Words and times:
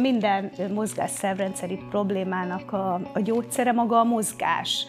Minden 0.00 0.50
mozgásszervrendszeri 0.74 1.78
problémának 1.90 2.72
a, 2.72 2.94
a 3.12 3.20
gyógyszere 3.20 3.72
maga 3.72 3.98
a 3.98 4.04
mozgás. 4.04 4.86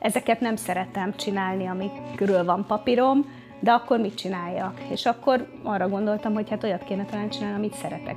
Ezeket 0.00 0.40
nem 0.40 0.56
szeretem 0.56 1.16
csinálni, 1.16 1.66
amikről 1.66 2.44
van 2.44 2.64
papírom, 2.66 3.26
de 3.60 3.72
akkor 3.72 3.98
mit 3.98 4.14
csináljak? 4.14 4.80
És 4.90 5.06
akkor 5.06 5.48
arra 5.62 5.88
gondoltam, 5.88 6.34
hogy 6.34 6.50
hát 6.50 6.64
olyat 6.64 6.84
kéne 6.84 7.04
talán 7.04 7.28
csinálni, 7.28 7.56
amit 7.56 7.74
szeretek. 7.74 8.16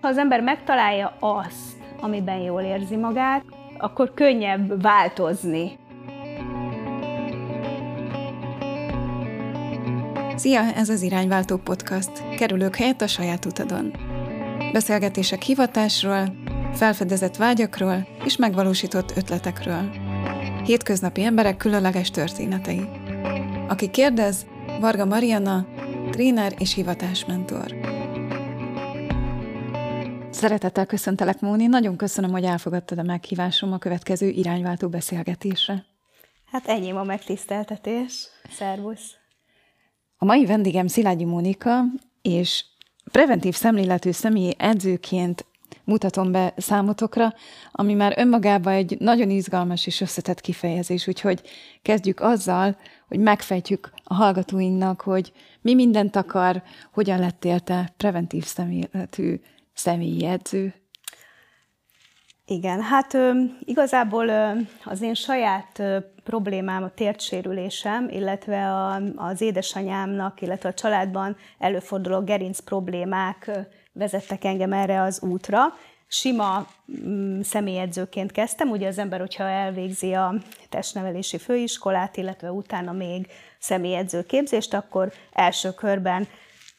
Ha 0.00 0.08
az 0.08 0.18
ember 0.18 0.40
megtalálja 0.40 1.16
azt, 1.20 1.76
amiben 2.00 2.38
jól 2.38 2.62
érzi 2.62 2.96
magát, 2.96 3.44
akkor 3.78 4.14
könnyebb 4.14 4.82
változni. 4.82 5.78
Szia, 10.34 10.60
ez 10.60 10.88
az 10.88 11.02
Irányváltó 11.02 11.56
Podcast. 11.56 12.36
Kerülők 12.36 12.76
helyett 12.76 13.00
a 13.00 13.06
saját 13.06 13.44
utadon. 13.44 14.13
Beszélgetések 14.74 15.42
hivatásról, 15.42 16.36
felfedezett 16.72 17.36
vágyakról 17.36 18.06
és 18.24 18.36
megvalósított 18.36 19.16
ötletekről. 19.16 19.90
Hétköznapi 20.64 21.22
emberek 21.22 21.56
különleges 21.56 22.10
történetei. 22.10 22.88
Aki 23.68 23.90
kérdez, 23.90 24.46
Varga 24.80 25.04
Mariana, 25.04 25.66
tréner 26.10 26.54
és 26.58 26.74
hivatásmentor. 26.74 27.74
Szeretettel 30.30 30.86
köszöntelek, 30.86 31.40
Móni. 31.40 31.66
Nagyon 31.66 31.96
köszönöm, 31.96 32.30
hogy 32.30 32.44
elfogadtad 32.44 32.98
a 32.98 33.02
meghívásom 33.02 33.72
a 33.72 33.78
következő 33.78 34.28
irányváltó 34.28 34.88
beszélgetésre. 34.88 35.84
Hát 36.44 36.66
enyém 36.66 36.96
a 36.96 37.04
megtiszteltetés. 37.04 38.28
Szervusz! 38.50 39.14
A 40.16 40.24
mai 40.24 40.46
vendégem 40.46 40.86
Szilágyi 40.86 41.24
Mónika, 41.24 41.82
és 42.22 42.64
preventív 43.12 43.54
szemléletű 43.54 44.10
személyi 44.10 44.54
edzőként 44.58 45.44
mutatom 45.84 46.32
be 46.32 46.54
számotokra, 46.56 47.34
ami 47.72 47.94
már 47.94 48.14
önmagában 48.16 48.72
egy 48.72 48.96
nagyon 48.98 49.30
izgalmas 49.30 49.86
és 49.86 50.00
összetett 50.00 50.40
kifejezés, 50.40 51.08
úgyhogy 51.08 51.42
kezdjük 51.82 52.20
azzal, 52.20 52.76
hogy 53.08 53.18
megfejtjük 53.18 53.92
a 54.04 54.14
hallgatóinknak, 54.14 55.00
hogy 55.00 55.32
mi 55.60 55.74
mindent 55.74 56.16
akar, 56.16 56.62
hogyan 56.92 57.18
lettél 57.18 57.60
te 57.60 57.92
preventív 57.96 58.44
szemléletű 58.44 59.40
személyi 59.74 60.24
edző. 60.24 60.74
Igen, 62.46 62.82
hát 62.82 63.14
ö, 63.14 63.42
igazából 63.60 64.28
ö, 64.28 64.50
az 64.84 65.02
én 65.02 65.14
saját 65.14 65.78
ö, 65.78 65.98
problémám 66.24 66.82
a 66.82 66.90
tértsérülésem, 66.94 68.08
illetve 68.08 68.72
a, 68.72 69.00
az 69.16 69.40
édesanyámnak, 69.40 70.40
illetve 70.40 70.68
a 70.68 70.74
családban 70.74 71.36
előforduló 71.58 72.20
gerinc 72.20 72.60
problémák 72.60 73.50
vezettek 73.92 74.44
engem 74.44 74.72
erre 74.72 75.02
az 75.02 75.22
útra. 75.22 75.60
Sima 76.06 76.66
mm, 77.06 77.40
személyedzőként 77.40 78.32
kezdtem, 78.32 78.70
ugye 78.70 78.86
az 78.86 78.98
ember, 78.98 79.20
hogyha 79.20 79.44
elvégzi 79.44 80.12
a 80.12 80.34
testnevelési 80.68 81.38
főiskolát, 81.38 82.16
illetve 82.16 82.52
utána 82.52 82.92
még 82.92 83.26
személyedző 83.58 84.22
képzést, 84.22 84.74
akkor 84.74 85.12
első 85.32 85.70
körben 85.70 86.26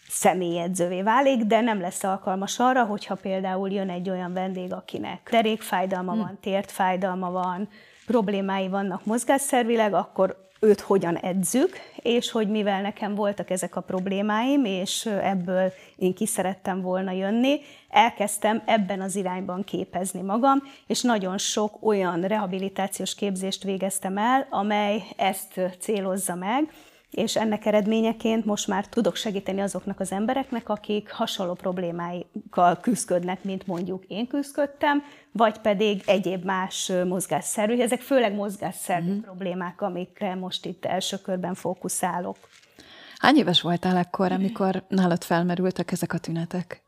személyedzővé 0.09 1.01
válik, 1.01 1.43
de 1.43 1.61
nem 1.61 1.79
lesz 1.79 2.03
alkalmas 2.03 2.59
arra, 2.59 2.83
hogyha 2.83 3.15
például 3.15 3.71
jön 3.71 3.89
egy 3.89 4.09
olyan 4.09 4.33
vendég, 4.33 4.73
akinek 4.73 5.27
derékfájdalma 5.31 6.11
hmm. 6.11 6.21
van, 6.21 6.37
tértfájdalma 6.41 7.31
van, 7.31 7.69
problémái 8.05 8.67
vannak 8.67 9.05
mozgásszervileg, 9.05 9.93
akkor 9.93 10.43
őt 10.59 10.79
hogyan 10.79 11.17
edzük, 11.17 11.77
és 11.95 12.31
hogy 12.31 12.49
mivel 12.49 12.81
nekem 12.81 13.15
voltak 13.15 13.49
ezek 13.49 13.75
a 13.75 13.81
problémáim, 13.81 14.65
és 14.65 15.05
ebből 15.05 15.71
én 15.95 16.13
ki 16.13 16.25
szerettem 16.25 16.81
volna 16.81 17.11
jönni, 17.11 17.59
elkezdtem 17.89 18.61
ebben 18.65 19.01
az 19.01 19.15
irányban 19.15 19.63
képezni 19.63 20.21
magam, 20.21 20.61
és 20.87 21.01
nagyon 21.01 21.37
sok 21.37 21.85
olyan 21.85 22.21
rehabilitációs 22.21 23.15
képzést 23.15 23.63
végeztem 23.63 24.17
el, 24.17 24.47
amely 24.49 25.03
ezt 25.17 25.59
célozza 25.79 26.35
meg, 26.35 26.71
és 27.15 27.35
ennek 27.35 27.65
eredményeként 27.65 28.45
most 28.45 28.67
már 28.67 28.87
tudok 28.87 29.15
segíteni 29.15 29.61
azoknak 29.61 29.99
az 29.99 30.11
embereknek, 30.11 30.69
akik 30.69 31.11
hasonló 31.11 31.53
problémáikkal 31.53 32.79
küzdködnek, 32.81 33.43
mint 33.43 33.67
mondjuk 33.67 34.03
én 34.07 34.27
küzdködtem, 34.27 35.03
vagy 35.31 35.57
pedig 35.57 36.03
egyéb 36.05 36.43
más 36.43 36.91
mozgásszerű, 37.07 37.79
ezek 37.79 38.01
főleg 38.01 38.33
mozgásszerű 38.33 39.05
mm-hmm. 39.05 39.19
problémák, 39.19 39.81
amikre 39.81 40.35
most 40.35 40.65
itt 40.65 40.85
első 40.85 41.17
körben 41.17 41.53
fókuszálok. 41.53 42.37
Hány 43.17 43.37
éves 43.37 43.61
voltál 43.61 43.97
akkor, 43.97 44.31
amikor 44.31 44.83
nálad 44.87 45.23
felmerültek 45.23 45.91
ezek 45.91 46.13
a 46.13 46.17
tünetek? 46.17 46.84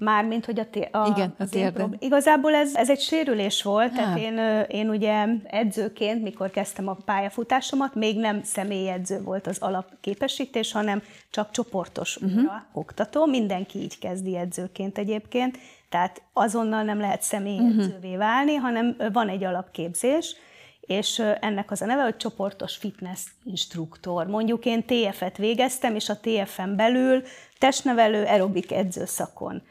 Mármint, 0.00 0.44
hogy 0.44 0.58
a, 0.58 0.70
té- 0.70 0.94
a, 0.94 1.12
Igen, 1.16 1.34
a 1.38 1.48
térdem. 1.48 1.94
Igazából 1.98 2.54
ez, 2.54 2.74
ez 2.74 2.90
egy 2.90 3.00
sérülés 3.00 3.62
volt, 3.62 3.90
Há. 3.90 3.96
tehát 3.96 4.18
én, 4.18 4.38
én 4.68 4.88
ugye 4.88 5.26
edzőként, 5.44 6.22
mikor 6.22 6.50
kezdtem 6.50 6.88
a 6.88 6.96
pályafutásomat, 7.04 7.94
még 7.94 8.18
nem 8.18 8.42
személyedző 8.42 9.22
volt 9.22 9.46
az 9.46 9.58
alapképesítés, 9.58 10.72
hanem 10.72 11.02
csak 11.30 11.50
csoportos 11.50 12.16
uh-huh. 12.16 12.52
oktató. 12.72 13.26
Mindenki 13.26 13.78
így 13.78 13.98
kezdi 13.98 14.36
edzőként 14.36 14.98
egyébként, 14.98 15.58
tehát 15.88 16.22
azonnal 16.32 16.82
nem 16.82 17.00
lehet 17.00 17.22
személyedzővé 17.22 18.06
uh-huh. 18.06 18.16
válni, 18.16 18.54
hanem 18.54 18.96
van 19.12 19.28
egy 19.28 19.44
alapképzés, 19.44 20.36
és 20.80 21.22
ennek 21.40 21.70
az 21.70 21.82
a 21.82 21.86
neve, 21.86 22.02
hogy 22.02 22.16
csoportos 22.16 22.76
fitness 22.76 23.24
instruktor. 23.44 24.26
Mondjuk 24.26 24.64
én 24.64 24.84
TF-et 24.84 25.36
végeztem, 25.36 25.94
és 25.94 26.08
a 26.08 26.20
TF-en 26.20 26.76
belül 26.76 27.22
testnevelő 27.58 28.24
aerobik 28.24 28.72
edzőszakon 28.72 29.62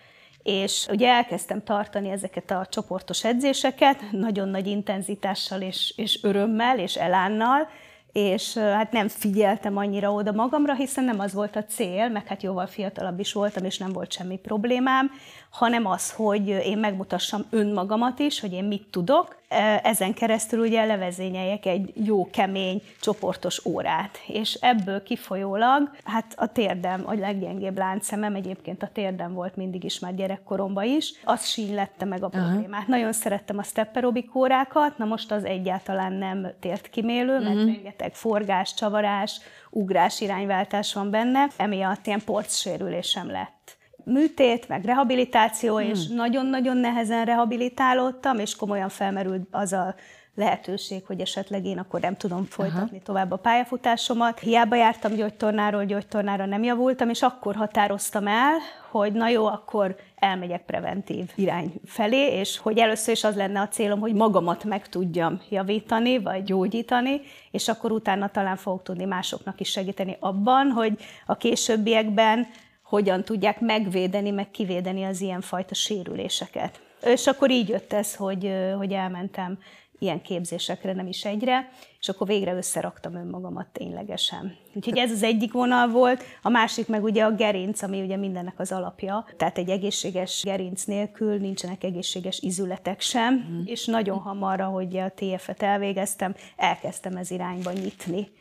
és 0.47 0.87
ugye 0.89 1.09
elkezdtem 1.09 1.63
tartani 1.63 2.09
ezeket 2.09 2.51
a 2.51 2.65
csoportos 2.69 3.23
edzéseket, 3.23 4.11
nagyon 4.11 4.49
nagy 4.49 4.67
intenzitással 4.67 5.61
és, 5.61 5.93
és 5.95 6.19
örömmel 6.23 6.79
és 6.79 6.95
elánnal, 6.95 7.69
és 8.11 8.57
hát 8.57 8.91
nem 8.91 9.07
figyeltem 9.07 9.77
annyira 9.77 10.11
oda 10.11 10.31
magamra, 10.31 10.73
hiszen 10.73 11.03
nem 11.03 11.19
az 11.19 11.33
volt 11.33 11.55
a 11.55 11.63
cél, 11.63 12.09
meg 12.09 12.27
hát 12.27 12.43
jóval 12.43 12.67
fiatalabb 12.67 13.19
is 13.19 13.33
voltam, 13.33 13.65
és 13.65 13.77
nem 13.77 13.91
volt 13.91 14.11
semmi 14.11 14.37
problémám, 14.37 15.11
hanem 15.49 15.85
az, 15.85 16.11
hogy 16.11 16.47
én 16.47 16.77
megmutassam 16.77 17.45
önmagamat 17.49 18.19
is, 18.19 18.39
hogy 18.39 18.53
én 18.53 18.63
mit 18.63 18.87
tudok, 18.91 19.41
ezen 19.83 20.13
keresztül 20.13 20.59
ugye 20.59 20.85
levezényeljek 20.85 21.65
egy 21.65 21.91
jó, 22.05 22.29
kemény, 22.29 22.81
csoportos 22.99 23.65
órát. 23.65 24.17
És 24.27 24.53
ebből 24.53 25.03
kifolyólag, 25.03 25.91
hát 26.03 26.33
a 26.35 26.47
térdem, 26.47 27.03
a 27.05 27.13
leggyengébb 27.13 27.77
láncszemem, 27.77 28.35
egyébként 28.35 28.83
a 28.83 28.89
térdem 28.93 29.33
volt 29.33 29.55
mindig 29.55 29.83
is 29.83 29.99
már 29.99 30.15
gyerekkoromban 30.15 30.83
is, 30.83 31.13
az 31.23 31.45
sínylette 31.45 32.05
meg 32.05 32.23
a 32.23 32.27
problémát. 32.27 32.81
Uh-huh. 32.81 32.87
Nagyon 32.87 33.13
szerettem 33.13 33.57
a 33.57 33.63
stepperobik 33.63 34.35
órákat, 34.35 34.97
na 34.97 35.05
most 35.05 35.31
az 35.31 35.43
egyáltalán 35.43 36.13
nem 36.13 36.47
tért 36.59 36.89
kimélő, 36.89 37.39
mert 37.39 37.55
uh-huh. 37.55 37.73
rengeteg 37.73 38.13
forgás, 38.13 38.73
csavarás, 38.73 39.39
ugrás, 39.69 40.21
irányváltás 40.21 40.93
van 40.93 41.09
benne, 41.09 41.47
emiatt 41.57 42.07
ilyen 42.07 42.21
porcsérülésem 42.25 43.31
lett 43.31 43.76
műtét, 44.07 44.67
meg 44.67 44.85
rehabilitáció, 44.85 45.77
hmm. 45.77 45.89
és 45.89 46.07
nagyon-nagyon 46.07 46.77
nehezen 46.77 47.25
rehabilitálódtam, 47.25 48.39
és 48.39 48.55
komolyan 48.55 48.89
felmerült 48.89 49.47
az 49.51 49.73
a 49.73 49.95
lehetőség, 50.37 51.05
hogy 51.05 51.19
esetleg 51.19 51.65
én 51.65 51.77
akkor 51.77 51.99
nem 51.99 52.15
tudom 52.15 52.45
folytatni 52.45 52.95
Aha. 52.95 53.03
tovább 53.03 53.31
a 53.31 53.35
pályafutásomat. 53.35 54.39
Hiába 54.39 54.75
jártam 54.75 55.13
gyógytornáról, 55.13 55.85
gyógytornára 55.85 56.45
nem 56.45 56.63
javultam, 56.63 57.09
és 57.09 57.21
akkor 57.21 57.55
határoztam 57.55 58.27
el, 58.27 58.57
hogy 58.91 59.11
na 59.13 59.27
jó, 59.27 59.45
akkor 59.45 59.95
elmegyek 60.15 60.65
preventív 60.65 61.31
irány 61.35 61.73
felé, 61.85 62.39
és 62.39 62.57
hogy 62.57 62.77
először 62.77 63.13
is 63.13 63.23
az 63.23 63.35
lenne 63.35 63.59
a 63.59 63.67
célom, 63.67 63.99
hogy 63.99 64.13
magamat 64.13 64.63
meg 64.63 64.89
tudjam 64.89 65.41
javítani, 65.49 66.17
vagy 66.17 66.43
gyógyítani, 66.43 67.21
és 67.51 67.67
akkor 67.67 67.91
utána 67.91 68.29
talán 68.29 68.55
fogok 68.55 68.83
tudni 68.83 69.05
másoknak 69.05 69.59
is 69.59 69.69
segíteni 69.69 70.17
abban, 70.19 70.71
hogy 70.71 70.93
a 71.25 71.37
későbbiekben 71.37 72.47
hogyan 72.89 73.23
tudják 73.23 73.59
megvédeni, 73.59 74.29
meg 74.29 74.51
kivédeni 74.51 75.03
az 75.03 75.21
ilyenfajta 75.21 75.73
sérüléseket. 75.73 76.81
És 77.03 77.27
akkor 77.27 77.51
így 77.51 77.69
jött 77.69 77.93
ez, 77.93 78.15
hogy, 78.15 78.51
hogy 78.77 78.91
elmentem 78.91 79.57
ilyen 79.99 80.21
képzésekre, 80.21 80.93
nem 80.93 81.07
is 81.07 81.25
egyre, 81.25 81.69
és 81.99 82.09
akkor 82.09 82.27
végre 82.27 82.53
összeraktam 82.53 83.15
önmagamat 83.15 83.67
ténylegesen. 83.67 84.57
Úgyhogy 84.73 84.97
ez 84.97 85.11
az 85.11 85.23
egyik 85.23 85.51
vonal 85.51 85.87
volt, 85.87 86.23
a 86.41 86.49
másik 86.49 86.87
meg 86.87 87.03
ugye 87.03 87.23
a 87.23 87.31
gerinc, 87.31 87.81
ami 87.81 88.01
ugye 88.01 88.15
mindennek 88.15 88.59
az 88.59 88.71
alapja. 88.71 89.25
Tehát 89.37 89.57
egy 89.57 89.69
egészséges 89.69 90.41
gerinc 90.43 90.83
nélkül 90.83 91.37
nincsenek 91.37 91.83
egészséges 91.83 92.39
izületek 92.39 93.01
sem, 93.01 93.33
mm. 93.33 93.61
és 93.65 93.85
nagyon 93.85 94.17
hamar, 94.17 94.59
hogy 94.59 94.97
a 94.97 95.11
TF-et 95.15 95.63
elvégeztem, 95.63 96.35
elkezdtem 96.55 97.15
ez 97.15 97.31
irányba 97.31 97.71
nyitni 97.71 98.31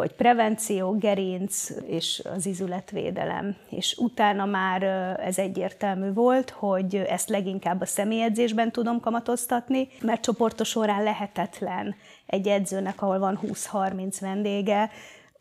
hogy 0.00 0.12
prevenció, 0.12 0.98
gerinc 0.98 1.70
és 1.86 2.22
az 2.34 2.46
izületvédelem. 2.46 3.56
És 3.70 3.96
utána 3.98 4.44
már 4.44 4.82
ez 5.20 5.38
egyértelmű 5.38 6.12
volt, 6.12 6.50
hogy 6.50 6.94
ezt 6.94 7.28
leginkább 7.28 7.80
a 7.80 7.86
személyedzésben 7.86 8.72
tudom 8.72 9.00
kamatoztatni, 9.00 9.88
mert 10.02 10.22
csoportos 10.22 10.76
órán 10.76 11.02
lehetetlen 11.02 11.94
egy 12.26 12.48
edzőnek, 12.48 13.02
ahol 13.02 13.18
van 13.18 13.38
20-30 13.42 14.16
vendége, 14.20 14.90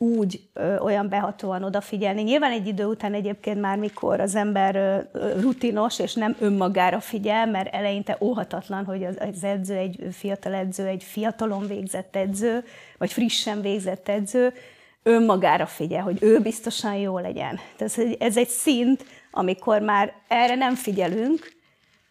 úgy 0.01 0.41
ö, 0.53 0.77
olyan 0.77 1.09
behatóan 1.09 1.63
odafigyelni. 1.63 2.21
Nyilván 2.21 2.51
egy 2.51 2.67
idő 2.67 2.85
után 2.85 3.13
egyébként 3.13 3.59
már, 3.59 3.77
mikor 3.77 4.19
az 4.19 4.35
ember 4.35 4.75
ö, 4.75 5.39
rutinos, 5.39 5.99
és 5.99 6.13
nem 6.13 6.35
önmagára 6.39 6.99
figyel, 6.99 7.47
mert 7.47 7.73
eleinte 7.73 8.17
óhatatlan, 8.19 8.85
hogy 8.85 9.03
az, 9.03 9.17
az 9.33 9.43
edző, 9.43 9.75
egy 9.75 10.07
fiatal 10.11 10.53
edző, 10.53 10.85
egy 10.85 11.03
fiatalon 11.03 11.67
végzett 11.67 12.15
edző, 12.15 12.63
vagy 12.97 13.13
frissen 13.13 13.61
végzett 13.61 14.09
edző, 14.09 14.53
önmagára 15.03 15.65
figyel, 15.65 16.01
hogy 16.01 16.17
ő 16.21 16.39
biztosan 16.39 16.95
jó 16.95 17.19
legyen. 17.19 17.59
Tehát 17.77 18.15
ez 18.19 18.37
egy 18.37 18.47
szint, 18.47 19.05
amikor 19.31 19.81
már 19.81 20.13
erre 20.27 20.55
nem 20.55 20.75
figyelünk, 20.75 21.57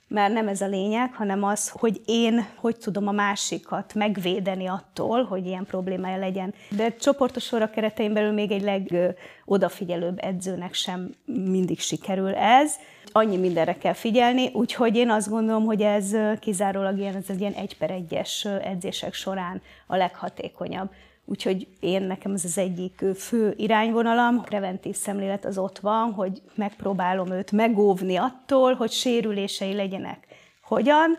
mert 0.09 0.33
nem 0.33 0.49
ez 0.49 0.61
a 0.61 0.67
lényeg, 0.67 1.15
hanem 1.15 1.45
az, 1.45 1.69
hogy 1.69 2.01
én 2.05 2.47
hogy 2.57 2.77
tudom 2.77 3.09
a 3.09 3.13
másikat 3.13 3.95
megvédeni 3.95 4.67
attól, 4.67 5.25
hogy 5.25 5.47
ilyen 5.47 5.65
problémája 5.65 6.19
legyen. 6.19 6.55
De 6.71 6.95
csoportos 6.95 7.45
sorra 7.45 7.71
keretein 7.71 8.13
belül 8.13 8.33
még 8.33 8.51
egy 8.51 8.63
legodafigyelőbb 8.63 10.19
edzőnek 10.21 10.75
sem 10.75 11.15
mindig 11.25 11.81
sikerül 11.81 12.35
ez. 12.35 12.75
Annyi 13.13 13.37
mindenre 13.37 13.75
kell 13.75 13.93
figyelni, 13.93 14.51
úgyhogy 14.53 14.97
én 14.97 15.11
azt 15.11 15.29
gondolom, 15.29 15.65
hogy 15.65 15.83
ez 15.83 16.17
kizárólag 16.41 16.99
ilyen, 16.99 17.17
ez 17.17 17.25
egy 17.29 17.41
ilyen 17.41 17.53
egy 17.53 17.77
per 17.77 17.91
egyes 17.91 18.45
edzések 18.45 19.15
során 19.15 19.63
a 19.87 19.97
leghatékonyabb. 19.97 20.91
Úgyhogy 21.31 21.69
én 21.81 22.03
nekem 22.03 22.33
ez 22.33 22.45
az 22.45 22.59
egyik 22.59 23.05
fő 23.17 23.55
irányvonalam, 23.57 24.39
a 24.39 24.43
preventív 24.43 24.97
szemlélet 24.97 25.45
az 25.45 25.59
ott 25.59 25.79
van, 25.79 26.13
hogy 26.13 26.43
megpróbálom 26.55 27.31
őt 27.31 27.53
megóvni 27.53 28.17
attól, 28.17 28.75
hogy 28.75 28.91
sérülései 28.91 29.75
legyenek. 29.75 30.27
Hogyan? 30.63 31.19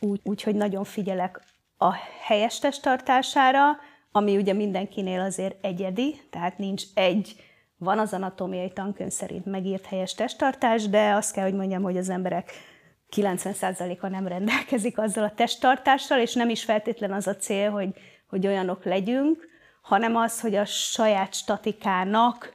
Úgy, 0.00 0.20
úgy 0.22 0.54
nagyon 0.54 0.84
figyelek 0.84 1.40
a 1.76 1.92
helyes 2.26 2.58
testtartására, 2.58 3.76
ami 4.12 4.36
ugye 4.36 4.52
mindenkinél 4.52 5.20
azért 5.20 5.64
egyedi, 5.64 6.20
tehát 6.30 6.58
nincs 6.58 6.82
egy, 6.94 7.36
van 7.76 7.98
az 7.98 8.12
anatómiai 8.12 8.72
tankönyv 8.72 9.10
szerint 9.10 9.44
megírt 9.44 9.86
helyes 9.86 10.14
testtartás, 10.14 10.88
de 10.88 11.12
azt 11.12 11.32
kell, 11.32 11.44
hogy 11.44 11.54
mondjam, 11.54 11.82
hogy 11.82 11.96
az 11.96 12.08
emberek 12.08 12.50
90%-a 13.16 14.08
nem 14.08 14.26
rendelkezik 14.26 14.98
azzal 14.98 15.24
a 15.24 15.34
testtartással, 15.34 16.20
és 16.20 16.34
nem 16.34 16.48
is 16.48 16.64
feltétlen 16.64 17.12
az 17.12 17.26
a 17.26 17.36
cél, 17.36 17.70
hogy 17.70 17.88
hogy 18.34 18.46
olyanok 18.46 18.84
legyünk, 18.84 19.48
hanem 19.82 20.16
az, 20.16 20.40
hogy 20.40 20.54
a 20.54 20.64
saját 20.64 21.34
statikának 21.34 22.54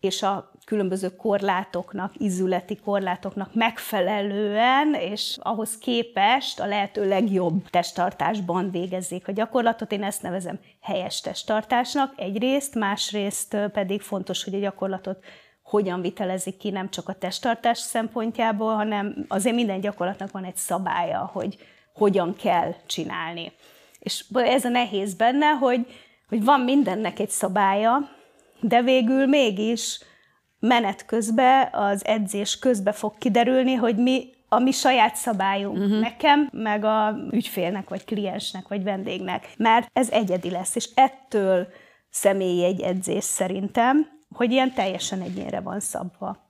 és 0.00 0.22
a 0.22 0.52
különböző 0.64 1.16
korlátoknak, 1.16 2.12
izületi 2.16 2.76
korlátoknak 2.76 3.54
megfelelően, 3.54 4.94
és 4.94 5.38
ahhoz 5.40 5.78
képest 5.78 6.60
a 6.60 6.66
lehető 6.66 7.08
legjobb 7.08 7.68
testtartásban 7.70 8.70
végezzék 8.70 9.28
a 9.28 9.32
gyakorlatot. 9.32 9.92
Én 9.92 10.02
ezt 10.02 10.22
nevezem 10.22 10.58
helyes 10.80 11.20
testtartásnak 11.20 12.12
egyrészt, 12.16 12.74
másrészt 12.74 13.56
pedig 13.72 14.00
fontos, 14.00 14.44
hogy 14.44 14.54
a 14.54 14.58
gyakorlatot 14.58 15.24
hogyan 15.62 16.00
vitelezik 16.00 16.56
ki 16.56 16.70
nem 16.70 16.90
csak 16.90 17.08
a 17.08 17.14
testtartás 17.14 17.78
szempontjából, 17.78 18.74
hanem 18.74 19.24
azért 19.28 19.54
minden 19.54 19.80
gyakorlatnak 19.80 20.30
van 20.30 20.44
egy 20.44 20.56
szabálya, 20.56 21.30
hogy 21.32 21.58
hogyan 21.94 22.36
kell 22.36 22.74
csinálni. 22.86 23.52
És 24.00 24.24
ez 24.32 24.64
a 24.64 24.68
nehéz 24.68 25.14
benne, 25.14 25.46
hogy, 25.46 25.86
hogy 26.28 26.44
van 26.44 26.60
mindennek 26.60 27.18
egy 27.18 27.30
szabálya, 27.30 28.08
de 28.60 28.82
végül 28.82 29.26
mégis 29.26 30.00
menet 30.60 31.06
közben, 31.06 31.68
az 31.72 32.04
edzés 32.04 32.58
közben 32.58 32.92
fog 32.92 33.18
kiderülni, 33.18 33.74
hogy 33.74 33.96
mi 33.96 34.38
a 34.52 34.58
mi 34.58 34.70
saját 34.70 35.16
szabályunk 35.16 35.78
uh-huh. 35.78 36.00
nekem, 36.00 36.48
meg 36.52 36.84
a 36.84 37.16
ügyfélnek, 37.30 37.88
vagy 37.88 38.04
kliensnek, 38.04 38.68
vagy 38.68 38.82
vendégnek. 38.82 39.48
Mert 39.56 39.90
ez 39.92 40.10
egyedi 40.10 40.50
lesz, 40.50 40.74
és 40.74 40.88
ettől 40.94 41.68
személyi 42.10 42.64
egy 42.64 42.80
edzés 42.80 43.24
szerintem, 43.24 44.08
hogy 44.34 44.52
ilyen 44.52 44.72
teljesen 44.72 45.20
egyénre 45.20 45.60
van 45.60 45.80
szabva. 45.80 46.49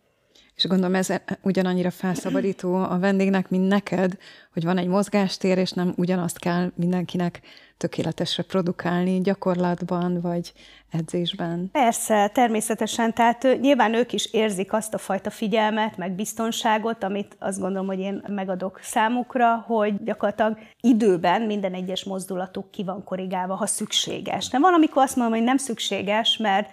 És 0.61 0.67
gondolom 0.67 0.95
ez 0.95 1.09
ugyanannyira 1.43 1.91
felszabadító 1.91 2.75
a 2.75 2.99
vendégnek, 2.99 3.49
mint 3.49 3.69
neked, 3.69 4.17
hogy 4.53 4.65
van 4.65 4.79
egy 4.79 4.87
mozgástér, 4.87 5.59
és 5.59 5.71
nem 5.71 5.93
ugyanazt 5.97 6.39
kell 6.39 6.71
mindenkinek 6.75 7.41
tökéletesre 7.77 8.43
produkálni 8.43 9.21
gyakorlatban, 9.21 10.21
vagy 10.21 10.53
edzésben. 10.91 11.69
Persze, 11.73 12.31
természetesen. 12.35 13.15
Tehát 13.15 13.47
nyilván 13.61 13.95
ők 13.95 14.12
is 14.12 14.33
érzik 14.33 14.73
azt 14.73 14.95
a 14.95 14.99
fajta 14.99 15.31
figyelmet, 15.31 15.97
meg 15.97 16.12
biztonságot, 16.12 17.05
amit 17.05 17.37
azt 17.39 17.61
gondolom, 17.61 17.87
hogy 17.87 17.99
én 17.99 18.23
megadok 18.29 18.81
számukra, 18.83 19.65
hogy 19.67 20.03
gyakorlatilag 20.05 20.59
időben 20.81 21.43
minden 21.43 21.75
egyes 21.75 22.05
mozdulatuk 22.05 22.71
ki 22.71 22.85
van 22.85 23.05
korrigálva, 23.05 23.55
ha 23.55 23.67
szükséges. 23.67 24.49
De 24.49 24.59
van, 24.59 24.75
amikor 24.75 25.03
azt 25.03 25.17
mondom, 25.17 25.35
hogy 25.35 25.45
nem 25.45 25.57
szükséges, 25.57 26.37
mert 26.37 26.71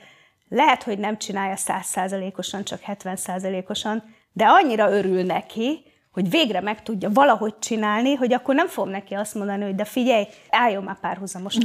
lehet, 0.50 0.84
hogy 0.84 0.98
nem 0.98 1.18
csinálja 1.18 1.56
százszázalékosan, 1.56 2.64
csak 2.64 2.82
70%-osan, 2.88 4.04
de 4.34 4.46
annyira 4.46 4.92
örül 4.92 5.24
neki, 5.24 5.84
hogy 6.12 6.30
végre 6.30 6.62
meg 6.62 6.84
tudja 6.84 7.10
valahogy 7.14 7.60
csinálni, 7.60 8.16
hogy 8.16 8.34
akkor 8.34 8.56
nem 8.56 8.68
fogom 8.68 8.90
neki 8.90 9.14
azt 9.14 9.36
mondani, 9.36 9.64
hogy 9.64 9.76
de 9.76 9.86
figyelj, 9.86 10.26
álljon 10.50 10.84
már 10.84 11.00
párhuzamosan 11.00 11.64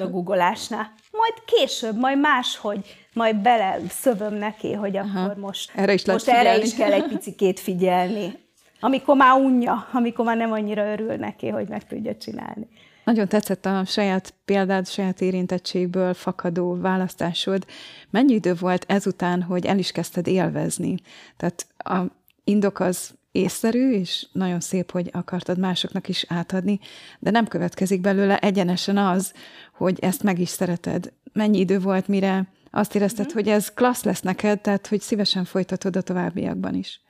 a 0.00 0.06
googolásnál. 0.06 0.92
Majd 1.10 1.32
később, 1.44 1.98
majd 1.98 2.18
máshogy, 2.18 2.96
majd 3.12 3.36
bele 3.36 3.78
szövöm 3.88 4.34
neki, 4.34 4.72
hogy 4.72 4.96
akkor 4.96 5.10
Aha. 5.14 5.34
most, 5.36 5.72
erre 5.74 5.92
is, 5.92 6.04
most 6.04 6.28
erre 6.28 6.58
is 6.58 6.74
kell 6.74 6.92
egy 6.92 7.06
picikét 7.06 7.60
figyelni. 7.60 8.38
Amikor 8.80 9.16
már 9.16 9.40
unja, 9.40 9.88
amikor 9.92 10.24
már 10.24 10.36
nem 10.36 10.52
annyira 10.52 10.92
örül 10.92 11.14
neki, 11.14 11.48
hogy 11.48 11.68
meg 11.68 11.86
tudja 11.86 12.16
csinálni. 12.16 12.68
Nagyon 13.04 13.28
tetszett 13.28 13.66
a 13.66 13.84
saját 13.84 14.34
példád, 14.44 14.88
saját 14.88 15.20
érintettségből 15.20 16.14
fakadó 16.14 16.80
választásod. 16.80 17.66
Mennyi 18.10 18.32
idő 18.32 18.54
volt 18.54 18.84
ezután, 18.88 19.42
hogy 19.42 19.66
el 19.66 19.78
is 19.78 19.92
kezdted 19.92 20.26
élvezni? 20.26 20.94
Tehát 21.36 21.66
a 21.78 22.20
indok 22.44 22.80
az 22.80 23.14
észszerű, 23.32 23.92
és 23.92 24.26
nagyon 24.32 24.60
szép, 24.60 24.90
hogy 24.90 25.10
akartad 25.12 25.58
másoknak 25.58 26.08
is 26.08 26.24
átadni, 26.28 26.80
de 27.18 27.30
nem 27.30 27.46
következik 27.46 28.00
belőle 28.00 28.38
egyenesen 28.38 28.96
az, 28.96 29.32
hogy 29.74 29.98
ezt 30.00 30.22
meg 30.22 30.38
is 30.38 30.48
szereted. 30.48 31.12
Mennyi 31.32 31.58
idő 31.58 31.78
volt, 31.78 32.08
mire 32.08 32.46
azt 32.70 32.94
érezted, 32.94 33.26
mm. 33.26 33.34
hogy 33.34 33.48
ez 33.48 33.74
klassz 33.74 34.04
lesz 34.04 34.20
neked, 34.20 34.60
tehát 34.60 34.86
hogy 34.86 35.00
szívesen 35.00 35.44
folytatod 35.44 35.96
a 35.96 36.00
továbbiakban 36.00 36.74
is? 36.74 37.00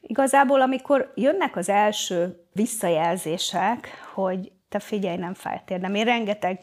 Igazából, 0.00 0.60
amikor 0.60 1.12
jönnek 1.14 1.56
az 1.56 1.68
első 1.68 2.46
visszajelzések, 2.52 3.88
hogy 4.14 4.52
te 4.74 4.80
figyelj, 4.80 5.16
nem 5.16 5.34
fáj 5.34 5.60
térdem. 5.64 5.94
Én 5.94 6.04
rengeteg 6.04 6.58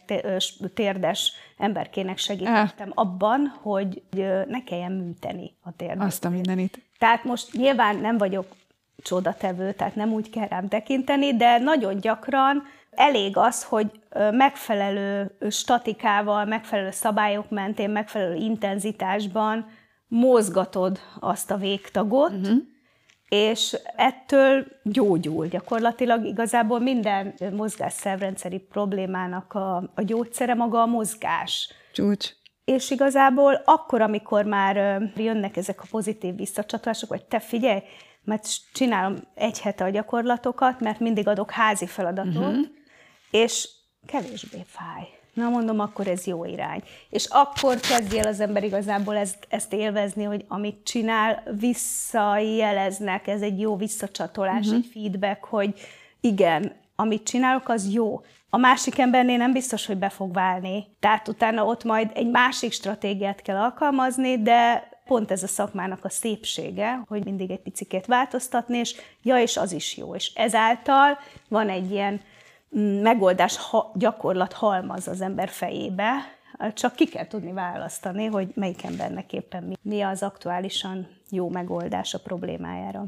térdes 0.74 1.34
emberkének 1.58 2.18
segítettem 2.18 2.92
ah. 2.94 3.06
abban, 3.06 3.58
hogy 3.62 4.04
ne 4.48 4.64
kelljen 4.64 4.92
műteni 4.92 5.56
a 5.62 5.76
térdet. 5.76 6.06
Azt 6.06 6.26
a 6.26 6.30
mindenit. 6.30 6.82
Tehát 6.98 7.24
most 7.24 7.54
nyilván 7.54 7.96
nem 7.96 8.18
vagyok 8.18 8.46
csodatevő, 9.04 9.74
tehát 9.74 9.96
nem 9.96 10.12
úgy 10.12 10.30
kell 10.30 10.48
rám 10.48 10.68
tekinteni, 10.68 11.36
de 11.36 11.58
nagyon 11.58 12.00
gyakran 12.00 12.64
elég 12.90 13.38
az, 13.38 13.64
hogy 13.64 13.92
megfelelő 14.32 15.38
statikával, 15.50 16.46
megfelelő 16.46 16.92
szabályok 16.92 17.50
mentén, 17.50 17.90
megfelelő 17.90 18.36
intenzitásban 18.36 19.68
mozgatod 20.08 21.00
azt 21.20 21.52
a 21.52 21.58
végtagot, 21.58 22.32
uh-huh 22.32 22.71
és 23.32 23.78
ettől 23.96 24.66
gyógyul 24.84 25.48
gyakorlatilag. 25.48 26.26
Igazából 26.26 26.80
minden 26.80 27.34
mozgásszervrendszeri 27.52 28.60
problémának 28.60 29.54
a, 29.54 29.76
a 29.96 30.02
gyógyszere 30.02 30.54
maga 30.54 30.82
a 30.82 30.86
mozgás. 30.86 31.74
Csúcs. 31.94 32.30
És 32.66 32.90
igazából 32.90 33.62
akkor, 33.66 34.02
amikor 34.02 34.46
már 34.46 35.02
jönnek 35.16 35.58
ezek 35.58 35.82
a 35.82 35.88
pozitív 35.90 36.36
visszacsatolások, 36.36 37.10
hogy 37.10 37.26
te 37.26 37.40
figyelj, 37.40 37.80
mert 38.24 38.48
csinálom 38.74 39.16
egy 39.36 39.60
hete 39.60 39.84
a 39.84 39.90
gyakorlatokat, 39.90 40.80
mert 40.80 41.00
mindig 41.00 41.28
adok 41.28 41.52
házi 41.52 41.88
feladatot, 41.88 42.36
uh-huh. 42.36 42.66
és 43.32 43.70
kevésbé 44.06 44.64
fáj. 44.66 45.08
Na 45.34 45.50
mondom, 45.50 45.80
akkor 45.80 46.08
ez 46.08 46.26
jó 46.26 46.46
irány. 46.46 46.84
És 47.10 47.26
akkor 47.30 47.80
kezdi 47.80 48.20
el 48.20 48.28
az 48.28 48.40
ember 48.40 48.64
igazából 48.64 49.16
ezt, 49.16 49.48
ezt 49.50 49.74
élvezni, 49.74 50.24
hogy 50.24 50.46
amit 50.48 50.84
csinál, 50.84 51.44
visszajeleznek, 51.60 53.28
ez 53.28 53.42
egy 53.42 53.60
jó 53.60 53.76
visszacsatolás, 53.76 54.66
uh-huh. 54.66 54.76
egy 54.76 54.90
feedback, 54.94 55.44
hogy 55.44 55.74
igen, 56.20 56.76
amit 56.96 57.24
csinálok, 57.24 57.70
az 57.70 57.94
jó. 57.94 58.22
A 58.50 58.58
másik 58.58 58.98
embernél 58.98 59.38
nem 59.38 59.52
biztos, 59.52 59.86
hogy 59.86 59.98
be 59.98 60.10
fog 60.10 60.34
válni. 60.34 60.86
Tehát 61.00 61.28
utána 61.28 61.66
ott 61.66 61.84
majd 61.84 62.12
egy 62.14 62.30
másik 62.30 62.72
stratégiát 62.72 63.42
kell 63.42 63.56
alkalmazni, 63.56 64.42
de 64.42 64.90
pont 65.06 65.32
ez 65.32 65.44
a 65.44 65.48
szakmának 65.48 66.06
a 66.06 66.10
szépsége, 66.10 67.04
hogy 67.08 67.24
mindig 67.24 67.52
egy 67.52 67.60
picikét 67.60 68.06
változtatni, 68.06 68.78
és 68.78 68.96
ja, 69.22 69.42
és 69.42 69.58
az 69.58 69.72
is 69.72 69.98
jó. 69.98 70.16
És 70.16 70.32
ezáltal 70.36 71.18
van 71.48 71.70
egy 71.70 71.92
ilyen 71.92 72.22
megoldás 73.02 73.58
ha, 73.58 73.92
gyakorlat 73.96 74.54
halmaz 74.54 75.08
az 75.08 75.22
ember 75.22 75.50
fejébe, 75.50 76.16
csak 76.74 76.96
ki 76.96 77.06
kell 77.06 77.28
tudni 77.28 77.52
választani, 77.52 78.26
hogy 78.26 78.52
melyik 78.56 78.84
embernek 78.84 79.34
éppen 79.34 79.64
mi, 79.64 79.76
mi 79.82 80.02
az 80.02 80.24
aktuálisan 80.24 81.08
jó 81.30 81.50
megoldás 81.50 82.14
a 82.14 82.20
problémájára. 82.20 83.06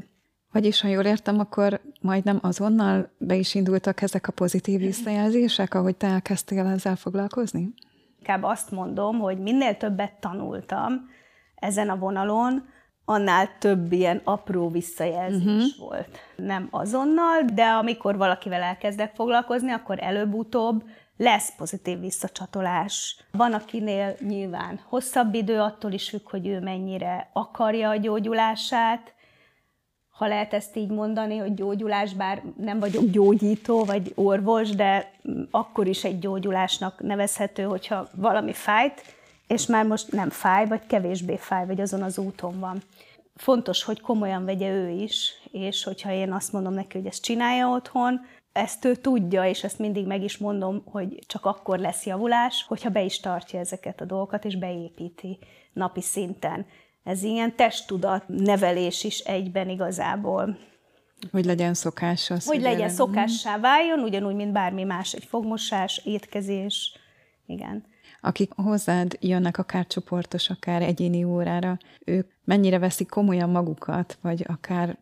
Vagyis, 0.52 0.80
ha 0.80 0.88
jól 0.88 1.04
értem, 1.04 1.38
akkor 1.38 1.80
majdnem 2.00 2.38
azonnal 2.42 3.10
be 3.18 3.34
is 3.34 3.54
indultak 3.54 4.02
ezek 4.02 4.28
a 4.28 4.32
pozitív 4.32 4.80
visszajelzések, 4.80 5.74
ahogy 5.74 5.96
te 5.96 6.06
elkezdtél 6.06 6.66
ezzel 6.66 6.96
foglalkozni? 6.96 7.74
Inkább 8.18 8.42
azt 8.42 8.70
mondom, 8.70 9.18
hogy 9.18 9.38
minél 9.38 9.76
többet 9.76 10.12
tanultam 10.20 11.08
ezen 11.54 11.88
a 11.88 11.96
vonalon, 11.96 12.68
annál 13.04 13.48
több 13.58 13.92
ilyen 13.92 14.20
apró 14.24 14.68
visszajelzés 14.68 15.44
uh-huh. 15.44 15.88
volt. 15.88 16.18
Nem 16.36 16.68
azonnal, 16.70 17.42
de 17.52 17.64
amikor 17.64 18.16
valakivel 18.16 18.62
elkezdek 18.62 19.14
foglalkozni, 19.14 19.72
akkor 19.72 19.98
előbb-utóbb 20.00 20.82
lesz 21.16 21.52
pozitív 21.56 22.00
visszacsatolás. 22.00 23.24
Van, 23.30 23.52
akinél 23.52 24.16
nyilván 24.20 24.80
hosszabb 24.88 25.34
idő, 25.34 25.60
attól 25.60 25.92
is 25.92 26.08
függ, 26.08 26.30
hogy 26.30 26.46
ő 26.46 26.60
mennyire 26.60 27.30
akarja 27.32 27.88
a 27.88 27.96
gyógyulását, 27.96 29.14
ha 30.10 30.26
lehet 30.26 30.54
ezt 30.54 30.76
így 30.76 30.90
mondani, 30.90 31.36
hogy 31.36 31.54
gyógyulás, 31.54 32.14
bár 32.14 32.42
nem 32.56 32.78
vagyok 32.78 33.04
gyógyító 33.04 33.84
vagy 33.84 34.12
orvos, 34.14 34.70
de 34.70 35.10
akkor 35.50 35.86
is 35.86 36.04
egy 36.04 36.18
gyógyulásnak 36.18 37.02
nevezhető, 37.02 37.62
hogyha 37.62 38.08
valami 38.14 38.52
fájt, 38.52 39.02
és 39.46 39.66
már 39.66 39.86
most 39.86 40.12
nem 40.12 40.30
fáj, 40.30 40.66
vagy 40.66 40.86
kevésbé 40.86 41.36
fáj, 41.36 41.66
vagy 41.66 41.80
azon 41.80 42.02
az 42.02 42.18
úton 42.18 42.58
van. 42.58 42.82
Fontos, 43.36 43.82
hogy 43.82 44.00
komolyan 44.00 44.44
vegye 44.44 44.70
ő 44.70 44.88
is, 44.88 45.32
és 45.52 45.84
hogyha 45.84 46.12
én 46.12 46.32
azt 46.32 46.52
mondom 46.52 46.72
neki, 46.72 46.98
hogy 46.98 47.06
ezt 47.06 47.22
csinálja 47.22 47.68
otthon, 47.68 48.20
ezt 48.52 48.84
ő 48.84 48.94
tudja, 48.94 49.44
és 49.44 49.64
ezt 49.64 49.78
mindig 49.78 50.06
meg 50.06 50.22
is 50.22 50.38
mondom, 50.38 50.82
hogy 50.84 51.18
csak 51.26 51.44
akkor 51.44 51.78
lesz 51.78 52.06
javulás, 52.06 52.64
hogyha 52.68 52.90
be 52.90 53.02
is 53.02 53.20
tartja 53.20 53.58
ezeket 53.58 54.00
a 54.00 54.04
dolgokat, 54.04 54.44
és 54.44 54.56
beépíti 54.56 55.38
napi 55.72 56.00
szinten. 56.00 56.66
Ez 57.04 57.22
ilyen 57.22 57.56
testtudat 57.56 58.24
nevelés 58.26 59.04
is 59.04 59.18
egyben 59.18 59.68
igazából. 59.68 60.58
Hogy 61.30 61.44
legyen 61.44 61.74
szokása. 61.74 62.36
Hogy 62.44 62.60
legyen 62.60 62.88
szokássá 62.88 63.58
váljon, 63.58 64.00
ugyanúgy, 64.00 64.34
mint 64.34 64.52
bármi 64.52 64.82
más, 64.82 65.12
egy 65.12 65.24
fogmosás, 65.24 66.00
étkezés, 66.04 66.92
igen. 67.46 67.84
Akik 68.24 68.52
hozzád 68.56 69.16
jönnek 69.20 69.58
akár 69.58 69.86
csoportos, 69.86 70.50
akár 70.50 70.82
egyéni 70.82 71.24
órára, 71.24 71.78
ők 72.04 72.30
mennyire 72.44 72.78
veszik 72.78 73.08
komolyan 73.08 73.50
magukat, 73.50 74.18
vagy 74.20 74.44
akár 74.48 74.98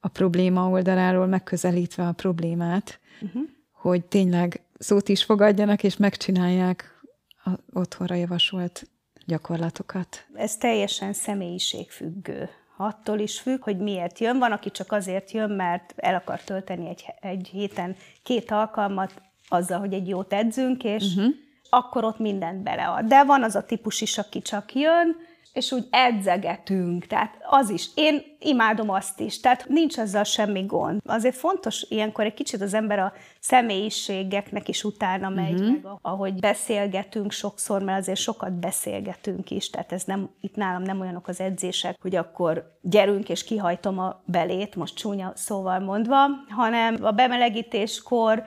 a 0.00 0.08
probléma 0.08 0.68
oldaláról 0.68 1.26
megközelítve 1.26 2.06
a 2.06 2.12
problémát, 2.12 3.00
uh-huh. 3.20 3.42
hogy 3.72 4.04
tényleg 4.04 4.60
szót 4.78 5.08
is 5.08 5.24
fogadjanak, 5.24 5.82
és 5.82 5.96
megcsinálják 5.96 7.00
a 7.44 7.50
otthonra 7.72 8.14
javasolt 8.14 8.88
gyakorlatokat. 9.26 10.26
Ez 10.34 10.56
teljesen 10.56 11.12
személyiségfüggő. 11.12 12.48
Attól 12.76 13.18
is 13.18 13.40
függ, 13.40 13.62
hogy 13.62 13.78
miért 13.78 14.18
jön. 14.18 14.38
Van, 14.38 14.52
aki 14.52 14.70
csak 14.70 14.92
azért 14.92 15.30
jön, 15.30 15.50
mert 15.50 15.94
el 15.96 16.14
akar 16.14 16.40
tölteni 16.40 16.88
egy, 16.88 17.04
egy 17.20 17.48
héten 17.52 17.96
két 18.22 18.50
alkalmat 18.50 19.22
azzal, 19.48 19.78
hogy 19.78 19.92
egy 19.92 20.08
jót 20.08 20.32
edzünk, 20.32 20.84
és 20.84 21.04
uh-huh. 21.04 21.34
Akkor 21.76 22.04
ott 22.04 22.18
mindent 22.18 22.62
belead. 22.62 23.04
De 23.04 23.24
van 23.24 23.42
az 23.42 23.56
a 23.56 23.64
típus 23.64 24.00
is, 24.00 24.18
aki 24.18 24.42
csak 24.42 24.74
jön, 24.74 25.16
és 25.52 25.72
úgy 25.72 25.86
edzegetünk, 25.90 27.06
tehát 27.06 27.36
az 27.48 27.70
is. 27.70 27.88
Én 27.94 28.22
imádom 28.38 28.90
azt 28.90 29.20
is, 29.20 29.40
tehát 29.40 29.68
nincs 29.68 29.98
ezzel 29.98 30.24
semmi 30.24 30.62
gond. 30.66 31.00
Azért 31.04 31.36
fontos 31.36 31.86
ilyenkor 31.88 32.24
egy 32.24 32.34
kicsit 32.34 32.60
az 32.60 32.74
ember 32.74 32.98
a 32.98 33.12
személyiségeknek 33.40 34.68
is 34.68 34.84
utána 34.84 35.28
megy, 35.28 35.52
uh-huh. 35.52 35.68
meg 35.68 35.92
ahogy 36.02 36.34
beszélgetünk 36.34 37.32
sokszor, 37.32 37.82
mert 37.82 37.98
azért 37.98 38.18
sokat 38.18 38.52
beszélgetünk 38.52 39.50
is, 39.50 39.70
tehát 39.70 39.92
ez 39.92 40.04
nem, 40.04 40.30
itt 40.40 40.56
nálam 40.56 40.82
nem 40.82 41.00
olyanok 41.00 41.28
az 41.28 41.40
edzések, 41.40 41.96
hogy 42.00 42.16
akkor 42.16 42.78
gyerünk 42.82 43.28
és 43.28 43.44
kihajtom 43.44 43.98
a 43.98 44.22
belét, 44.24 44.74
most 44.74 44.96
csúnya 44.96 45.32
szóval 45.34 45.78
mondva, 45.78 46.26
hanem 46.48 46.96
a 47.00 47.10
bemelegítéskor 47.10 48.44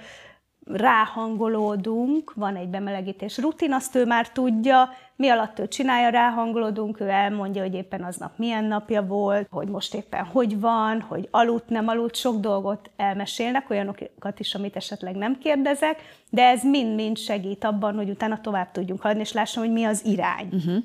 ráhangolódunk, 0.73 2.33
van 2.35 2.55
egy 2.55 2.67
bemelegítés 2.67 3.37
rutin, 3.37 3.73
azt 3.73 3.95
ő 3.95 4.05
már 4.05 4.29
tudja, 4.29 4.89
mi 5.15 5.29
alatt 5.29 5.59
ő 5.59 5.67
csinálja, 5.67 6.09
ráhangolódunk, 6.09 6.99
ő 6.99 7.07
elmondja, 7.07 7.61
hogy 7.61 7.73
éppen 7.73 8.03
aznap 8.03 8.37
milyen 8.37 8.63
napja 8.63 9.05
volt, 9.05 9.47
hogy 9.51 9.67
most 9.67 9.93
éppen 9.93 10.25
hogy 10.25 10.59
van, 10.59 11.01
hogy 11.01 11.27
aludt, 11.31 11.69
nem 11.69 11.87
aludt, 11.87 12.15
sok 12.15 12.39
dolgot 12.39 12.89
elmesélnek, 12.97 13.69
olyanokat 13.69 14.39
is, 14.39 14.55
amit 14.55 14.75
esetleg 14.75 15.15
nem 15.15 15.37
kérdezek, 15.37 16.01
de 16.29 16.43
ez 16.43 16.63
mind-mind 16.63 17.17
segít 17.17 17.63
abban, 17.63 17.95
hogy 17.95 18.09
utána 18.09 18.41
tovább 18.41 18.71
tudjunk 18.71 19.01
haladni, 19.01 19.21
és 19.23 19.31
lássam, 19.31 19.63
hogy 19.63 19.73
mi 19.73 19.83
az 19.83 20.05
irány. 20.05 20.49
Uh-huh. 20.51 20.83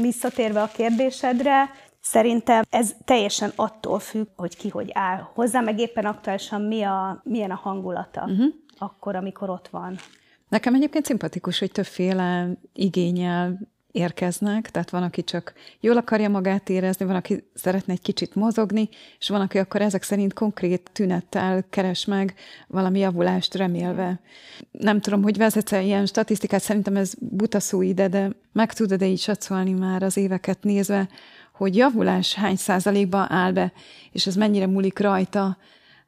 Visszatérve 0.00 0.62
a 0.62 0.70
kérdésedre, 0.74 1.70
Szerintem 2.00 2.62
ez 2.70 2.94
teljesen 3.04 3.52
attól 3.56 3.98
függ, 3.98 4.26
hogy 4.36 4.56
ki 4.56 4.68
hogy 4.68 4.90
áll 4.92 5.28
hozzá, 5.34 5.60
meg 5.60 5.78
éppen 5.78 6.04
aktuálisan 6.04 6.62
mi 6.62 6.82
a, 6.82 7.20
milyen 7.24 7.50
a 7.50 7.60
hangulata. 7.62 8.20
Uh-huh 8.20 8.54
akkor, 8.78 9.16
amikor 9.16 9.50
ott 9.50 9.68
van. 9.68 9.96
Nekem 10.48 10.74
egyébként 10.74 11.04
szimpatikus, 11.04 11.58
hogy 11.58 11.72
többféle 11.72 12.50
igényel 12.72 13.58
érkeznek, 13.92 14.70
tehát 14.70 14.90
van, 14.90 15.02
aki 15.02 15.24
csak 15.24 15.52
jól 15.80 15.96
akarja 15.96 16.28
magát 16.28 16.68
érezni, 16.68 17.04
van, 17.04 17.14
aki 17.14 17.44
szeretne 17.54 17.92
egy 17.92 18.00
kicsit 18.02 18.34
mozogni, 18.34 18.88
és 19.18 19.28
van, 19.28 19.40
aki 19.40 19.58
akkor 19.58 19.80
ezek 19.80 20.02
szerint 20.02 20.32
konkrét 20.32 20.90
tünettel 20.92 21.64
keres 21.70 22.04
meg 22.04 22.34
valami 22.66 22.98
javulást 22.98 23.54
remélve. 23.54 24.20
Nem 24.70 25.00
tudom, 25.00 25.22
hogy 25.22 25.36
vezetsz 25.36 25.72
-e 25.72 25.82
ilyen 25.82 26.06
statisztikát, 26.06 26.62
szerintem 26.62 26.96
ez 26.96 27.14
buta 27.18 27.58
ide, 27.82 28.08
de 28.08 28.30
meg 28.52 28.72
tudod-e 28.72 29.06
így 29.06 29.20
satszolni 29.20 29.72
már 29.72 30.02
az 30.02 30.16
éveket 30.16 30.62
nézve, 30.62 31.08
hogy 31.52 31.76
javulás 31.76 32.34
hány 32.34 32.56
százalékban 32.56 33.32
áll 33.32 33.52
be, 33.52 33.72
és 34.12 34.26
ez 34.26 34.36
mennyire 34.36 34.66
múlik 34.66 34.98
rajta, 34.98 35.56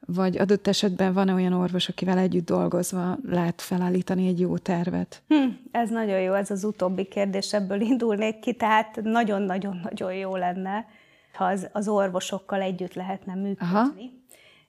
vagy 0.06 0.38
adott 0.38 0.66
esetben 0.66 1.12
van 1.12 1.28
olyan 1.28 1.52
orvos, 1.52 1.88
akivel 1.88 2.18
együtt 2.18 2.46
dolgozva 2.46 3.18
lehet 3.22 3.62
felállítani 3.62 4.26
egy 4.26 4.40
jó 4.40 4.58
tervet? 4.58 5.22
Hm, 5.28 5.48
ez 5.70 5.90
nagyon 5.90 6.20
jó, 6.20 6.32
ez 6.32 6.50
az 6.50 6.64
utóbbi 6.64 7.04
kérdés, 7.04 7.52
ebből 7.52 7.80
indulnék 7.80 8.38
ki, 8.38 8.54
tehát 8.54 9.02
nagyon-nagyon-nagyon 9.02 10.14
jó 10.14 10.36
lenne, 10.36 10.86
ha 11.32 11.44
az, 11.44 11.68
az 11.72 11.88
orvosokkal 11.88 12.60
együtt 12.60 12.94
lehetne 12.94 13.34
működni 13.34 13.74
Aha. 13.74 13.92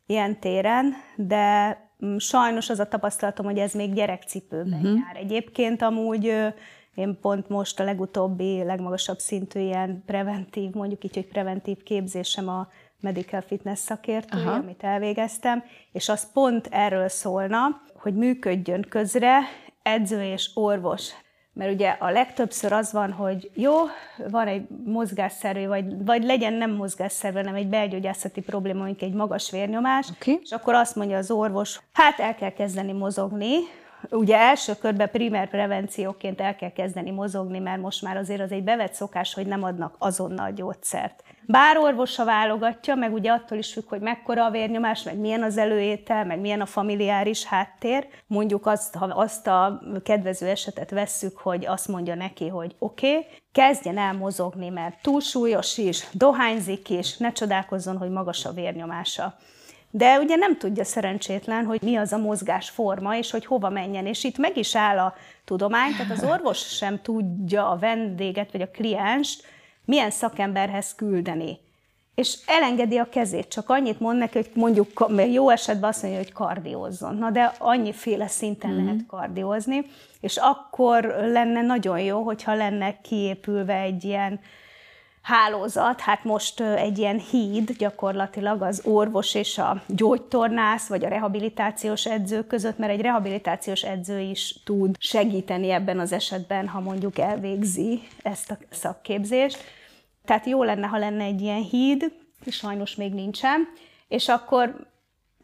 ilyen 0.05 0.39
téren, 0.39 0.93
de 1.15 1.77
mm, 2.05 2.17
sajnos 2.17 2.69
az 2.69 2.79
a 2.79 2.87
tapasztalatom, 2.87 3.45
hogy 3.45 3.57
ez 3.57 3.73
még 3.73 3.93
gyerekcipőben 3.93 4.79
uh-huh. 4.79 4.97
jár. 4.97 5.15
Egyébként 5.15 5.81
amúgy 5.81 6.33
én 6.95 7.17
pont 7.21 7.49
most 7.49 7.79
a 7.79 7.83
legutóbbi, 7.83 8.63
legmagasabb 8.63 9.19
szintű 9.19 9.59
ilyen 9.59 10.03
preventív, 10.05 10.71
mondjuk 10.71 11.03
így, 11.03 11.13
hogy 11.13 11.27
preventív 11.27 11.83
képzésem 11.83 12.49
a 12.49 12.67
medical 13.01 13.41
fitness 13.41 13.79
szakértője, 13.79 14.47
Aha. 14.47 14.57
amit 14.57 14.83
elvégeztem, 14.83 15.63
és 15.91 16.09
az 16.09 16.31
pont 16.33 16.67
erről 16.71 17.07
szólna, 17.07 17.81
hogy 17.95 18.15
működjön 18.15 18.85
közre 18.89 19.39
edző 19.81 20.23
és 20.23 20.49
orvos. 20.53 21.09
Mert 21.53 21.73
ugye 21.73 21.89
a 21.89 22.09
legtöbbször 22.09 22.71
az 22.71 22.91
van, 22.91 23.11
hogy 23.11 23.51
jó, 23.53 23.73
van 24.29 24.47
egy 24.47 24.67
mozgásszerű, 24.85 25.67
vagy, 25.67 26.05
vagy 26.05 26.23
legyen 26.23 26.53
nem 26.53 26.71
mozgásszerű, 26.71 27.35
hanem 27.35 27.55
egy 27.55 27.67
belgyógyászati 27.67 28.41
probléma, 28.41 28.79
mondjuk 28.79 29.01
egy 29.01 29.13
magas 29.13 29.51
vérnyomás, 29.51 30.07
okay. 30.09 30.39
és 30.43 30.51
akkor 30.51 30.73
azt 30.73 30.95
mondja 30.95 31.17
az 31.17 31.31
orvos, 31.31 31.79
hát 31.93 32.19
el 32.19 32.35
kell 32.35 32.53
kezdeni 32.53 32.91
mozogni, 32.91 33.55
ugye 34.09 34.37
első 34.37 34.73
körben 34.75 35.09
primer 35.09 35.49
prevencióként 35.49 36.41
el 36.41 36.55
kell 36.55 36.71
kezdeni 36.71 37.11
mozogni, 37.11 37.59
mert 37.59 37.81
most 37.81 38.01
már 38.01 38.17
azért 38.17 38.41
az 38.41 38.51
egy 38.51 38.63
bevett 38.63 38.93
szokás, 38.93 39.33
hogy 39.33 39.45
nem 39.45 39.63
adnak 39.63 39.95
azonnal 39.97 40.51
gyógyszert. 40.51 41.23
Bár 41.45 41.77
orvosa 41.77 42.25
válogatja, 42.25 42.95
meg 42.95 43.13
ugye 43.13 43.31
attól 43.31 43.57
is 43.57 43.73
függ, 43.73 43.89
hogy 43.89 44.01
mekkora 44.01 44.45
a 44.45 44.49
vérnyomás, 44.49 45.03
meg 45.03 45.17
milyen 45.17 45.43
az 45.43 45.57
előétel, 45.57 46.25
meg 46.25 46.39
milyen 46.39 46.61
a 46.61 46.65
familiáris 46.65 47.45
háttér. 47.45 48.07
Mondjuk 48.27 48.65
azt, 48.65 48.95
ha 48.95 49.05
azt 49.05 49.47
a 49.47 49.81
kedvező 50.03 50.47
esetet 50.47 50.89
vesszük, 50.89 51.37
hogy 51.37 51.65
azt 51.65 51.87
mondja 51.87 52.15
neki, 52.15 52.47
hogy 52.47 52.75
oké, 52.79 53.09
okay, 53.09 53.25
kezdjen 53.51 53.97
el 53.97 54.13
mozogni, 54.13 54.69
mert 54.69 55.01
túlsúlyos 55.01 55.77
is, 55.77 56.07
dohányzik 56.11 56.89
is, 56.89 57.17
ne 57.17 57.31
csodálkozzon, 57.31 57.97
hogy 57.97 58.09
magas 58.09 58.45
a 58.45 58.51
vérnyomása. 58.51 59.35
De 59.91 60.19
ugye 60.19 60.35
nem 60.35 60.57
tudja 60.57 60.83
szerencsétlen, 60.83 61.65
hogy 61.65 61.81
mi 61.81 61.95
az 61.95 62.13
a 62.13 62.17
mozgásforma, 62.17 63.17
és 63.17 63.31
hogy 63.31 63.45
hova 63.45 63.69
menjen. 63.69 64.05
És 64.05 64.23
itt 64.23 64.37
meg 64.37 64.57
is 64.57 64.75
áll 64.75 64.97
a 64.97 65.13
tudomány, 65.45 65.91
tehát 65.91 66.11
az 66.11 66.23
orvos 66.23 66.57
sem 66.57 67.01
tudja 67.01 67.69
a 67.69 67.77
vendéget 67.77 68.51
vagy 68.51 68.61
a 68.61 68.71
klienst 68.71 69.43
milyen 69.85 70.11
szakemberhez 70.11 70.95
küldeni. 70.95 71.59
És 72.15 72.37
elengedi 72.45 72.97
a 72.97 73.09
kezét, 73.09 73.47
csak 73.47 73.69
annyit 73.69 73.99
mond 73.99 74.17
neki, 74.17 74.37
hogy 74.37 74.49
mondjuk 74.53 75.07
jó 75.31 75.49
esetben 75.49 75.89
azt 75.89 76.01
mondja, 76.01 76.19
hogy 76.19 76.31
kardiózzon. 76.31 77.15
Na 77.15 77.29
de 77.29 77.53
annyiféle 77.57 78.27
szinten 78.27 78.71
mm-hmm. 78.71 78.85
lehet 78.85 79.05
kardiózni, 79.07 79.85
és 80.19 80.37
akkor 80.37 81.03
lenne 81.31 81.61
nagyon 81.61 81.99
jó, 81.99 82.21
hogyha 82.21 82.53
lenne 82.53 83.01
kiépülve 83.01 83.79
egy 83.79 84.03
ilyen 84.03 84.39
hálózat, 85.21 85.99
hát 85.99 86.23
most 86.23 86.59
egy 86.59 86.97
ilyen 86.97 87.19
híd 87.19 87.71
gyakorlatilag 87.71 88.61
az 88.61 88.81
orvos 88.85 89.35
és 89.35 89.57
a 89.57 89.81
gyógytornász, 89.87 90.87
vagy 90.87 91.05
a 91.05 91.09
rehabilitációs 91.09 92.05
edző 92.05 92.43
között, 92.47 92.77
mert 92.77 92.91
egy 92.91 93.01
rehabilitációs 93.01 93.81
edző 93.81 94.19
is 94.19 94.59
tud 94.63 94.95
segíteni 94.99 95.69
ebben 95.69 95.99
az 95.99 96.11
esetben, 96.11 96.67
ha 96.67 96.79
mondjuk 96.79 97.19
elvégzi 97.19 98.01
ezt 98.21 98.51
a 98.51 98.57
szakképzést. 98.69 99.63
Tehát 100.25 100.45
jó 100.45 100.63
lenne, 100.63 100.87
ha 100.87 100.97
lenne 100.97 101.23
egy 101.23 101.41
ilyen 101.41 101.61
híd, 101.61 102.11
és 102.43 102.55
sajnos 102.55 102.95
még 102.95 103.13
nincsen, 103.13 103.67
és 104.07 104.27
akkor 104.27 104.87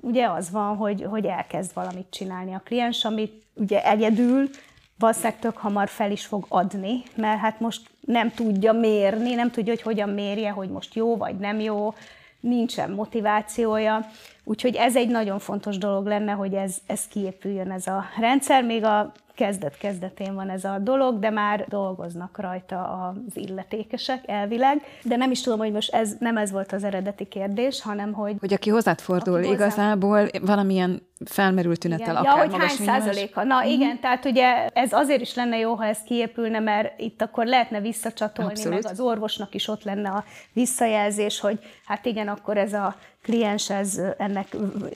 ugye 0.01 0.29
az 0.29 0.51
van, 0.51 0.75
hogy, 0.75 1.05
hogy 1.10 1.25
elkezd 1.25 1.74
valamit 1.74 2.07
csinálni 2.10 2.53
a 2.53 2.62
kliens, 2.65 3.05
amit 3.05 3.43
ugye 3.53 3.84
egyedül 3.84 4.50
valószínűleg 4.99 5.39
tök 5.39 5.57
hamar 5.57 5.87
fel 5.87 6.11
is 6.11 6.25
fog 6.25 6.45
adni, 6.47 7.03
mert 7.15 7.39
hát 7.39 7.59
most 7.59 7.89
nem 7.99 8.31
tudja 8.31 8.73
mérni, 8.73 9.33
nem 9.33 9.51
tudja, 9.51 9.73
hogy 9.73 9.81
hogyan 9.81 10.09
mérje, 10.09 10.49
hogy 10.49 10.69
most 10.69 10.95
jó 10.95 11.17
vagy 11.17 11.35
nem 11.35 11.59
jó, 11.59 11.93
nincsen 12.39 12.91
motivációja. 12.91 14.05
Úgyhogy 14.43 14.75
ez 14.75 14.95
egy 14.95 15.09
nagyon 15.09 15.39
fontos 15.39 15.77
dolog 15.77 16.05
lenne, 16.05 16.31
hogy 16.31 16.53
ez, 16.53 16.77
ez 16.85 17.07
kiépüljön 17.07 17.71
ez 17.71 17.87
a 17.87 18.05
rendszer. 18.19 18.63
Még 18.63 18.83
a 18.83 19.11
kezdet-kezdetén 19.35 20.33
van 20.33 20.49
ez 20.49 20.63
a 20.63 20.77
dolog, 20.79 21.19
de 21.19 21.29
már 21.29 21.65
dolgoznak 21.69 22.39
rajta 22.39 22.83
az 22.83 23.37
illetékesek 23.37 24.23
elvileg. 24.25 24.81
De 25.03 25.15
nem 25.15 25.31
is 25.31 25.41
tudom, 25.41 25.59
hogy 25.59 25.71
most 25.71 25.93
ez 25.93 26.15
nem 26.19 26.37
ez 26.37 26.51
volt 26.51 26.71
az 26.71 26.83
eredeti 26.83 27.25
kérdés, 27.25 27.81
hanem 27.81 28.13
hogy... 28.13 28.35
Hogy 28.39 28.53
aki 28.53 28.69
hozzád 28.69 28.99
fordul, 28.99 29.37
aki 29.37 29.49
igazából 29.49 30.27
valamilyen 30.41 31.01
felmerült 31.27 31.79
tünettel 31.79 32.19
igen. 32.19 32.31
akár 32.31 32.46
ja, 32.46 32.51
hogy 32.51 32.60
hány 32.60 32.86
százaléka. 32.86 33.43
Na 33.43 33.63
mm. 33.63 33.69
igen, 33.69 34.00
tehát 34.00 34.25
ugye 34.25 34.67
ez 34.67 34.93
azért 34.93 35.22
is 35.22 35.36
lenne 35.36 35.57
jó, 35.57 35.74
ha 35.74 35.86
ez 35.86 35.98
kiépülne, 36.05 36.60
mert 36.60 37.00
itt 37.00 37.22
akkor 37.22 37.46
lehetne 37.46 37.81
visszacsatolni, 37.81 38.51
Abszolút. 38.51 38.84
meg 38.84 38.91
az 38.91 39.00
orvosnak 39.00 39.53
is 39.53 39.67
ott 39.67 39.84
lenne 39.84 40.10
a 40.10 40.24
visszajelzés, 40.53 41.39
hogy 41.39 41.60
hát 41.86 42.05
igen, 42.05 42.27
akkor 42.27 42.57
ez 42.57 42.74
a 42.74 42.96
kliens, 43.24 43.69
ez, 43.69 44.01
ennek 44.17 44.48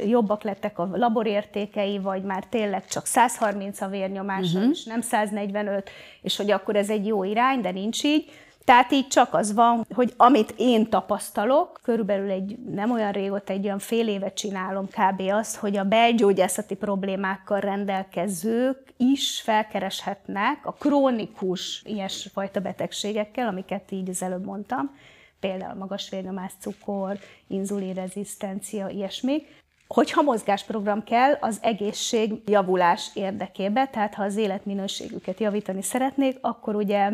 jobbak 0.05 0.43
lettek 0.43 0.79
a 0.79 0.89
laborértékei, 0.93 1.99
vagy 1.99 2.23
már 2.23 2.43
tényleg 2.49 2.85
csak 2.87 3.05
130 3.05 3.81
a 3.81 3.87
vérnyomása, 3.87 4.57
uh-huh. 4.57 4.71
és 4.71 4.83
nem 4.83 5.01
145, 5.01 5.89
és 6.21 6.37
hogy 6.37 6.51
akkor 6.51 6.75
ez 6.75 6.89
egy 6.89 7.05
jó 7.05 7.23
irány, 7.23 7.61
de 7.61 7.71
nincs 7.71 8.03
így. 8.03 8.29
Tehát 8.65 8.91
így 8.91 9.07
csak 9.07 9.33
az 9.33 9.53
van, 9.53 9.85
hogy 9.93 10.13
amit 10.17 10.53
én 10.57 10.89
tapasztalok, 10.89 11.79
körülbelül 11.83 12.29
egy 12.29 12.57
nem 12.57 12.91
olyan 12.91 13.11
régóta, 13.11 13.53
egy 13.53 13.65
olyan 13.65 13.79
fél 13.79 14.07
évet 14.07 14.33
csinálom 14.33 14.87
kb. 14.87 15.21
azt, 15.31 15.55
hogy 15.55 15.77
a 15.77 15.83
belgyógyászati 15.83 16.75
problémákkal 16.75 17.59
rendelkezők 17.59 18.93
is 18.97 19.41
felkereshetnek 19.41 20.65
a 20.65 20.73
krónikus 20.73 21.81
ilyesfajta 21.85 22.59
betegségekkel, 22.59 23.47
amiket 23.47 23.91
így 23.91 24.09
az 24.09 24.21
előbb 24.21 24.45
mondtam, 24.45 24.95
például 25.39 25.77
magas 25.77 26.09
vérnyomás, 26.09 26.51
cukor, 26.59 27.17
inzulinrezisztencia, 27.47 28.87
ilyesmi, 28.87 29.43
hogyha 29.87 30.21
mozgásprogram 30.21 31.03
kell 31.03 31.37
az 31.39 31.59
egészség 31.61 32.33
javulás 32.45 33.09
érdekébe, 33.13 33.87
tehát 33.87 34.13
ha 34.13 34.23
az 34.23 34.35
életminőségüket 34.35 35.39
javítani 35.39 35.81
szeretnék, 35.81 36.37
akkor 36.41 36.75
ugye 36.75 37.11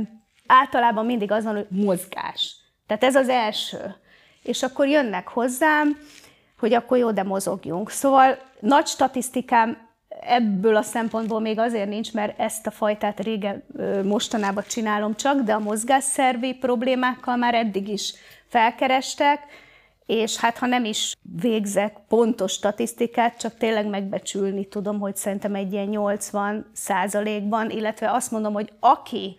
általában 0.47 1.05
mindig 1.05 1.31
az 1.31 1.43
van, 1.43 1.55
hogy 1.55 1.67
mozgás. 1.69 2.55
Tehát 2.87 3.03
ez 3.03 3.15
az 3.15 3.29
első. 3.29 3.95
És 4.43 4.63
akkor 4.63 4.87
jönnek 4.87 5.27
hozzám, 5.27 5.97
hogy 6.59 6.73
akkor 6.73 6.97
jó, 6.97 7.11
de 7.11 7.23
mozogjunk. 7.23 7.89
Szóval 7.89 8.37
nagy 8.59 8.85
statisztikám 8.85 9.87
ebből 10.21 10.75
a 10.75 10.81
szempontból 10.81 11.39
még 11.39 11.59
azért 11.59 11.89
nincs, 11.89 12.13
mert 12.13 12.39
ezt 12.39 12.67
a 12.67 12.71
fajtát 12.71 13.19
régen, 13.19 13.63
mostanában 14.03 14.63
csinálom 14.67 15.15
csak, 15.15 15.41
de 15.41 15.53
a 15.53 15.59
mozgásszervi 15.59 16.53
problémákkal 16.53 17.35
már 17.35 17.53
eddig 17.53 17.87
is 17.87 18.13
felkerestek, 18.47 19.39
és 20.05 20.37
hát 20.37 20.57
ha 20.57 20.65
nem 20.65 20.85
is 20.85 21.13
végzek 21.41 21.97
pontos 22.07 22.51
statisztikát, 22.51 23.37
csak 23.37 23.57
tényleg 23.57 23.85
megbecsülni 23.87 24.67
tudom, 24.67 24.99
hogy 24.99 25.15
szerintem 25.15 25.55
egy 25.55 25.73
ilyen 25.73 25.87
80 25.87 26.65
százalékban, 26.73 27.69
illetve 27.69 28.11
azt 28.11 28.31
mondom, 28.31 28.53
hogy 28.53 28.71
aki 28.79 29.37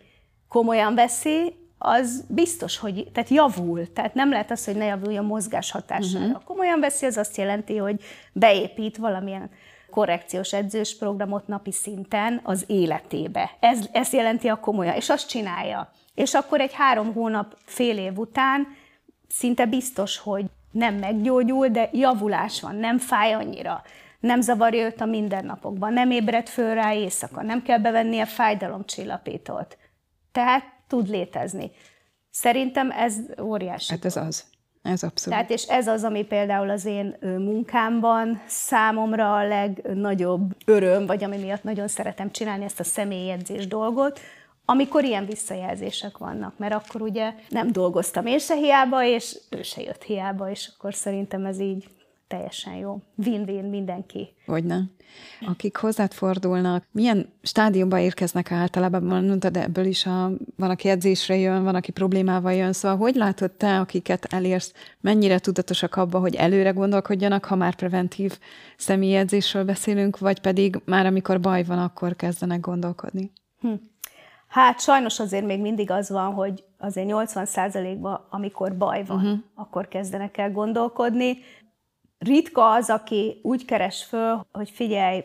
komolyan 0.49 0.95
veszi, 0.95 1.55
az 1.79 2.25
biztos, 2.29 2.79
hogy 2.79 3.09
tehát 3.13 3.29
javul. 3.29 3.93
Tehát 3.93 4.15
nem 4.15 4.31
lehet 4.31 4.51
az, 4.51 4.65
hogy 4.65 4.77
ne 4.77 4.85
javuljon 4.85 5.25
mozgás 5.25 5.71
hatására. 5.71 6.25
Uh-huh. 6.25 6.43
Komolyan 6.45 6.81
veszi, 6.81 7.07
az 7.07 7.17
azt 7.17 7.37
jelenti, 7.37 7.77
hogy 7.77 8.01
beépít 8.33 8.97
valamilyen 8.97 9.51
korrekciós 9.91 10.53
edzős 10.53 10.97
programot 10.97 11.47
napi 11.47 11.73
szinten 11.73 12.41
az 12.43 12.65
életébe. 12.67 13.51
Ez, 13.61 13.79
ez 13.93 14.13
jelenti 14.13 14.49
a 14.49 14.61
komolyan, 14.61 14.95
és 14.95 15.09
azt 15.09 15.29
csinálja. 15.29 15.91
És 16.15 16.35
akkor 16.35 16.61
egy 16.61 16.73
három 16.73 17.13
hónap, 17.13 17.57
fél 17.65 17.99
év 17.99 18.19
után 18.19 18.67
szinte 19.29 19.67
biztos, 19.67 20.19
hogy 20.19 20.45
nem 20.71 20.95
meggyógyul, 20.95 21.69
de 21.69 21.89
javulás 21.93 22.61
van, 22.61 22.77
nem 22.77 22.99
fáj 22.99 23.33
annyira, 23.33 23.83
nem 24.21 24.41
zavarja 24.41 24.87
őt 24.87 25.01
a 25.01 25.05
mindennapokban, 25.05 25.93
nem 25.93 26.11
ébred 26.11 26.49
föl 26.49 26.75
rá 26.75 26.95
éjszaka, 26.95 27.43
nem 27.43 27.63
kell 27.63 27.79
bevennie 27.79 28.25
fájdalomcsillapítót. 28.25 29.77
Tehát 30.39 30.65
tud 30.89 31.09
létezni. 31.09 31.71
Szerintem 32.31 32.91
ez 32.91 33.17
óriási. 33.41 33.93
Hát 33.93 34.05
ez 34.05 34.17
az. 34.17 34.45
Ez 34.83 35.03
abszolút. 35.03 35.39
Tehát 35.39 35.51
és 35.51 35.63
ez 35.63 35.87
az, 35.87 36.05
ami 36.05 36.25
például 36.25 36.71
az 36.71 36.85
én 36.85 37.17
munkámban 37.21 38.43
számomra 38.47 39.37
a 39.37 39.47
legnagyobb 39.47 40.57
öröm, 40.65 41.07
vagy 41.07 41.25
ami 41.25 41.37
miatt 41.37 41.63
nagyon 41.63 41.89
szeretem 41.89 42.31
csinálni 42.31 42.65
ezt 42.65 42.81
a 42.81 42.85
személyedzés 42.85 43.67
dolgot, 43.67 44.21
amikor 44.65 45.05
ilyen 45.05 45.27
visszajelzések 45.27 46.19
vannak, 46.19 46.59
mert 46.59 46.75
akkor 46.75 47.03
ugye 47.03 47.35
nem 47.49 47.73
dolgoztam 47.73 48.27
én 48.27 48.39
se 48.39 48.55
hiába, 48.55 49.05
és 49.05 49.39
ő 49.51 49.63
se 49.63 49.83
jött 49.83 50.03
hiába, 50.03 50.51
és 50.51 50.71
akkor 50.77 50.95
szerintem 50.95 51.45
ez 51.45 51.61
így 51.61 51.89
teljesen 52.29 52.75
jó. 52.75 53.03
Win-win 53.17 53.65
mindenki. 53.65 54.35
Hogyne. 54.47 54.83
Akik 55.41 55.77
hozzád 55.77 56.13
fordulnak, 56.13 56.85
milyen 56.91 57.33
stádiumban 57.43 57.99
érkeznek 57.99 58.53
általában? 58.53 59.03
Mondtad, 59.03 59.57
ebből 59.57 59.85
is 59.85 60.07
a, 60.07 60.31
van, 60.57 60.71
aki 60.71 60.89
edzésre 60.89 61.37
jön, 61.37 61.65
van, 61.65 61.75
aki 61.75 61.91
problémával 61.91 62.53
jön, 62.53 62.73
szóval 62.73 62.99
hogy 62.99 63.15
látod 63.15 63.51
te, 63.51 63.79
akiket 63.79 64.25
elérsz, 64.25 64.73
mennyire 65.01 65.39
tudatosak 65.39 65.97
abba, 65.97 66.19
hogy 66.19 66.35
előre 66.35 66.71
gondolkodjanak, 66.71 67.45
ha 67.45 67.55
már 67.55 67.75
preventív 67.75 68.39
személyedzésről 68.77 69.65
beszélünk, 69.65 70.19
vagy 70.19 70.41
pedig 70.41 70.81
már 70.85 71.07
amikor 71.07 71.41
baj 71.41 71.65
van, 71.65 71.79
akkor 71.79 72.17
kezdenek 72.17 72.61
gondolkodni? 72.61 73.33
Hm. 73.61 73.73
Hát 74.49 74.81
sajnos 74.81 75.21
azért 75.21 75.47
még 75.47 75.61
mindig 75.61 75.91
az 75.91 76.11
van, 76.11 76.33
hogy 76.33 76.65
azért 76.79 77.07
80%-ban, 77.11 78.27
amikor 78.31 78.77
baj 78.77 79.05
van, 79.05 79.17
uh-huh. 79.17 79.39
akkor 79.55 79.89
kezdenek 79.89 80.37
el 80.37 80.53
gondolkodni. 80.53 81.39
Ritka 82.19 82.71
az, 82.71 82.91
aki 82.91 83.41
úgy 83.43 83.65
keres 83.65 84.05
föl, 84.05 84.47
hogy 84.53 84.71
figyelj, 84.71 85.25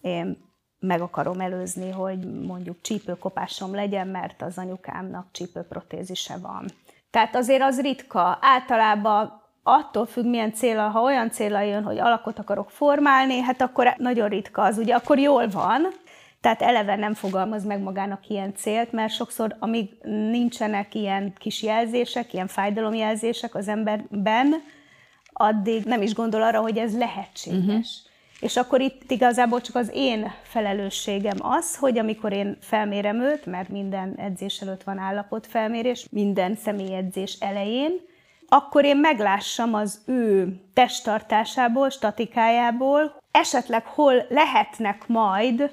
én 0.00 0.48
meg 0.78 1.00
akarom 1.00 1.40
előzni, 1.40 1.90
hogy 1.90 2.42
mondjuk 2.46 2.80
csípőkopásom 2.80 3.74
legyen, 3.74 4.06
mert 4.08 4.42
az 4.42 4.58
anyukámnak 4.58 5.26
csípőprotézise 5.32 6.36
van. 6.36 6.64
Tehát 7.10 7.36
azért 7.36 7.62
az 7.62 7.80
ritka. 7.80 8.38
Általában 8.40 9.42
attól 9.62 10.06
függ, 10.06 10.24
milyen 10.24 10.52
célra, 10.52 10.88
ha 10.88 11.00
olyan 11.00 11.30
célra 11.30 11.60
jön, 11.60 11.82
hogy 11.82 11.98
alakot 11.98 12.38
akarok 12.38 12.70
formálni, 12.70 13.40
hát 13.40 13.60
akkor 13.60 13.94
nagyon 13.96 14.28
ritka 14.28 14.62
az, 14.62 14.78
ugye 14.78 14.94
akkor 14.94 15.18
jól 15.18 15.48
van, 15.48 15.88
tehát 16.40 16.62
eleve 16.62 16.96
nem 16.96 17.14
fogalmaz 17.14 17.64
meg 17.64 17.80
magának 17.80 18.28
ilyen 18.28 18.54
célt, 18.54 18.92
mert 18.92 19.12
sokszor, 19.12 19.56
amíg 19.58 19.90
nincsenek 20.30 20.94
ilyen 20.94 21.32
kis 21.38 21.62
jelzések, 21.62 22.32
ilyen 22.32 22.46
fájdalomjelzések 22.46 23.54
az 23.54 23.68
emberben, 23.68 24.54
addig 25.40 25.84
nem 25.84 26.02
is 26.02 26.14
gondol 26.14 26.42
arra, 26.42 26.60
hogy 26.60 26.78
ez 26.78 26.96
lehetséges. 26.96 27.66
Uh-huh. 27.66 28.08
És 28.40 28.56
akkor 28.56 28.80
itt 28.80 29.10
igazából 29.10 29.60
csak 29.60 29.74
az 29.76 29.90
én 29.94 30.32
felelősségem 30.42 31.36
az, 31.40 31.76
hogy 31.76 31.98
amikor 31.98 32.32
én 32.32 32.56
felmérem 32.60 33.20
őt, 33.20 33.46
mert 33.46 33.68
minden 33.68 34.14
edzés 34.16 34.60
előtt 34.60 34.82
van 34.82 34.98
állapotfelmérés, 34.98 36.06
minden 36.10 36.56
személyedzés 36.56 37.36
elején, 37.40 37.90
akkor 38.48 38.84
én 38.84 38.96
meglássam 38.96 39.74
az 39.74 40.00
ő 40.06 40.56
testtartásából, 40.74 41.90
statikájából, 41.90 43.16
esetleg 43.30 43.84
hol 43.86 44.26
lehetnek 44.28 45.06
majd 45.06 45.70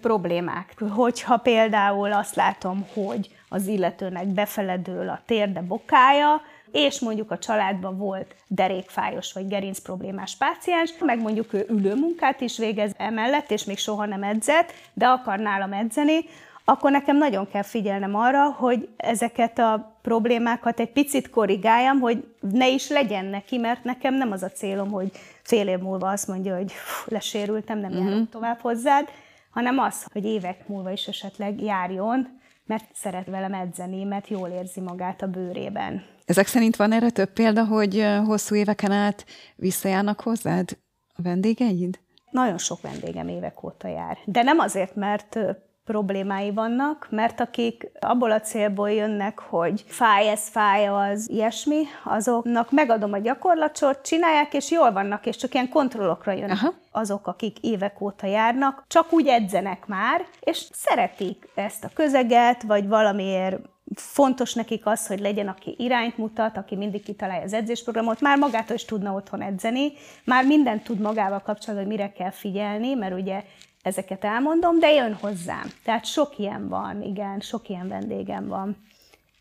problémák. 0.00 0.74
Hogyha 0.90 1.36
például 1.36 2.12
azt 2.12 2.34
látom, 2.34 2.86
hogy 2.94 3.30
az 3.48 3.66
illetőnek 3.66 4.26
befeledől 4.26 5.08
a 5.08 5.22
térde 5.26 5.60
bokája, 5.60 6.40
és 6.72 7.00
mondjuk 7.00 7.30
a 7.30 7.38
családban 7.38 7.98
volt 7.98 8.34
derékfájos 8.46 9.32
vagy 9.32 9.48
gerinc 9.48 9.78
problémás 9.78 10.36
páciens, 10.36 10.94
meg 11.00 11.20
mondjuk 11.20 11.52
ő 11.52 11.66
ülőmunkát 11.68 12.40
is 12.40 12.58
végez 12.58 12.92
emellett, 12.96 13.50
és 13.50 13.64
még 13.64 13.78
soha 13.78 14.06
nem 14.06 14.22
edzett, 14.22 14.72
de 14.92 15.06
akar 15.06 15.38
nálam 15.38 15.72
edzeni, 15.72 16.24
akkor 16.64 16.90
nekem 16.90 17.16
nagyon 17.16 17.48
kell 17.48 17.62
figyelnem 17.62 18.14
arra, 18.14 18.50
hogy 18.50 18.88
ezeket 18.96 19.58
a 19.58 19.96
problémákat 20.02 20.80
egy 20.80 20.90
picit 20.92 21.30
korrigáljam, 21.30 22.00
hogy 22.00 22.24
ne 22.40 22.68
is 22.68 22.88
legyen 22.88 23.24
neki, 23.24 23.58
mert 23.58 23.84
nekem 23.84 24.14
nem 24.14 24.32
az 24.32 24.42
a 24.42 24.50
célom, 24.50 24.90
hogy 24.90 25.10
fél 25.42 25.68
év 25.68 25.78
múlva 25.78 26.10
azt 26.10 26.28
mondja, 26.28 26.56
hogy 26.56 26.72
lesérültem, 27.06 27.78
nem 27.78 27.90
uh-huh. 27.90 28.08
járok 28.08 28.28
tovább 28.30 28.58
hozzád, 28.60 29.08
hanem 29.50 29.78
az, 29.78 30.06
hogy 30.12 30.24
évek 30.24 30.68
múlva 30.68 30.90
is 30.90 31.06
esetleg 31.06 31.62
járjon, 31.62 32.40
mert 32.64 32.84
szeret 32.94 33.26
velem 33.26 33.54
edzeni, 33.54 34.04
mert 34.04 34.28
jól 34.28 34.48
érzi 34.48 34.80
magát 34.80 35.22
a 35.22 35.26
bőrében. 35.26 36.04
Ezek 36.24 36.46
szerint 36.46 36.76
van 36.76 36.92
erre 36.92 37.10
több 37.10 37.32
példa, 37.32 37.64
hogy 37.64 38.06
hosszú 38.26 38.54
éveken 38.54 38.90
át 38.92 39.24
visszajárnak 39.56 40.20
hozzád 40.20 40.78
a 41.14 41.22
vendégeid? 41.22 42.00
Nagyon 42.30 42.58
sok 42.58 42.80
vendégem 42.80 43.28
évek 43.28 43.64
óta 43.64 43.88
jár. 43.88 44.18
De 44.24 44.42
nem 44.42 44.58
azért, 44.58 44.94
mert 44.94 45.38
problémái 45.84 46.50
vannak, 46.50 47.06
mert 47.10 47.40
akik 47.40 47.90
abból 48.00 48.30
a 48.30 48.40
célból 48.40 48.90
jönnek, 48.90 49.38
hogy 49.38 49.84
fáj 49.86 50.28
ez, 50.28 50.48
fáj 50.48 50.86
az, 50.88 51.30
ilyesmi, 51.30 51.82
azoknak 52.04 52.70
megadom 52.70 53.12
a 53.12 53.18
gyakorlatsort, 53.18 54.04
csinálják, 54.06 54.54
és 54.54 54.70
jól 54.70 54.92
vannak, 54.92 55.26
és 55.26 55.36
csak 55.36 55.54
ilyen 55.54 55.68
kontrollokra 55.68 56.32
jönnek. 56.32 56.50
Aha. 56.50 56.72
Azok, 56.90 57.26
akik 57.26 57.58
évek 57.60 58.00
óta 58.00 58.26
járnak, 58.26 58.84
csak 58.86 59.12
úgy 59.12 59.26
edzenek 59.26 59.86
már, 59.86 60.24
és 60.40 60.68
szeretik 60.72 61.48
ezt 61.54 61.84
a 61.84 61.90
közeget, 61.94 62.62
vagy 62.62 62.88
valamiért 62.88 63.58
fontos 63.94 64.54
nekik 64.54 64.86
az, 64.86 65.06
hogy 65.06 65.20
legyen, 65.20 65.48
aki 65.48 65.74
irányt 65.78 66.18
mutat, 66.18 66.56
aki 66.56 66.76
mindig 66.76 67.02
kitalálja 67.02 67.42
az 67.42 67.52
edzésprogramot, 67.52 68.20
már 68.20 68.38
magától 68.38 68.76
is 68.76 68.84
tudna 68.84 69.12
otthon 69.12 69.42
edzeni, 69.42 69.92
már 70.24 70.46
mindent 70.46 70.84
tud 70.84 71.00
magával 71.00 71.40
kapcsolatban, 71.40 71.88
hogy 71.88 71.96
mire 71.96 72.12
kell 72.12 72.30
figyelni, 72.30 72.94
mert 72.94 73.14
ugye 73.14 73.42
ezeket 73.82 74.24
elmondom, 74.24 74.78
de 74.78 74.90
jön 74.92 75.14
hozzám. 75.14 75.72
Tehát 75.84 76.04
sok 76.04 76.38
ilyen 76.38 76.68
van, 76.68 77.02
igen, 77.02 77.40
sok 77.40 77.68
ilyen 77.68 77.88
vendégem 77.88 78.48
van. 78.48 78.76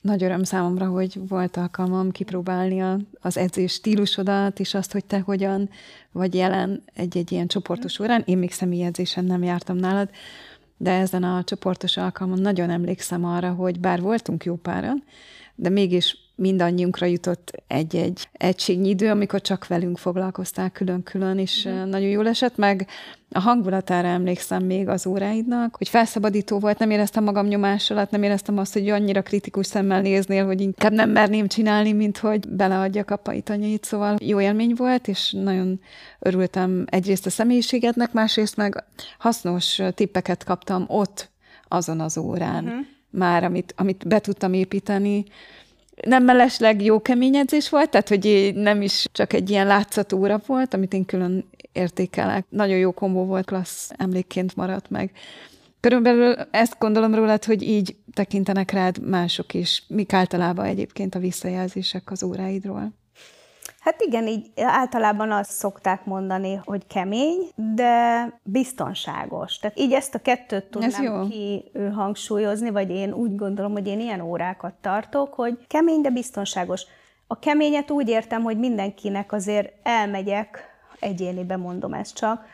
Nagy 0.02 0.24
öröm 0.24 0.44
számomra, 0.44 0.86
hogy 0.86 1.28
volt 1.28 1.58
alkalmam 1.58 2.12
kipróbálni 2.12 2.82
a, 2.82 2.98
az 3.20 3.38
edzés 3.38 3.74
stílusodat, 3.74 4.60
és 4.60 4.74
azt, 4.74 4.92
hogy 4.92 5.06
te 5.06 5.20
hogyan 5.20 5.70
vagy 6.12 6.36
jelen 6.36 6.84
egy-egy 6.94 7.32
ilyen 7.32 7.48
csoportos 7.48 8.00
órán. 8.00 8.24
Én 8.26 8.38
még 8.38 8.52
személyedzésen 8.52 9.26
nem 9.26 9.44
jártam 9.44 9.76
nálad, 9.76 10.10
de 10.78 10.92
ezen 10.92 11.24
a 11.24 11.44
csoportos 11.44 11.98
alkalmon 11.98 12.40
nagyon 12.40 12.70
emlékszem 12.70 13.26
arra, 13.26 13.52
hogy 13.54 13.80
bár 13.80 14.02
voltunk 14.02 14.44
jó 14.44 14.56
páran, 14.56 15.04
de 15.56 15.70
mégis 15.70 16.18
mindannyiunkra 16.42 17.06
jutott 17.06 17.52
egy-egy 17.68 18.30
egységnyi 18.32 18.90
idő, 18.90 19.10
amikor 19.10 19.42
csak 19.42 19.68
velünk 19.68 19.98
foglalkoztál 19.98 20.70
külön-külön, 20.70 21.38
és 21.38 21.68
mm. 21.68 21.90
nagyon 21.90 22.10
jól 22.10 22.28
esett, 22.28 22.58
meg 22.58 22.88
a 23.30 23.40
hangulatára 23.40 24.08
emlékszem 24.08 24.64
még 24.64 24.88
az 24.88 25.08
óráidnak, 25.08 25.76
hogy 25.76 25.90
felszabadító 25.90 26.60
volt, 26.60 26.80
nem 26.80 26.90
éreztem 26.90 27.24
magam 27.24 27.48
nyomás 27.48 27.92
alatt, 27.92 28.12
nem 28.12 28.24
éreztem 28.24 28.58
azt, 28.58 28.74
hogy 28.74 28.90
annyira 28.90 29.22
kritikus 29.22 29.66
szemmel 29.66 30.02
néznél, 30.02 30.46
hogy 30.46 30.62
inkább 30.62 30.92
nem 30.92 31.10
merném 31.10 31.48
csinálni, 31.48 31.92
mint 31.92 32.18
hogy 32.18 32.48
beleadjak 32.50 33.12
a 33.12 33.16
pajtanyait, 33.16 33.84
szóval 33.84 34.16
jó 34.20 34.42
élmény 34.42 34.74
volt, 34.76 35.08
és 35.08 35.32
nagyon 35.32 35.80
örültem 36.20 36.86
egyrészt 36.90 37.26
a 37.26 37.30
személyiségednek, 37.30 38.14
másrészt 38.14 38.56
meg 38.56 38.84
hasznos 39.18 39.82
tippeket 39.94 40.44
kaptam 40.44 40.86
ott, 40.88 41.30
azon 41.68 42.00
az 42.00 42.18
órán. 42.18 42.64
Uh-huh. 42.64 42.80
Már, 43.10 43.44
amit, 43.44 43.74
amit 43.78 44.08
be 44.08 44.20
tudtam 44.20 44.54
építeni, 44.54 45.26
nem 46.06 46.24
mellesleg 46.24 46.82
jó 46.84 47.02
kemény 47.02 47.36
edzés 47.36 47.70
volt, 47.70 47.90
tehát 47.90 48.10
hogy 48.10 48.52
nem 48.56 48.82
is 48.82 49.06
csak 49.12 49.34
egy 49.34 49.50
ilyen 49.50 49.68
látszatúra 49.68 50.42
volt, 50.46 50.74
amit 50.74 50.94
én 50.94 51.06
külön 51.06 51.50
értékelek. 51.72 52.46
Nagyon 52.50 52.78
jó 52.78 52.92
kombó 52.92 53.26
volt, 53.26 53.46
klassz 53.46 53.92
emlékként 53.98 54.56
maradt 54.56 54.90
meg. 54.90 55.12
Körülbelül 55.80 56.36
ezt 56.52 56.76
gondolom 56.80 57.16
rólad, 57.16 57.44
hogy 57.44 57.62
így 57.62 57.96
tekintenek 58.14 58.72
rád 58.72 59.08
mások 59.08 59.54
is. 59.54 59.84
Mik 59.88 60.14
általában 60.14 60.66
egyébként 60.66 61.16
a 61.16 61.20
visszajelzések 61.20 62.12
az 62.12 62.24
óráidról? 62.24 62.94
Hát 63.82 64.02
igen, 64.02 64.28
így 64.28 64.52
általában 64.56 65.32
azt 65.32 65.52
szokták 65.52 66.06
mondani, 66.06 66.60
hogy 66.66 66.88
kemény, 66.88 67.50
de 67.56 68.26
biztonságos. 68.44 69.58
Tehát 69.58 69.80
így 69.80 69.94
ezt 69.94 70.16
a 70.16 70.20
kettőt 70.20 70.66
tudnám 70.66 71.30
ki 71.30 71.72
hangsúlyozni, 71.94 72.70
vagy 72.70 72.90
én 72.90 73.14
úgy 73.14 73.36
gondolom, 73.36 73.72
hogy 73.72 73.88
én 73.88 74.00
ilyen 74.00 74.22
órákat 74.22 74.74
tartok, 74.82 75.34
hogy 75.34 75.58
kemény, 75.68 76.02
de 76.02 76.10
biztonságos. 76.10 76.86
A 77.28 77.40
keményet 77.40 77.92
úgy 77.92 78.10
értem, 78.10 78.42
hogy 78.42 78.58
mindenkinek 78.58 79.32
azért 79.32 79.74
elmegyek, 79.84 80.70
egyénibe 81.00 81.58
mondom 81.58 81.94
ezt 81.94 82.16
csak, 82.16 82.46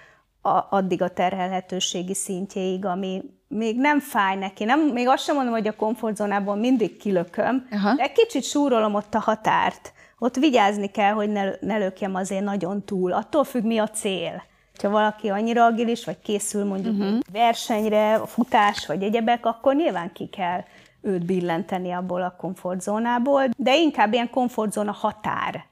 a, 0.41 0.67
addig 0.69 1.01
a 1.01 1.13
terhelhetőségi 1.13 2.13
szintjéig, 2.13 2.85
ami 2.85 3.23
még 3.47 3.77
nem 3.77 3.99
fáj 3.99 4.35
neki. 4.35 4.63
Nem, 4.63 4.79
még 4.79 5.07
azt 5.07 5.23
sem 5.23 5.35
mondom, 5.35 5.53
hogy 5.53 5.67
a 5.67 5.75
komfortzónából 5.75 6.55
mindig 6.55 6.97
kilököm, 6.97 7.67
Aha. 7.71 7.95
de 7.95 8.11
kicsit 8.11 8.43
súrolom 8.43 8.93
ott 8.93 9.13
a 9.13 9.19
határt 9.19 9.93
ott 10.19 10.35
vigyázni 10.35 10.87
kell, 10.87 11.11
hogy 11.11 11.29
ne, 11.29 11.49
ne 11.59 11.77
lökjem 11.77 12.15
azért 12.15 12.43
nagyon 12.43 12.83
túl. 12.83 13.11
Attól 13.11 13.43
függ, 13.43 13.63
mi 13.63 13.77
a 13.77 13.87
cél. 13.87 14.43
Ha 14.81 14.89
valaki 14.89 15.29
annyira 15.29 15.65
agilis, 15.65 16.05
vagy 16.05 16.19
készül 16.19 16.65
mondjuk 16.65 16.97
uh-huh. 16.97 17.19
versenyre, 17.31 18.15
a 18.15 18.25
futás, 18.25 18.85
vagy 18.85 19.03
egyebek, 19.03 19.45
akkor 19.45 19.75
nyilván 19.75 20.11
ki 20.13 20.27
kell 20.27 20.63
őt 21.01 21.25
billenteni 21.25 21.91
abból 21.91 22.21
a 22.21 22.35
komfortzónából, 22.37 23.43
de 23.57 23.77
inkább 23.77 24.13
ilyen 24.13 24.29
komfortzóna 24.29 24.91
határ 24.91 25.65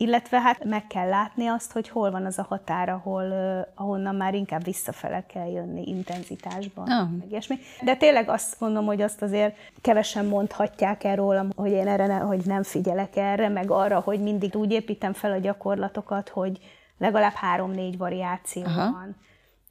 illetve 0.00 0.40
hát 0.40 0.64
meg 0.64 0.86
kell 0.86 1.08
látni 1.08 1.46
azt, 1.46 1.72
hogy 1.72 1.88
hol 1.88 2.10
van 2.10 2.24
az 2.24 2.38
a 2.38 2.46
határ, 2.48 2.88
ahol, 2.88 3.32
ahonnan 3.74 4.14
már 4.14 4.34
inkább 4.34 4.64
visszafele 4.64 5.24
kell 5.26 5.50
jönni 5.50 5.82
intenzitásban, 5.86 6.92
oh. 6.92 7.10
meg 7.18 7.30
ilyesmi. 7.30 7.58
De 7.82 7.96
tényleg 7.96 8.28
azt 8.28 8.60
mondom, 8.60 8.86
hogy 8.86 9.02
azt 9.02 9.22
azért 9.22 9.56
kevesen 9.80 10.24
mondhatják 10.24 11.04
el 11.04 11.16
rólam, 11.16 11.50
hogy 11.56 11.70
én 11.70 11.88
erre 11.88 12.06
ne, 12.06 12.18
hogy 12.18 12.40
nem 12.44 12.62
figyelek 12.62 13.16
erre, 13.16 13.48
meg 13.48 13.70
arra, 13.70 14.00
hogy 14.00 14.22
mindig 14.22 14.56
úgy 14.56 14.72
építem 14.72 15.12
fel 15.12 15.32
a 15.32 15.38
gyakorlatokat, 15.38 16.28
hogy 16.28 16.58
legalább 16.98 17.34
három-négy 17.34 17.98
variáció 17.98 18.62
Aha. 18.64 18.90
van. 18.90 19.16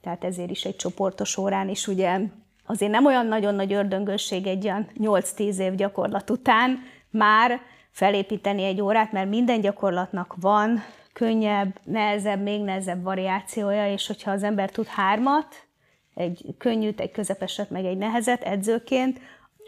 Tehát 0.01 0.23
ezért 0.23 0.49
is 0.49 0.63
egy 0.63 0.75
csoportos 0.75 1.37
órán 1.37 1.69
is 1.69 1.87
ugye 1.87 2.19
azért 2.65 2.91
nem 2.91 3.05
olyan 3.05 3.25
nagyon 3.25 3.55
nagy 3.55 3.73
ördöngösség 3.73 4.47
egy 4.47 4.65
olyan 4.65 4.87
8-10 4.99 5.57
év 5.57 5.75
gyakorlat 5.75 6.29
után 6.29 6.79
már 7.09 7.61
felépíteni 7.91 8.63
egy 8.63 8.81
órát, 8.81 9.11
mert 9.11 9.29
minden 9.29 9.61
gyakorlatnak 9.61 10.35
van 10.39 10.83
könnyebb, 11.13 11.79
nehezebb, 11.83 12.41
még 12.41 12.61
nehezebb 12.61 13.03
variációja, 13.03 13.91
és 13.91 14.07
hogyha 14.07 14.31
az 14.31 14.43
ember 14.43 14.69
tud 14.69 14.87
hármat, 14.87 15.67
egy 16.15 16.55
könnyűt, 16.57 16.99
egy 16.99 17.11
közepeset, 17.11 17.69
meg 17.69 17.85
egy 17.85 17.97
nehezet 17.97 18.43
edzőként, 18.43 19.19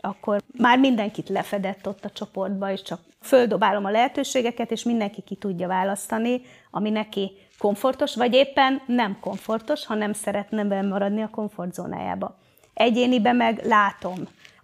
akkor 0.02 0.42
már 0.58 0.80
mindenkit 0.80 1.30
lefedett 1.30 1.88
ott 1.88 2.06
a 2.06 2.10
csoportba, 2.10 2.72
és 2.72 2.82
csak 2.82 3.00
földobálom 3.22 3.86
a 3.86 3.92
lehetőségeket, 3.92 4.72
és 4.72 4.84
mindenki 4.84 5.22
ki 5.22 5.36
tudja 5.36 5.68
választani, 5.68 6.42
ami 6.72 6.90
neki 6.90 7.32
komfortos, 7.58 8.16
vagy 8.16 8.34
éppen 8.34 8.82
nem 8.86 9.18
komfortos, 9.20 9.86
ha 9.86 9.96
nem 9.96 10.14
szeretne 10.14 10.82
maradni 10.82 11.22
a 11.22 11.30
komfortzónájába. 11.30 12.38
Egyéniben 12.74 13.36
meg 13.36 13.66
látom, 13.66 14.18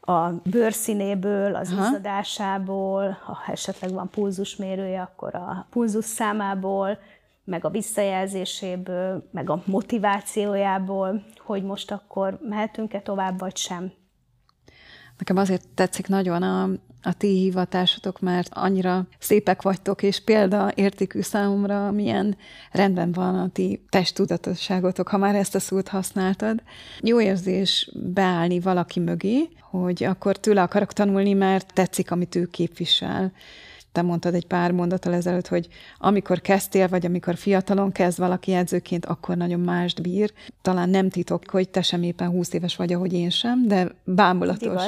a 0.09 0.41
bőrszínéből, 0.43 1.55
az 1.55 1.71
Aha. 1.71 1.87
izzadásából, 1.87 3.17
ha 3.23 3.51
esetleg 3.51 3.91
van 3.91 4.09
pulzusmérője, 4.09 5.01
akkor 5.01 5.35
a 5.35 5.67
pulzus 5.69 6.05
számából, 6.05 6.99
meg 7.43 7.65
a 7.65 7.69
visszajelzéséből, 7.69 9.29
meg 9.31 9.49
a 9.49 9.61
motivációjából, 9.65 11.23
hogy 11.37 11.63
most 11.63 11.91
akkor 11.91 12.39
mehetünk-e 12.41 13.01
tovább, 13.01 13.39
vagy 13.39 13.57
sem. 13.57 13.91
Nekem 15.17 15.37
azért 15.37 15.67
tetszik 15.73 16.07
nagyon 16.07 16.43
a, 16.43 16.69
a 17.01 17.13
ti 17.13 17.27
hivatásotok, 17.27 18.19
mert 18.19 18.49
annyira 18.53 19.07
szépek 19.19 19.61
vagytok, 19.61 20.03
és 20.03 20.23
példaértékű 20.23 21.21
számomra, 21.21 21.91
milyen 21.91 22.37
rendben 22.71 23.11
van 23.11 23.35
a 23.35 23.49
ti 23.49 23.85
testtudatosságotok, 23.89 25.07
ha 25.07 25.17
már 25.17 25.35
ezt 25.35 25.55
a 25.55 25.59
szót 25.59 25.87
használtad. 25.87 26.61
Jó 27.01 27.21
érzés 27.21 27.91
beállni 28.13 28.59
valaki 28.59 28.99
mögé, 28.99 29.49
hogy 29.69 30.03
akkor 30.03 30.37
tőle 30.37 30.61
akarok 30.61 30.93
tanulni, 30.93 31.33
mert 31.33 31.73
tetszik, 31.73 32.11
amit 32.11 32.35
ő 32.35 32.45
képvisel 32.45 33.31
te 33.97 34.03
mondtad 34.03 34.33
egy 34.33 34.47
pár 34.47 34.71
mondattal 34.71 35.13
ezelőtt, 35.13 35.47
hogy 35.47 35.67
amikor 35.97 36.41
kezdtél, 36.41 36.87
vagy 36.87 37.05
amikor 37.05 37.35
fiatalon 37.35 37.91
kezd 37.91 38.19
valaki 38.19 38.53
edzőként, 38.53 39.05
akkor 39.05 39.37
nagyon 39.37 39.59
mást 39.59 40.01
bír. 40.01 40.33
Talán 40.61 40.89
nem 40.89 41.09
titok, 41.09 41.49
hogy 41.49 41.69
te 41.69 41.81
sem 41.81 42.03
éppen 42.03 42.29
20 42.29 42.53
éves 42.53 42.75
vagy, 42.75 42.93
ahogy 42.93 43.13
én 43.13 43.29
sem, 43.29 43.67
de 43.67 43.87
bámulatos 44.03 44.83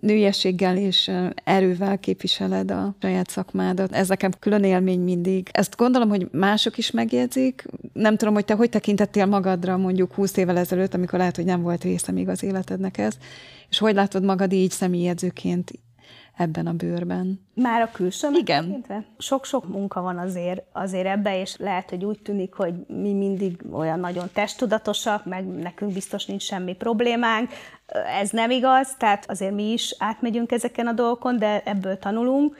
nőiességgel 0.00 0.76
és 0.76 1.10
erővel 1.44 1.98
képviseled 1.98 2.70
a 2.70 2.94
saját 3.00 3.30
szakmádat. 3.30 3.92
Ez 3.92 4.08
nekem 4.08 4.30
külön 4.38 4.64
élmény 4.64 5.00
mindig. 5.00 5.48
Ezt 5.52 5.76
gondolom, 5.76 6.08
hogy 6.08 6.28
mások 6.32 6.78
is 6.78 6.90
megjegyzik. 6.90 7.64
Nem 7.92 8.16
tudom, 8.16 8.34
hogy 8.34 8.44
te 8.44 8.54
hogy 8.54 8.68
tekintettél 8.68 9.26
magadra 9.26 9.76
mondjuk 9.76 10.14
20 10.14 10.36
évvel 10.36 10.58
ezelőtt, 10.58 10.94
amikor 10.94 11.18
lehet, 11.18 11.36
hogy 11.36 11.44
nem 11.44 11.62
volt 11.62 11.82
része 11.82 12.12
még 12.12 12.28
az 12.28 12.42
életednek 12.42 12.98
ez, 12.98 13.14
és 13.68 13.78
hogy 13.78 13.94
látod 13.94 14.24
magad 14.24 14.52
így 14.52 14.70
személyedzőként 14.70 15.72
ebben 16.38 16.66
a 16.66 16.72
bőrben. 16.72 17.40
Már 17.54 17.82
a 17.82 17.90
külső 17.90 18.28
Igen. 18.32 18.84
Sok-sok 19.18 19.68
munka 19.68 20.00
van 20.00 20.18
azért, 20.18 20.62
azért 20.72 21.06
ebbe, 21.06 21.40
és 21.40 21.56
lehet, 21.56 21.90
hogy 21.90 22.04
úgy 22.04 22.20
tűnik, 22.22 22.54
hogy 22.54 22.74
mi 22.86 23.12
mindig 23.12 23.60
olyan 23.72 24.00
nagyon 24.00 24.28
testtudatosak, 24.32 25.24
meg 25.24 25.46
nekünk 25.46 25.92
biztos 25.92 26.26
nincs 26.26 26.42
semmi 26.42 26.74
problémánk. 26.74 27.50
Ez 28.20 28.30
nem 28.30 28.50
igaz, 28.50 28.94
tehát 28.98 29.30
azért 29.30 29.54
mi 29.54 29.72
is 29.72 29.94
átmegyünk 29.98 30.52
ezeken 30.52 30.86
a 30.86 30.92
dolgokon, 30.92 31.38
de 31.38 31.62
ebből 31.64 31.98
tanulunk. 31.98 32.56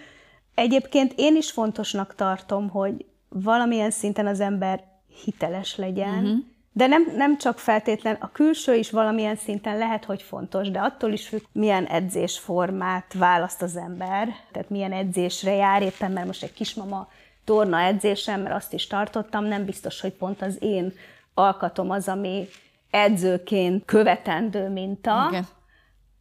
Egyébként 0.54 1.12
én 1.16 1.36
is 1.36 1.50
fontosnak 1.50 2.14
tartom, 2.14 2.68
hogy 2.68 3.04
valamilyen 3.28 3.90
szinten 3.90 4.26
az 4.26 4.40
ember 4.40 4.84
hiteles 5.24 5.76
legyen, 5.76 6.24
uh-huh 6.24 6.56
de 6.78 6.86
nem, 6.86 7.12
nem 7.16 7.38
csak 7.38 7.58
feltétlen, 7.58 8.16
a 8.20 8.32
külső 8.32 8.74
is 8.74 8.90
valamilyen 8.90 9.36
szinten 9.36 9.78
lehet, 9.78 10.04
hogy 10.04 10.22
fontos, 10.22 10.70
de 10.70 10.78
attól 10.78 11.12
is 11.12 11.28
függ, 11.28 11.40
milyen 11.52 11.84
edzésformát 11.84 13.14
választ 13.14 13.62
az 13.62 13.76
ember, 13.76 14.28
tehát 14.52 14.70
milyen 14.70 14.92
edzésre 14.92 15.54
jár 15.54 15.82
éppen, 15.82 16.10
mert 16.10 16.26
most 16.26 16.42
egy 16.42 16.52
kismama 16.52 17.08
torna 17.44 17.80
edzésem, 17.80 18.40
mert 18.40 18.54
azt 18.54 18.72
is 18.72 18.86
tartottam, 18.86 19.44
nem 19.44 19.64
biztos, 19.64 20.00
hogy 20.00 20.12
pont 20.12 20.42
az 20.42 20.56
én 20.60 20.92
alkatom 21.34 21.90
az, 21.90 22.08
ami 22.08 22.48
edzőként 22.90 23.84
követendő 23.84 24.68
minta, 24.68 25.26
Igen. 25.28 25.46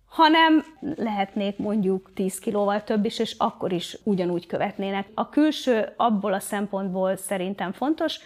hanem 0.05 0.65
lehetnék 0.95 1.57
mondjuk 1.57 2.11
10 2.13 2.39
kilóval 2.39 2.83
több 2.83 3.05
is, 3.05 3.19
és 3.19 3.35
akkor 3.37 3.71
is 3.71 3.97
ugyanúgy 4.03 4.47
követnének. 4.47 5.07
A 5.13 5.29
külső 5.29 5.93
abból 5.97 6.33
a 6.33 6.39
szempontból 6.39 7.15
szerintem 7.15 7.71
fontos, 7.71 8.19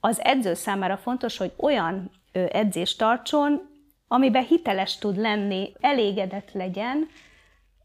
az 0.00 0.20
edző 0.24 0.54
számára 0.54 0.96
fontos, 0.96 1.36
hogy 1.36 1.52
olyan 1.56 2.10
edzést 2.32 2.98
tartson, 2.98 3.68
amiben 4.08 4.44
hiteles 4.44 4.98
tud 4.98 5.16
lenni, 5.16 5.72
elégedett 5.80 6.52
legyen 6.52 7.08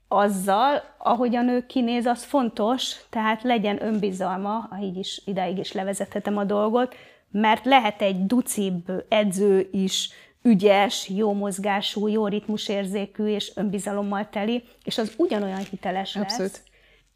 azzal, 0.08 0.84
ahogy 0.98 1.36
a 1.36 1.42
nő 1.42 1.66
kinéz, 1.66 2.06
az 2.06 2.24
fontos, 2.24 2.96
tehát 3.10 3.44
legyen 3.44 3.84
önbizalma, 3.84 4.70
így 4.82 4.98
is, 4.98 5.22
ideig 5.26 5.58
is 5.58 5.72
levezethetem 5.72 6.38
a 6.38 6.44
dolgot, 6.44 6.96
mert 7.32 7.66
lehet 7.66 8.02
egy 8.02 8.26
ducibb 8.26 9.06
edző 9.10 9.70
is 9.72 10.10
ügyes, 10.42 11.10
jó 11.10 11.34
mozgású, 11.34 12.08
jó 12.08 12.28
ritmusérzékű 12.28 13.26
és 13.26 13.52
önbizalommal 13.56 14.30
teli, 14.30 14.64
és 14.84 14.98
az 14.98 15.14
ugyanolyan 15.18 15.64
hiteles 15.70 16.16
Abszolút. 16.16 16.52
lesz, 16.52 16.64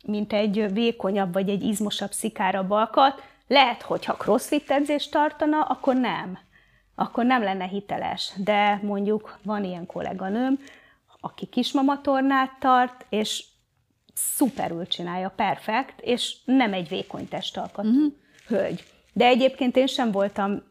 mint 0.06 0.34
egy 0.34 0.74
vékonyabb 0.74 1.34
vagy 1.34 1.50
egy 1.50 1.64
izmosabb 1.64 2.12
szikára 2.12 2.66
alkat. 2.70 3.24
Lehet, 3.50 3.82
hogyha 3.82 4.14
crossfit 4.14 4.72
edzést 4.72 5.12
tartana, 5.12 5.62
akkor 5.62 5.96
nem 5.96 6.40
akkor 7.00 7.26
nem 7.26 7.44
lenne 7.44 7.66
hiteles. 7.66 8.32
De 8.38 8.80
mondjuk 8.84 9.38
van 9.44 9.64
ilyen 9.64 9.86
kolléganőm, 9.86 10.60
aki 11.20 11.46
kismamatornát 11.46 12.52
tart, 12.60 13.06
és 13.10 13.44
szuperül 14.14 14.88
csinálja, 14.88 15.30
perfekt, 15.30 16.02
és 16.02 16.36
nem 16.46 16.74
egy 16.74 16.88
vékony 16.88 17.28
testalkatú 17.28 17.88
uh-huh. 17.88 18.14
hölgy. 18.48 18.84
De 19.14 19.26
egyébként 19.26 19.76
én 19.76 19.88
sem 19.88 20.12
voltam 20.12 20.64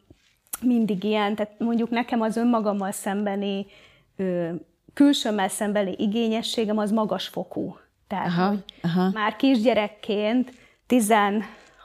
mindig 0.61 1.05
ilyen, 1.05 1.35
tehát 1.35 1.59
mondjuk 1.59 1.91
nekem 1.91 2.21
az 2.21 2.37
önmagammal 2.37 2.93
szembeni, 2.93 3.67
ö, 4.17 4.51
külsőmmel 4.95 5.49
szembeni 5.49 5.95
igényességem 5.99 6.79
az 6.79 6.91
magasfokú. 6.91 7.79
Tehát, 8.07 8.27
aha, 8.27 8.55
aha. 8.83 9.11
már 9.12 9.37
kisgyerekként, 9.37 10.53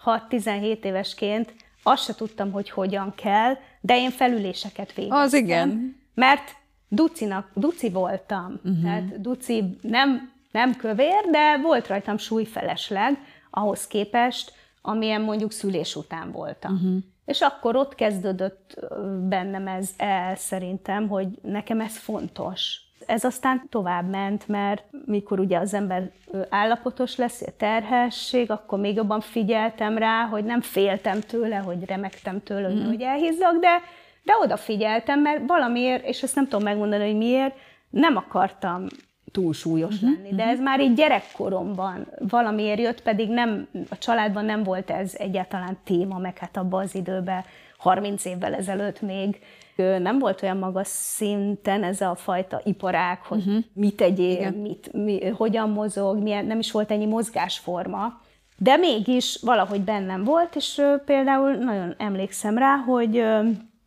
16-17 0.05 0.83
évesként 0.83 1.53
azt 1.83 2.03
se 2.03 2.15
tudtam, 2.15 2.51
hogy 2.51 2.69
hogyan 2.69 3.13
kell, 3.15 3.53
de 3.81 3.97
én 3.97 4.09
felüléseket 4.09 4.93
végeztem. 4.93 5.21
Az 5.21 5.33
igen. 5.33 6.01
Mert 6.13 6.55
ducinak, 6.87 7.49
duci 7.53 7.89
voltam. 7.89 8.59
Uh-huh. 8.63 8.81
Tehát 8.81 9.21
duci 9.21 9.77
nem, 9.81 10.31
nem 10.51 10.75
kövér, 10.75 11.25
de 11.31 11.57
volt 11.57 11.87
rajtam 11.87 12.17
súlyfelesleg 12.17 13.17
ahhoz 13.49 13.87
képest, 13.87 14.53
amilyen 14.81 15.21
mondjuk 15.21 15.51
szülés 15.51 15.95
után 15.95 16.31
voltam. 16.31 16.73
Uh-huh. 16.73 16.97
És 17.25 17.41
akkor 17.41 17.75
ott 17.75 17.95
kezdődött 17.95 18.79
bennem 19.27 19.67
ez 19.67 19.89
el 19.97 20.35
szerintem, 20.35 21.07
hogy 21.07 21.27
nekem 21.41 21.81
ez 21.81 21.97
fontos. 21.97 22.81
Ez 23.05 23.23
aztán 23.23 23.67
tovább 23.69 24.09
ment, 24.09 24.47
mert 24.47 24.83
mikor 25.05 25.39
ugye 25.39 25.57
az 25.57 25.73
ember 25.73 26.11
állapotos 26.49 27.15
lesz, 27.15 27.43
terhesség, 27.57 28.51
akkor 28.51 28.79
még 28.79 28.95
jobban 28.95 29.19
figyeltem 29.19 29.97
rá, 29.97 30.23
hogy 30.25 30.43
nem 30.43 30.61
féltem 30.61 31.19
tőle, 31.19 31.55
hogy 31.55 31.85
remektem 31.85 32.43
tőle, 32.43 32.69
mm. 32.69 32.85
hogy 32.85 33.01
elhízzak, 33.01 33.59
de, 33.59 33.81
de 34.23 34.33
odafigyeltem, 34.43 35.19
mert 35.19 35.41
valamiért, 35.47 36.05
és 36.05 36.23
ezt 36.23 36.35
nem 36.35 36.47
tudom 36.47 36.63
megmondani, 36.63 37.05
hogy 37.05 37.17
miért, 37.17 37.55
nem 37.89 38.17
akartam 38.17 38.85
túlsúlyos 39.31 39.93
uh-huh, 39.95 40.09
lenni, 40.09 40.35
de 40.35 40.43
ez 40.43 40.59
már 40.59 40.81
így 40.81 40.93
gyerekkoromban 40.93 42.07
valamiért 42.29 42.79
jött, 42.79 43.01
pedig 43.01 43.29
nem, 43.29 43.67
a 43.89 43.97
családban 43.97 44.45
nem 44.45 44.63
volt 44.63 44.89
ez 44.89 45.13
egyáltalán 45.17 45.77
téma, 45.83 46.17
meg 46.17 46.37
hát 46.37 46.57
abban 46.57 46.83
az 46.83 46.95
időben, 46.95 47.43
30 47.77 48.25
évvel 48.25 48.53
ezelőtt 48.53 49.01
még 49.01 49.39
nem 49.75 50.19
volt 50.19 50.41
olyan 50.41 50.57
magas 50.57 50.88
szinten 50.88 51.83
ez 51.83 52.01
a 52.01 52.15
fajta 52.15 52.62
iparág, 52.63 53.21
hogy 53.21 53.38
uh-huh. 53.38 53.63
mit 53.73 53.95
tegyél, 53.95 54.51
mit, 54.51 54.89
mi, 54.93 55.29
hogyan 55.29 55.69
mozog, 55.69 56.17
milyen, 56.17 56.45
nem 56.45 56.59
is 56.59 56.71
volt 56.71 56.91
ennyi 56.91 57.05
mozgásforma, 57.05 58.21
de 58.57 58.77
mégis 58.77 59.39
valahogy 59.41 59.81
bennem 59.81 60.23
volt, 60.23 60.55
és 60.55 60.81
például 61.05 61.51
nagyon 61.51 61.95
emlékszem 61.97 62.57
rá, 62.57 62.75
hogy 62.75 63.23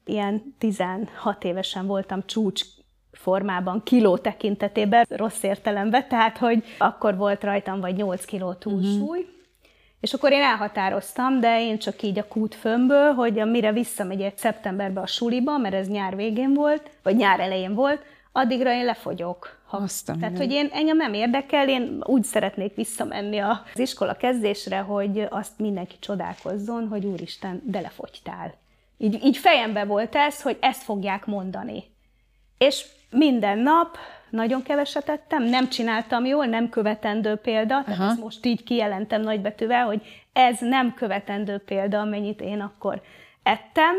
ilyen 0.04 0.54
16 0.58 1.44
évesen 1.44 1.86
voltam 1.86 2.22
csúcs 2.26 2.62
formában, 3.12 3.82
kiló 3.82 4.16
tekintetében, 4.16 5.06
rossz 5.08 5.42
értelemben, 5.42 6.08
tehát, 6.08 6.38
hogy 6.38 6.64
akkor 6.78 7.16
volt 7.16 7.44
rajtam 7.44 7.80
vagy 7.80 7.96
8 7.96 8.24
kiló 8.24 8.52
túlsúly, 8.52 9.18
uh-huh. 9.18 9.35
És 10.06 10.12
akkor 10.12 10.32
én 10.32 10.42
elhatároztam, 10.42 11.40
de 11.40 11.60
én 11.60 11.78
csak 11.78 12.02
így 12.02 12.18
a 12.18 12.28
kútfömből, 12.28 13.12
hogy 13.12 13.50
mire 13.50 13.72
visszamegyek 13.72 14.38
szeptemberbe 14.38 15.00
a 15.00 15.06
suliba, 15.06 15.58
mert 15.58 15.74
ez 15.74 15.88
nyár 15.88 16.16
végén 16.16 16.54
volt, 16.54 16.90
vagy 17.02 17.16
nyár 17.16 17.40
elején 17.40 17.74
volt, 17.74 18.02
addigra 18.32 18.72
én 18.72 18.84
lefogyok. 18.84 19.58
Ha, 19.66 19.76
Aztán 19.76 20.18
tehát, 20.18 20.36
hogy 20.36 20.52
én 20.52 20.68
engem 20.72 20.96
nem 20.96 21.12
érdekel, 21.12 21.68
én 21.68 22.02
úgy 22.04 22.24
szeretnék 22.24 22.74
visszamenni 22.74 23.38
az 23.38 23.58
iskola 23.74 24.14
kezdésre, 24.14 24.78
hogy 24.78 25.26
azt 25.30 25.58
mindenki 25.58 25.96
csodálkozzon, 25.98 26.88
hogy 26.88 27.04
úristen, 27.04 27.62
de 27.64 27.80
lefogytál. 27.80 28.54
Így, 28.98 29.24
így 29.24 29.36
fejembe 29.36 29.84
volt 29.84 30.14
ez, 30.14 30.42
hogy 30.42 30.56
ezt 30.60 30.82
fogják 30.82 31.26
mondani. 31.26 31.84
És 32.58 32.84
minden 33.10 33.58
nap 33.58 33.96
nagyon 34.30 34.62
keveset 34.62 35.08
ettem, 35.08 35.42
nem 35.42 35.68
csináltam 35.68 36.24
jól, 36.24 36.46
nem 36.46 36.68
követendő 36.68 37.34
példa, 37.34 37.82
tehát 37.84 38.10
ezt 38.10 38.20
most 38.20 38.46
így 38.46 38.62
kijelentem 38.62 39.20
nagybetűvel, 39.20 39.84
hogy 39.86 40.02
ez 40.32 40.56
nem 40.60 40.94
követendő 40.94 41.58
példa, 41.58 42.00
amennyit 42.00 42.40
én 42.40 42.60
akkor 42.60 43.02
ettem, 43.42 43.94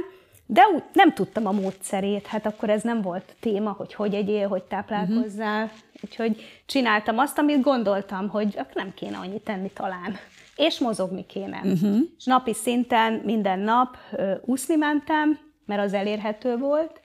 de 0.45 0.61
úgy 0.75 0.83
nem 0.93 1.13
tudtam 1.13 1.45
a 1.45 1.51
módszerét, 1.51 2.27
hát 2.27 2.45
akkor 2.45 2.69
ez 2.69 2.81
nem 2.81 3.01
volt 3.01 3.35
téma, 3.39 3.71
hogy 3.71 3.93
hogy 3.93 4.13
egyél, 4.13 4.47
hogy 4.47 4.63
táplálkozzál, 4.63 5.63
uh-huh. 5.63 5.79
úgyhogy 6.03 6.61
csináltam 6.65 7.17
azt, 7.17 7.37
amit 7.37 7.61
gondoltam, 7.61 8.29
hogy 8.29 8.59
nem 8.73 8.93
kéne 8.93 9.17
annyit 9.17 9.43
tenni 9.43 9.69
talán, 9.69 10.17
és 10.55 10.79
mozogni 10.79 11.25
kéne. 11.25 11.61
Uh-huh. 11.63 11.97
És 12.17 12.25
napi 12.25 12.53
szinten 12.53 13.21
minden 13.25 13.59
nap 13.59 13.97
ö, 14.11 14.33
úszni 14.45 14.75
mentem, 14.75 15.39
mert 15.65 15.81
az 15.81 15.93
elérhető 15.93 16.57
volt, 16.57 17.01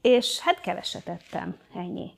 és 0.00 0.38
hát 0.40 0.60
keveset 0.60 1.08
ettem, 1.08 1.56
ennyi 1.74 2.10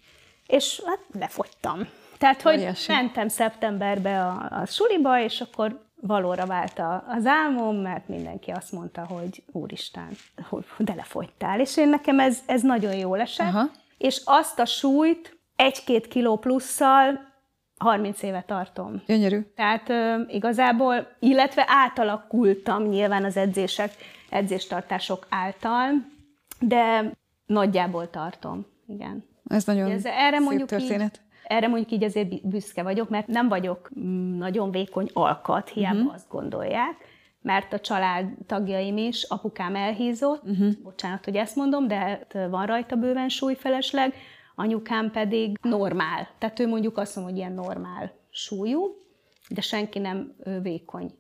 és 0.50 0.82
hát 0.86 0.98
lefogytam. 1.18 1.88
Tehát, 2.18 2.42
hogy 2.42 2.56
Óriási. 2.56 2.92
mentem 2.92 3.28
szeptemberbe 3.28 4.20
a, 4.26 4.48
a 4.50 4.66
suliba, 4.66 5.20
és 5.20 5.40
akkor 5.40 5.88
valóra 6.00 6.46
vált 6.46 6.78
a, 6.78 7.04
az 7.08 7.26
álmom, 7.26 7.76
mert 7.76 8.08
mindenki 8.08 8.50
azt 8.50 8.72
mondta, 8.72 9.06
hogy 9.06 9.42
úristen, 9.52 10.08
de 10.78 10.94
lefogytál. 10.94 11.60
És 11.60 11.76
én 11.76 11.88
nekem 11.88 12.20
ez, 12.20 12.38
ez 12.46 12.62
nagyon 12.62 12.94
jól 12.94 13.20
esett, 13.20 13.54
Aha. 13.54 13.70
és 13.98 14.22
azt 14.24 14.58
a 14.58 14.64
súlyt 14.64 15.38
egy-két 15.56 16.08
kiló 16.08 16.36
plusszal 16.36 17.28
30 17.78 18.22
éve 18.22 18.44
tartom. 18.46 19.02
Gyönyörű. 19.06 19.40
Tehát 19.54 19.88
ö, 19.88 20.20
igazából, 20.28 21.16
illetve 21.18 21.64
átalakultam 21.66 22.82
nyilván 22.82 23.24
az 23.24 23.36
edzések, 23.36 23.92
edzéstartások 24.30 25.26
által, 25.28 25.90
de 26.60 27.12
nagyjából 27.46 28.10
tartom, 28.10 28.66
igen. 28.86 29.29
Ez 29.50 29.64
nagyon 29.64 29.90
ez, 29.90 30.04
erre 30.04 30.36
szép 30.36 30.46
mondjuk 30.46 30.68
történet. 30.68 31.20
Így, 31.22 31.40
erre 31.42 31.68
mondjuk 31.68 31.90
így 31.90 32.04
azért 32.04 32.48
büszke 32.48 32.82
vagyok, 32.82 33.08
mert 33.08 33.26
nem 33.26 33.48
vagyok 33.48 33.90
mm, 33.98 34.38
nagyon 34.38 34.70
vékony 34.70 35.10
alkat, 35.12 35.68
hiába 35.68 35.98
uh-huh. 35.98 36.14
azt 36.14 36.28
gondolják, 36.28 36.96
mert 37.42 37.72
a 37.72 37.80
család 37.80 38.26
tagjaim 38.46 38.96
is, 38.96 39.22
apukám 39.22 39.76
elhízott, 39.76 40.42
uh-huh. 40.44 40.72
bocsánat, 40.82 41.24
hogy 41.24 41.36
ezt 41.36 41.56
mondom, 41.56 41.88
de 41.88 41.94
hát 41.94 42.32
van 42.50 42.66
rajta 42.66 42.96
bőven 42.96 43.28
súlyfelesleg, 43.28 44.14
anyukám 44.54 45.10
pedig 45.10 45.58
normál. 45.62 46.28
Tehát 46.38 46.60
ő 46.60 46.66
mondjuk 46.66 46.98
azt 46.98 47.16
mondja, 47.16 47.34
hogy 47.34 47.42
ilyen 47.42 47.64
normál 47.64 48.12
súlyú, 48.30 48.96
de 49.48 49.60
senki 49.60 49.98
nem 49.98 50.34
vékony. 50.62 51.14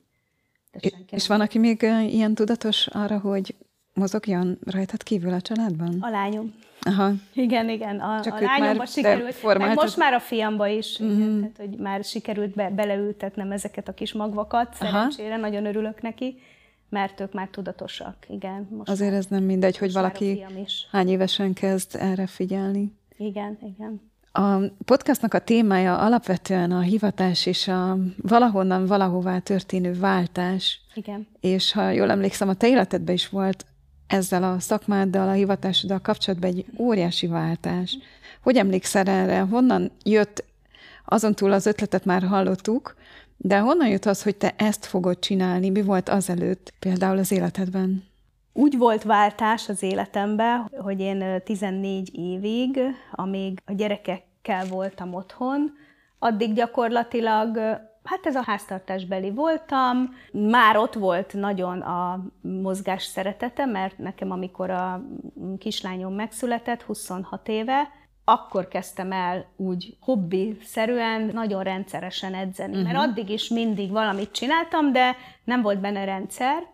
De 0.72 0.88
senki 0.88 1.14
és 1.14 1.26
nem. 1.26 1.38
van, 1.38 1.46
aki 1.46 1.58
még 1.58 1.82
ilyen 2.12 2.34
tudatos 2.34 2.86
arra, 2.86 3.18
hogy 3.18 3.54
mozogjon 3.94 4.58
rajtad 4.66 5.02
kívül 5.02 5.32
a 5.32 5.40
családban? 5.40 5.96
A 6.00 6.10
lányom. 6.10 6.54
Aha. 6.80 7.12
Igen, 7.34 7.68
igen. 7.68 8.00
A, 8.00 8.20
Csak 8.20 8.34
a 8.34 8.40
lányomba 8.40 8.86
sikerült, 8.86 9.58
meg 9.58 9.74
most 9.74 9.96
már 9.96 10.12
a 10.12 10.20
fiamba 10.20 10.66
is, 10.66 10.98
igen, 10.98 11.40
tehát, 11.40 11.70
hogy 11.70 11.78
már 11.78 12.04
sikerült 12.04 12.54
be, 12.54 12.70
beleültetnem 12.70 13.50
ezeket 13.50 13.88
a 13.88 13.94
kis 13.94 14.12
magvakat, 14.12 14.74
szerencsére, 14.74 15.32
Aha. 15.32 15.40
nagyon 15.40 15.66
örülök 15.66 16.02
neki, 16.02 16.40
mert 16.88 17.20
ők 17.20 17.32
már 17.32 17.48
tudatosak, 17.48 18.16
igen. 18.28 18.68
Most 18.70 18.90
Azért 18.90 19.14
ez 19.14 19.26
nem 19.26 19.42
mindegy, 19.42 19.78
hogy 19.78 19.92
valaki 19.92 20.44
hány 20.90 21.08
évesen 21.08 21.52
kezd 21.52 21.96
erre 21.98 22.26
figyelni. 22.26 22.98
Igen, 23.16 23.58
igen. 23.62 24.08
A 24.32 24.58
podcastnak 24.84 25.34
a 25.34 25.38
témája 25.38 25.98
alapvetően 25.98 26.72
a 26.72 26.80
hivatás 26.80 27.46
és 27.46 27.68
a 27.68 27.98
valahonnan 28.16 28.86
valahová 28.86 29.38
történő 29.38 29.98
váltás. 29.98 30.80
Igen. 30.94 31.26
És 31.40 31.72
ha 31.72 31.90
jól 31.90 32.10
emlékszem, 32.10 32.48
a 32.48 32.54
te 32.54 32.68
életedben 32.68 33.14
is 33.14 33.28
volt 33.28 33.66
ezzel 34.10 34.42
a 34.42 34.60
szakmáddal, 34.60 35.28
a 35.28 35.32
hivatásoddal 35.32 35.98
kapcsolatban 35.98 36.50
egy 36.50 36.64
óriási 36.78 37.26
váltás. 37.26 37.98
Hogy 38.42 38.56
emlékszel 38.56 39.06
erre? 39.06 39.40
Honnan 39.40 39.90
jött, 40.04 40.44
azon 41.04 41.34
túl 41.34 41.52
az 41.52 41.66
ötletet 41.66 42.04
már 42.04 42.22
hallottuk, 42.22 42.94
de 43.36 43.58
honnan 43.58 43.88
jött 43.88 44.04
az, 44.04 44.22
hogy 44.22 44.36
te 44.36 44.54
ezt 44.56 44.86
fogod 44.86 45.18
csinálni? 45.18 45.70
Mi 45.70 45.82
volt 45.82 46.08
azelőtt 46.08 46.72
például 46.78 47.18
az 47.18 47.32
életedben? 47.32 48.08
úgy 48.52 48.78
volt 48.78 49.02
váltás 49.02 49.68
az 49.68 49.82
életemben, 49.82 50.70
hogy 50.78 51.00
én 51.00 51.42
14 51.44 52.10
évig, 52.18 52.80
amíg 53.12 53.62
a 53.64 53.72
gyerekekkel 53.72 54.66
voltam 54.66 55.14
otthon, 55.14 55.72
addig 56.18 56.54
gyakorlatilag 56.54 57.58
Hát 58.10 58.26
ez 58.26 58.36
a 58.36 58.42
háztartásbeli 58.46 59.30
voltam. 59.30 60.14
Már 60.32 60.76
ott 60.76 60.94
volt 60.94 61.32
nagyon 61.32 61.80
a 61.80 62.24
mozgás 62.40 63.02
szeretete, 63.04 63.64
mert 63.64 63.98
nekem 63.98 64.30
amikor 64.30 64.70
a 64.70 65.02
kislányom 65.58 66.14
megszületett, 66.14 66.82
26 66.82 67.48
éve, 67.48 67.88
akkor 68.24 68.68
kezdtem 68.68 69.12
el 69.12 69.46
úgy 69.56 69.96
hobbi-szerűen, 70.00 71.30
nagyon 71.32 71.62
rendszeresen 71.62 72.34
edzeni. 72.34 72.76
Uh-huh. 72.76 72.92
Mert 72.92 73.08
addig 73.08 73.28
is 73.30 73.48
mindig 73.48 73.90
valamit 73.90 74.32
csináltam, 74.32 74.92
de 74.92 75.16
nem 75.44 75.62
volt 75.62 75.80
benne 75.80 76.04
rendszer, 76.04 76.66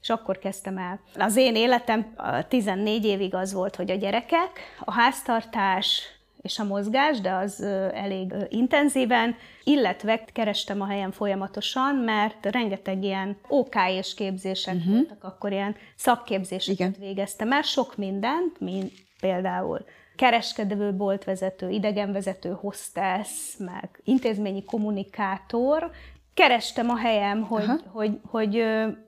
és 0.00 0.10
akkor 0.10 0.38
kezdtem 0.38 0.78
el. 0.78 1.00
Az 1.18 1.36
én 1.36 1.56
életem 1.56 2.14
14 2.48 3.04
évig 3.04 3.34
az 3.34 3.52
volt, 3.52 3.76
hogy 3.76 3.90
a 3.90 3.94
gyerekek, 3.94 4.60
a 4.80 4.92
háztartás, 4.92 6.02
és 6.42 6.58
a 6.58 6.64
mozgás, 6.64 7.20
de 7.20 7.32
az 7.32 7.60
elég 7.94 8.34
intenzíven, 8.48 9.36
illetve 9.64 10.24
kerestem 10.32 10.80
a 10.80 10.86
helyen 10.86 11.12
folyamatosan, 11.12 11.94
mert 11.94 12.46
rengeteg 12.46 13.02
ilyen 13.02 13.36
OK 13.48 13.74
és 13.88 14.14
képzések 14.14 14.74
uh-huh. 14.74 14.94
voltak, 14.94 15.24
akkor 15.24 15.52
ilyen 15.52 15.76
szakképzéseket 15.96 16.78
Igen. 16.78 16.94
végeztem 16.98 17.52
el, 17.52 17.62
sok 17.62 17.96
mindent, 17.96 18.60
mint 18.60 18.92
például 19.20 19.84
kereskedő, 20.16 20.92
boltvezető, 20.92 21.70
idegenvezető, 21.70 22.50
hostess, 22.60 23.56
meg 23.58 24.00
intézményi 24.04 24.64
kommunikátor. 24.64 25.90
Kerestem 26.34 26.90
a 26.90 26.96
helyem, 26.96 27.42
hogy, 27.42 27.64
hogy, 27.64 27.80
hogy, 27.92 28.18
hogy 28.22 28.60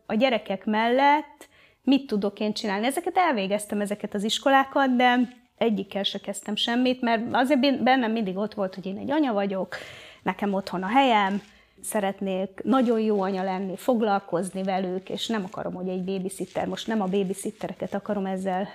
a 0.06 0.14
gyerekek 0.14 0.64
mellett 0.64 1.48
mit 1.82 2.06
tudok 2.06 2.40
én 2.40 2.52
csinálni. 2.52 2.86
Ezeket 2.86 3.16
elvégeztem, 3.16 3.80
ezeket 3.80 4.14
az 4.14 4.24
iskolákat, 4.24 4.96
de 4.96 5.18
egyikkel 5.58 6.02
se 6.02 6.18
kezdtem 6.18 6.56
semmit, 6.56 7.00
mert 7.00 7.22
azért 7.32 7.82
bennem 7.82 8.12
mindig 8.12 8.36
ott 8.36 8.54
volt, 8.54 8.74
hogy 8.74 8.86
én 8.86 8.98
egy 8.98 9.10
anya 9.10 9.32
vagyok, 9.32 9.76
nekem 10.22 10.54
otthon 10.54 10.82
a 10.82 10.86
helyem, 10.88 11.42
szeretnék 11.82 12.60
nagyon 12.64 13.00
jó 13.00 13.20
anya 13.20 13.42
lenni, 13.42 13.76
foglalkozni 13.76 14.62
velük, 14.62 15.08
és 15.08 15.26
nem 15.26 15.44
akarom, 15.44 15.74
hogy 15.74 15.88
egy 15.88 16.04
babysitter, 16.04 16.66
most 16.66 16.86
nem 16.86 17.00
a 17.00 17.06
babysittereket 17.06 17.94
akarom 17.94 18.26
ezzel 18.26 18.68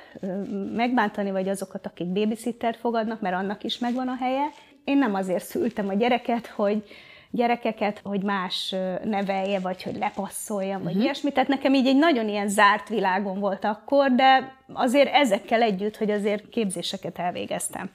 megbántani, 0.76 1.32
vagy 1.32 1.50
azokat, 1.50 1.86
akik 1.86 2.08
babysittert 2.08 2.78
fogadnak, 2.78 3.22
mert 3.22 3.36
annak 3.36 3.63
is 3.63 3.78
megvan 3.78 4.08
a 4.08 4.15
helye. 4.15 4.46
Én 4.84 4.98
nem 4.98 5.13
azért 5.13 5.46
szültem 5.46 5.88
a 5.88 5.94
gyereket, 5.94 6.48
hogy 6.48 6.84
gyerekeket, 7.32 8.02
hogy 8.04 8.24
más 8.24 8.76
nevelje, 9.04 9.60
vagy 9.60 9.84
hogy 9.84 9.98
lepasszolja, 9.98 10.78
vagy 10.78 10.88
uh-huh. 10.88 11.04
ilyesmi. 11.04 11.32
Tehát 11.32 11.50
nekem 11.50 11.74
így 11.74 11.88
egy 11.88 11.98
nagyon 11.98 12.30
ilyen 12.30 12.48
zárt 12.48 12.89
világom 12.89 13.39
volt 13.39 13.65
akkor, 13.65 14.12
de 14.12 14.56
azért 14.74 15.13
ezekkel 15.13 15.62
együtt, 15.62 15.98
hogy 15.98 16.12
azért 16.12 16.50
képzéseket 16.50 17.20
elvégeztem. 17.20 17.89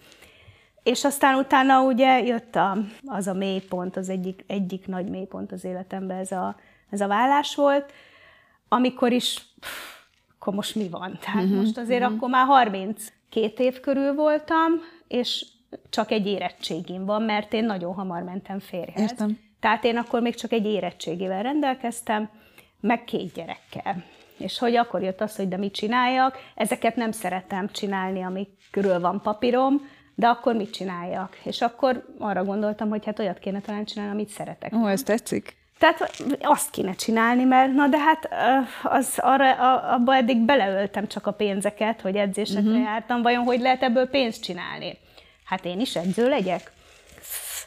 És 0.82 1.04
aztán 1.04 1.38
utána 1.38 1.82
ugye 1.82 2.20
jött 2.22 2.56
a, 2.56 2.76
az 3.04 3.26
a 3.26 3.32
mélypont, 3.32 3.96
az 3.96 4.08
egyik, 4.08 4.44
egyik 4.46 4.86
nagy 4.86 5.08
mélypont 5.08 5.52
az 5.52 5.64
életemben, 5.64 6.18
ez 6.18 6.32
a, 6.32 6.56
ez 6.90 7.00
a 7.00 7.06
vállás 7.06 7.54
volt, 7.54 7.92
amikor 8.68 9.12
is, 9.12 9.42
pff, 9.60 9.94
akkor 10.38 10.54
most 10.54 10.74
mi 10.74 10.88
van? 10.88 11.18
Tehát 11.20 11.44
uh-huh, 11.44 11.60
most 11.60 11.78
azért 11.78 12.00
uh-huh. 12.00 12.16
akkor 12.16 12.28
már 12.28 12.46
32 12.46 13.64
év 13.64 13.80
körül 13.80 14.14
voltam, 14.14 14.72
és 15.08 15.46
csak 15.90 16.10
egy 16.10 16.26
érettségim 16.26 17.04
van, 17.04 17.22
mert 17.22 17.52
én 17.52 17.64
nagyon 17.64 17.94
hamar 17.94 18.22
mentem 18.22 18.58
férjhez. 18.58 19.10
Értem. 19.10 19.38
Tehát 19.60 19.84
én 19.84 19.96
akkor 19.96 20.20
még 20.20 20.34
csak 20.34 20.52
egy 20.52 20.66
érettségével 20.66 21.42
rendelkeztem, 21.42 22.30
meg 22.80 23.04
két 23.04 23.32
gyerekkel. 23.32 24.04
És 24.38 24.58
hogy 24.58 24.76
akkor 24.76 25.02
jött 25.02 25.20
az, 25.20 25.36
hogy 25.36 25.48
de 25.48 25.56
mit 25.56 25.74
csináljak, 25.74 26.38
ezeket 26.54 26.96
nem 26.96 27.10
szeretem 27.10 27.68
csinálni, 27.68 28.22
amikről 28.22 29.00
van 29.00 29.20
papírom, 29.22 29.88
de 30.14 30.26
akkor 30.26 30.54
mit 30.54 30.72
csináljak? 30.72 31.38
És 31.42 31.60
akkor 31.60 32.06
arra 32.18 32.44
gondoltam, 32.44 32.88
hogy 32.88 33.04
hát 33.04 33.18
olyat 33.18 33.38
kéne 33.38 33.60
talán 33.60 33.84
csinálni, 33.84 34.12
amit 34.12 34.28
szeretek. 34.28 34.72
Ó, 34.74 34.86
ez 34.86 35.02
tetszik. 35.02 35.56
Tehát 35.78 36.12
azt 36.40 36.70
kéne 36.70 36.94
csinálni, 36.94 37.44
mert 37.44 37.72
na 37.72 37.86
de 37.88 37.98
hát 37.98 38.28
az 38.82 39.18
arra, 39.22 39.78
abba 39.92 40.14
eddig 40.14 40.38
beleöltem 40.38 41.06
csak 41.06 41.26
a 41.26 41.32
pénzeket, 41.32 42.00
hogy 42.00 42.16
edzésekre 42.16 42.70
uh-huh. 42.70 42.84
jártam, 42.84 43.22
vajon 43.22 43.44
hogy 43.44 43.60
lehet 43.60 43.82
ebből 43.82 44.08
pénzt 44.08 44.42
csinálni? 44.42 44.98
Hát 45.44 45.64
én 45.64 45.80
is 45.80 45.96
edző 45.96 46.28
legyek? 46.28 46.72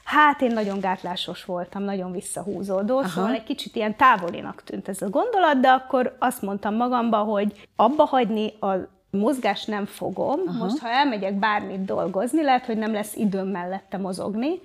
Hát 0.04 0.42
én 0.42 0.52
nagyon 0.52 0.80
gátlásos 0.80 1.46
voltam, 1.46 1.84
nagyon 1.84 2.12
visszahúzódó, 2.12 2.98
Aha. 2.98 3.08
szóval 3.08 3.34
egy 3.34 3.44
kicsit 3.44 3.76
ilyen 3.76 3.96
távolinak 3.96 4.64
tűnt 4.64 4.88
ez 4.88 5.02
a 5.02 5.10
gondolat, 5.10 5.60
de 5.60 5.70
akkor 5.70 6.16
azt 6.20 6.42
mondtam 6.42 6.76
magamba, 6.76 7.18
hogy 7.18 7.68
abba 7.76 8.06
hagyni 8.06 8.54
a 8.60 8.74
mozgás 9.10 9.66
nem 9.66 9.86
fogom. 9.86 10.40
Aha. 10.48 10.64
Most, 10.64 10.80
ha 10.80 10.90
elmegyek 10.90 11.34
bármit 11.34 11.86
dolgozni, 11.86 12.44
lehet, 12.44 12.66
hogy 12.66 12.78
nem 12.78 12.94
lesz 12.94 13.16
időm 13.16 13.48
mellette 13.48 13.98
mozogni, 13.98 14.60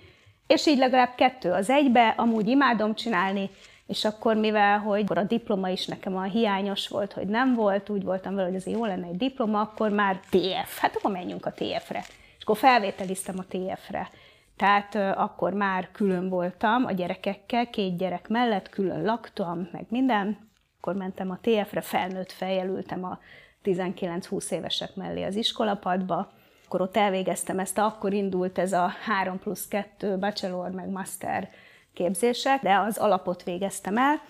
és 0.47 0.67
így 0.67 0.79
legalább 0.79 1.15
kettő 1.15 1.51
az 1.51 1.71
egybe, 1.71 2.15
amúgy 2.17 2.49
imádom 2.49 2.95
csinálni, 2.95 3.51
és 3.87 4.05
akkor 4.05 4.37
mivel, 4.37 4.79
hogy 4.79 5.03
akkor 5.03 5.19
a 5.19 5.23
diploma 5.23 5.69
is 5.69 5.87
nekem 5.87 6.17
a 6.17 6.23
hiányos 6.23 6.89
volt, 6.89 7.13
hogy 7.13 7.27
nem 7.27 7.55
volt, 7.55 7.89
úgy 7.89 8.03
voltam 8.05 8.35
vele, 8.35 8.47
hogy 8.47 8.57
azért 8.57 8.77
jó 8.77 8.85
lenne 8.85 9.07
egy 9.07 9.17
diploma, 9.17 9.61
akkor 9.61 9.91
már 9.91 10.21
TF. 10.31 10.79
Hát 10.79 10.97
akkor 10.97 11.11
menjünk 11.11 11.47
a 11.47 11.53
TF-re. 11.53 12.05
És 12.43 12.49
akkor 12.49 12.61
felvételiztem 12.61 13.35
a 13.39 13.45
TF-re. 13.49 14.11
Tehát 14.57 14.95
akkor 15.19 15.53
már 15.53 15.89
külön 15.93 16.29
voltam 16.29 16.85
a 16.85 16.93
gyerekekkel, 16.93 17.71
két 17.71 17.97
gyerek 17.97 18.29
mellett, 18.29 18.69
külön 18.69 19.05
laktam, 19.05 19.69
meg 19.73 19.87
minden. 19.89 20.51
Akkor 20.81 20.95
mentem 20.95 21.31
a 21.31 21.39
TF-re, 21.41 21.81
felnőtt 21.81 22.33
fejjel 22.33 22.69
ültem 22.69 23.05
a 23.05 23.19
19-20 23.65 24.51
évesek 24.51 24.95
mellé 24.95 25.23
az 25.23 25.37
iskolapadba. 25.37 26.33
Akkor 26.67 26.81
ott 26.81 26.97
elvégeztem 26.97 27.59
ezt, 27.59 27.79
akkor 27.79 28.13
indult 28.13 28.59
ez 28.59 28.73
a 28.73 28.93
3 29.05 29.39
plusz 29.39 29.69
2 29.69 30.19
bachelor 30.19 30.71
meg 30.71 30.89
master 30.89 31.51
képzések, 31.95 32.63
de 32.63 32.77
az 32.77 32.99
alapot 32.99 33.43
végeztem 33.43 33.97
el, 33.99 34.23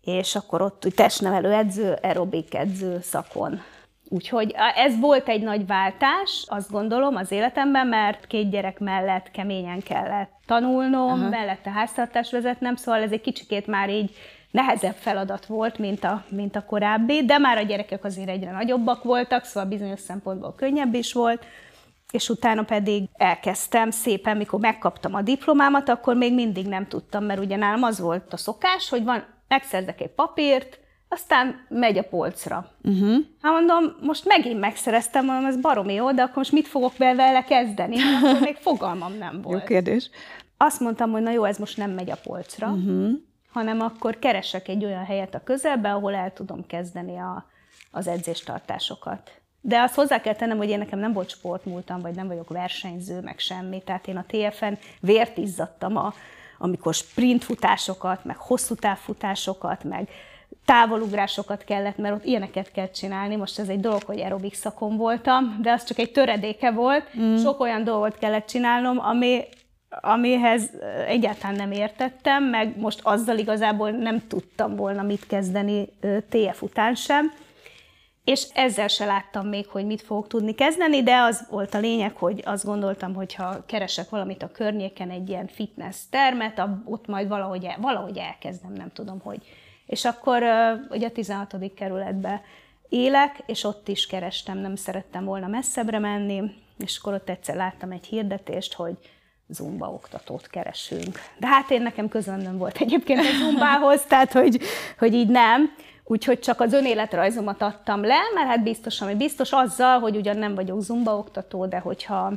és 0.00 0.34
akkor 0.34 0.62
ott 0.62 0.80
testnevelő 0.80 1.52
edző, 1.52 1.92
aerobik 2.02 2.54
edző 2.54 3.00
szakon 3.00 3.60
Úgyhogy 4.12 4.54
ez 4.74 5.00
volt 5.00 5.28
egy 5.28 5.42
nagy 5.42 5.66
váltás, 5.66 6.44
azt 6.46 6.70
gondolom, 6.70 7.16
az 7.16 7.30
életemben, 7.30 7.86
mert 7.86 8.26
két 8.26 8.50
gyerek 8.50 8.78
mellett 8.78 9.30
keményen 9.30 9.80
kellett 9.82 10.30
tanulnom, 10.46 11.20
Aha. 11.20 11.28
mellette 11.28 11.70
háztartás 11.70 12.30
vezetnem, 12.30 12.76
szóval 12.76 13.02
ez 13.02 13.12
egy 13.12 13.20
kicsikét 13.20 13.66
már 13.66 13.90
így 13.90 14.16
nehezebb 14.50 14.94
feladat 14.94 15.46
volt, 15.46 15.78
mint 15.78 16.04
a, 16.04 16.24
mint 16.28 16.56
a 16.56 16.64
korábbi, 16.64 17.24
de 17.24 17.38
már 17.38 17.58
a 17.58 17.62
gyerekek 17.62 18.04
azért 18.04 18.28
egyre 18.28 18.50
nagyobbak 18.50 19.02
voltak, 19.02 19.44
szóval 19.44 19.68
bizonyos 19.68 20.00
szempontból 20.00 20.54
könnyebb 20.54 20.94
is 20.94 21.12
volt, 21.12 21.44
és 22.10 22.28
utána 22.28 22.62
pedig 22.62 23.08
elkezdtem 23.12 23.90
szépen, 23.90 24.36
mikor 24.36 24.60
megkaptam 24.60 25.14
a 25.14 25.22
diplomámat, 25.22 25.88
akkor 25.88 26.16
még 26.16 26.34
mindig 26.34 26.66
nem 26.66 26.86
tudtam, 26.86 27.24
mert 27.24 27.40
ugye 27.40 27.56
nálam 27.56 27.82
az 27.82 28.00
volt 28.00 28.32
a 28.32 28.36
szokás, 28.36 28.88
hogy 28.88 29.04
van, 29.04 29.24
megszerzek 29.48 30.00
egy 30.00 30.10
papírt, 30.10 30.78
aztán 31.12 31.66
megy 31.68 31.98
a 31.98 32.02
polcra. 32.02 32.70
Uh-huh. 32.82 33.16
Hát 33.42 33.52
mondom, 33.52 33.96
most 34.00 34.24
megint 34.24 34.60
megszereztem, 34.60 35.24
mondom, 35.24 35.44
ez 35.44 35.60
baromi 35.60 35.94
jó, 35.94 36.12
de 36.12 36.22
akkor 36.22 36.36
most 36.36 36.52
mit 36.52 36.68
fogok 36.68 36.96
vele 36.96 37.44
kezdeni? 37.44 37.96
Akkor 38.02 38.40
még 38.40 38.56
fogalmam 38.68 39.12
nem 39.18 39.42
volt. 39.42 39.58
Jó 39.58 39.64
kérdés. 39.64 40.10
Azt 40.56 40.80
mondtam, 40.80 41.10
hogy 41.10 41.22
na 41.22 41.30
jó, 41.30 41.44
ez 41.44 41.58
most 41.58 41.76
nem 41.76 41.90
megy 41.90 42.10
a 42.10 42.16
polcra, 42.22 42.68
uh-huh. 42.68 43.10
hanem 43.52 43.80
akkor 43.80 44.18
keresek 44.18 44.68
egy 44.68 44.84
olyan 44.84 45.04
helyet 45.04 45.34
a 45.34 45.42
közelbe, 45.44 45.92
ahol 45.92 46.14
el 46.14 46.32
tudom 46.32 46.66
kezdeni 46.66 47.16
a, 47.16 47.46
az 47.90 48.06
edzéstartásokat. 48.06 49.40
De 49.60 49.80
azt 49.80 49.94
hozzá 49.94 50.20
kell 50.20 50.34
tennem, 50.34 50.56
hogy 50.56 50.68
én 50.68 50.78
nekem 50.78 50.98
nem 50.98 51.12
volt 51.12 51.30
sportmúltam, 51.30 52.00
vagy 52.00 52.14
nem 52.14 52.26
vagyok 52.26 52.48
versenyző, 52.48 53.20
meg 53.20 53.38
semmi. 53.38 53.82
Tehát 53.82 54.08
én 54.08 54.16
a 54.16 54.24
TFN 54.26 54.72
vért 55.00 55.36
izzadtam, 55.36 55.96
a, 55.96 56.14
amikor 56.58 56.94
sprintfutásokat, 56.94 58.24
meg 58.24 58.36
hosszú 58.36 58.74
távfutásokat, 58.74 59.84
meg 59.84 60.08
távolugrásokat 60.64 61.64
kellett, 61.64 61.96
mert 61.96 62.14
ott 62.14 62.24
ilyeneket 62.24 62.72
kell 62.72 62.90
csinálni. 62.90 63.36
Most 63.36 63.58
ez 63.58 63.68
egy 63.68 63.80
dolog, 63.80 64.02
hogy 64.02 64.20
aerobik 64.20 64.54
szakon 64.54 64.96
voltam, 64.96 65.58
de 65.62 65.72
az 65.72 65.84
csak 65.84 65.98
egy 65.98 66.12
töredéke 66.12 66.70
volt. 66.70 67.04
Mm. 67.18 67.36
Sok 67.36 67.60
olyan 67.60 67.84
dolgot 67.84 68.18
kellett 68.18 68.46
csinálnom, 68.46 68.98
ami, 68.98 69.44
amihez 69.88 70.70
egyáltalán 71.06 71.56
nem 71.56 71.72
értettem, 71.72 72.44
meg 72.44 72.78
most 72.78 73.00
azzal 73.02 73.38
igazából 73.38 73.90
nem 73.90 74.26
tudtam 74.26 74.76
volna 74.76 75.02
mit 75.02 75.26
kezdeni 75.26 75.88
TF 76.28 76.62
után 76.62 76.94
sem. 76.94 77.32
És 78.24 78.46
ezzel 78.54 78.88
se 78.88 79.04
láttam 79.04 79.46
még, 79.46 79.66
hogy 79.66 79.86
mit 79.86 80.02
fogok 80.02 80.28
tudni 80.28 80.54
kezdeni, 80.54 81.02
de 81.02 81.16
az 81.16 81.46
volt 81.50 81.74
a 81.74 81.78
lényeg, 81.78 82.16
hogy 82.16 82.42
azt 82.44 82.64
gondoltam, 82.64 83.14
hogy 83.14 83.34
ha 83.34 83.64
keresek 83.66 84.08
valamit 84.08 84.42
a 84.42 84.50
környéken, 84.52 85.10
egy 85.10 85.28
ilyen 85.28 85.46
fitness 85.46 85.96
termet, 86.10 86.62
ott 86.84 87.06
majd 87.06 87.28
valahogy, 87.28 87.64
el, 87.64 87.76
valahogy 87.80 88.16
elkezdem, 88.16 88.72
nem 88.72 88.90
tudom, 88.92 89.20
hogy 89.20 89.40
és 89.90 90.04
akkor 90.04 90.42
ugye 90.90 91.06
a 91.06 91.10
16. 91.10 91.54
kerületbe 91.76 92.42
élek, 92.88 93.42
és 93.46 93.64
ott 93.64 93.88
is 93.88 94.06
kerestem, 94.06 94.58
nem 94.58 94.76
szerettem 94.76 95.24
volna 95.24 95.46
messzebbre 95.46 95.98
menni, 95.98 96.42
és 96.78 96.98
akkor 96.98 97.14
ott 97.14 97.28
egyszer 97.28 97.56
láttam 97.56 97.90
egy 97.90 98.06
hirdetést, 98.06 98.74
hogy 98.74 98.94
zumba 99.48 99.92
oktatót 99.92 100.46
keresünk. 100.46 101.18
De 101.38 101.46
hát 101.46 101.70
én 101.70 101.82
nekem 101.82 102.08
közöm 102.08 102.38
nem 102.40 102.58
volt 102.58 102.76
egyébként 102.76 103.20
a 103.20 103.36
zumbához, 103.38 104.02
tehát 104.04 104.32
hogy, 104.32 104.60
hogy 104.98 105.14
így 105.14 105.28
nem. 105.28 105.74
Úgyhogy 106.10 106.38
csak 106.38 106.60
az 106.60 106.72
önéletrajzomat 106.72 107.62
adtam 107.62 108.04
le, 108.04 108.18
mert 108.34 108.48
hát 108.48 108.62
biztos, 108.62 109.00
ami 109.00 109.14
biztos 109.14 109.52
azzal, 109.52 109.98
hogy 109.98 110.16
ugyan 110.16 110.36
nem 110.36 110.54
vagyok 110.54 110.80
zumba 110.80 111.16
oktató, 111.16 111.66
de 111.66 111.78
hogyha 111.78 112.32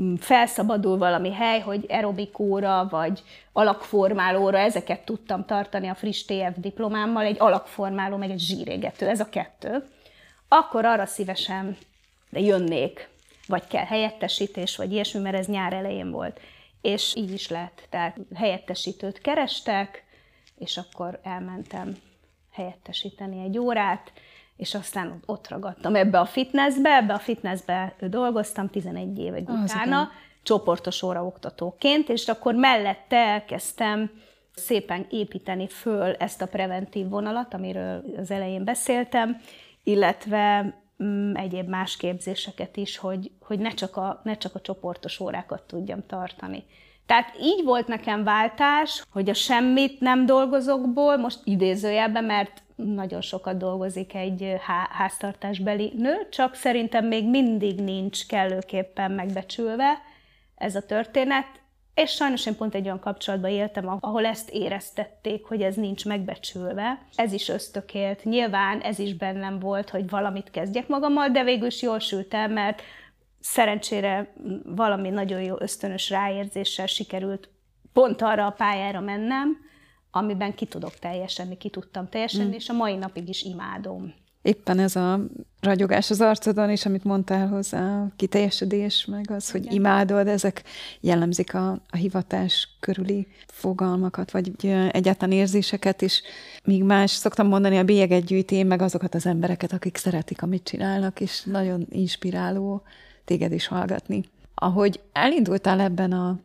mm, 0.00 0.14
felszabadul 0.14 0.98
valami 0.98 1.32
hely, 1.32 1.60
hogy 1.60 1.84
aerobikóra 1.88 2.86
vagy 2.90 3.22
alakformálóra, 3.52 4.58
ezeket 4.58 5.04
tudtam 5.04 5.44
tartani 5.44 5.88
a 5.88 5.94
friss 5.94 6.24
TF 6.24 6.56
diplomámmal, 6.56 7.24
egy 7.24 7.36
alakformáló, 7.38 8.16
meg 8.16 8.30
egy 8.30 8.40
zsírégető, 8.40 9.08
ez 9.08 9.20
a 9.20 9.28
kettő, 9.28 9.84
akkor 10.48 10.84
arra 10.84 11.06
szívesen 11.06 11.76
jönnék, 12.30 13.08
vagy 13.46 13.66
kell 13.66 13.84
helyettesítés, 13.84 14.76
vagy 14.76 14.92
ilyesmi, 14.92 15.20
mert 15.20 15.36
ez 15.36 15.46
nyár 15.46 15.72
elején 15.72 16.10
volt. 16.10 16.40
És 16.80 17.14
így 17.16 17.32
is 17.32 17.48
lett. 17.48 17.86
Tehát 17.90 18.16
helyettesítőt 18.34 19.20
kerestek, 19.20 20.04
és 20.58 20.76
akkor 20.76 21.20
elmentem 21.22 21.96
helyettesíteni 22.54 23.44
egy 23.44 23.58
órát, 23.58 24.12
és 24.56 24.74
aztán 24.74 25.22
ott 25.26 25.48
ragadtam 25.48 25.94
ebbe 25.94 26.18
a 26.20 26.24
fitnessbe, 26.24 26.90
ebbe 26.90 27.12
a 27.12 27.18
fitnessbe 27.18 27.94
dolgoztam 28.00 28.68
11 28.68 29.18
éve 29.18 29.38
utána, 29.38 30.00
ah, 30.00 30.08
csoportos 30.42 31.02
óraoktatóként, 31.02 32.08
és 32.08 32.28
akkor 32.28 32.54
mellette 32.54 33.16
elkezdtem 33.16 34.10
szépen 34.54 35.06
építeni 35.10 35.68
föl 35.68 36.14
ezt 36.14 36.42
a 36.42 36.46
preventív 36.46 37.08
vonalat, 37.08 37.54
amiről 37.54 38.04
az 38.16 38.30
elején 38.30 38.64
beszéltem, 38.64 39.40
illetve 39.82 40.74
mm, 41.02 41.34
egyéb 41.34 41.68
más 41.68 41.96
képzéseket 41.96 42.76
is, 42.76 42.96
hogy, 42.96 43.30
hogy 43.40 43.58
ne, 43.58 43.70
csak 43.70 43.96
a, 43.96 44.20
ne 44.24 44.36
csak 44.36 44.54
a 44.54 44.60
csoportos 44.60 45.20
órákat 45.20 45.62
tudjam 45.62 46.06
tartani. 46.06 46.64
Tehát 47.06 47.36
így 47.40 47.64
volt 47.64 47.86
nekem 47.86 48.24
váltás, 48.24 49.02
hogy 49.12 49.30
a 49.30 49.34
semmit 49.34 50.00
nem 50.00 50.26
dolgozokból, 50.26 51.16
most 51.16 51.38
idézőjelben, 51.44 52.24
mert 52.24 52.62
nagyon 52.74 53.20
sokat 53.20 53.56
dolgozik 53.56 54.14
egy 54.14 54.56
háztartásbeli 54.90 55.92
nő, 55.96 56.28
csak 56.30 56.54
szerintem 56.54 57.06
még 57.06 57.28
mindig 57.28 57.80
nincs 57.80 58.26
kellőképpen 58.26 59.10
megbecsülve 59.10 59.98
ez 60.54 60.74
a 60.74 60.86
történet, 60.86 61.46
és 61.94 62.10
sajnos 62.10 62.46
én 62.46 62.56
pont 62.56 62.74
egy 62.74 62.84
olyan 62.84 63.00
kapcsolatban 63.00 63.50
éltem, 63.50 63.96
ahol 64.00 64.26
ezt 64.26 64.50
éreztették, 64.50 65.44
hogy 65.44 65.62
ez 65.62 65.74
nincs 65.74 66.04
megbecsülve. 66.04 66.98
Ez 67.14 67.32
is 67.32 67.48
ösztökélt. 67.48 68.24
Nyilván 68.24 68.80
ez 68.80 68.98
is 68.98 69.14
bennem 69.14 69.58
volt, 69.58 69.90
hogy 69.90 70.08
valamit 70.08 70.50
kezdjek 70.50 70.88
magammal, 70.88 71.28
de 71.28 71.44
végül 71.44 71.66
is 71.66 71.82
jól 71.82 71.98
sültem, 71.98 72.52
mert 72.52 72.82
szerencsére 73.44 74.32
valami 74.64 75.08
nagyon 75.08 75.42
jó 75.42 75.54
ösztönös 75.58 76.10
ráérzéssel 76.10 76.86
sikerült 76.86 77.48
pont 77.92 78.22
arra 78.22 78.46
a 78.46 78.50
pályára 78.50 79.00
mennem, 79.00 79.56
amiben 80.10 80.54
ki 80.54 80.66
tudok 80.66 80.94
teljesedni, 80.94 81.56
ki 81.56 81.68
tudtam 81.68 82.08
teljesedni, 82.08 82.52
mm. 82.52 82.52
és 82.52 82.68
a 82.68 82.72
mai 82.72 82.96
napig 82.96 83.28
is 83.28 83.42
imádom. 83.42 84.14
Éppen 84.42 84.78
ez 84.78 84.96
a 84.96 85.20
ragyogás 85.60 86.10
az 86.10 86.20
arcodon 86.20 86.70
is, 86.70 86.86
amit 86.86 87.04
mondtál 87.04 87.48
hozzá, 87.48 88.02
a 88.02 88.12
kiteljesedés, 88.16 89.04
meg 89.04 89.30
az, 89.30 89.50
hogy 89.50 89.62
Igen. 89.62 89.74
imádod, 89.74 90.26
ezek 90.26 90.62
jellemzik 91.00 91.54
a, 91.54 91.70
a 91.70 91.96
hivatás 91.96 92.68
körüli 92.80 93.26
fogalmakat, 93.46 94.30
vagy 94.30 94.52
egyáltalán 94.90 95.34
érzéseket 95.34 96.02
is. 96.02 96.22
Míg 96.64 96.82
más, 96.82 97.10
szoktam 97.10 97.46
mondani, 97.46 97.78
a 97.78 97.84
bélyeget 97.84 98.24
gyűjti 98.24 98.62
meg 98.62 98.82
azokat 98.82 99.14
az 99.14 99.26
embereket, 99.26 99.72
akik 99.72 99.96
szeretik, 99.96 100.42
amit 100.42 100.64
csinálnak, 100.64 101.20
és 101.20 101.42
nagyon 101.42 101.86
inspiráló 101.90 102.82
téged 103.24 103.52
is 103.52 103.66
hallgatni. 103.66 104.24
Ahogy 104.54 105.00
elindultál 105.12 105.80
ebben 105.80 106.12
a 106.12 106.38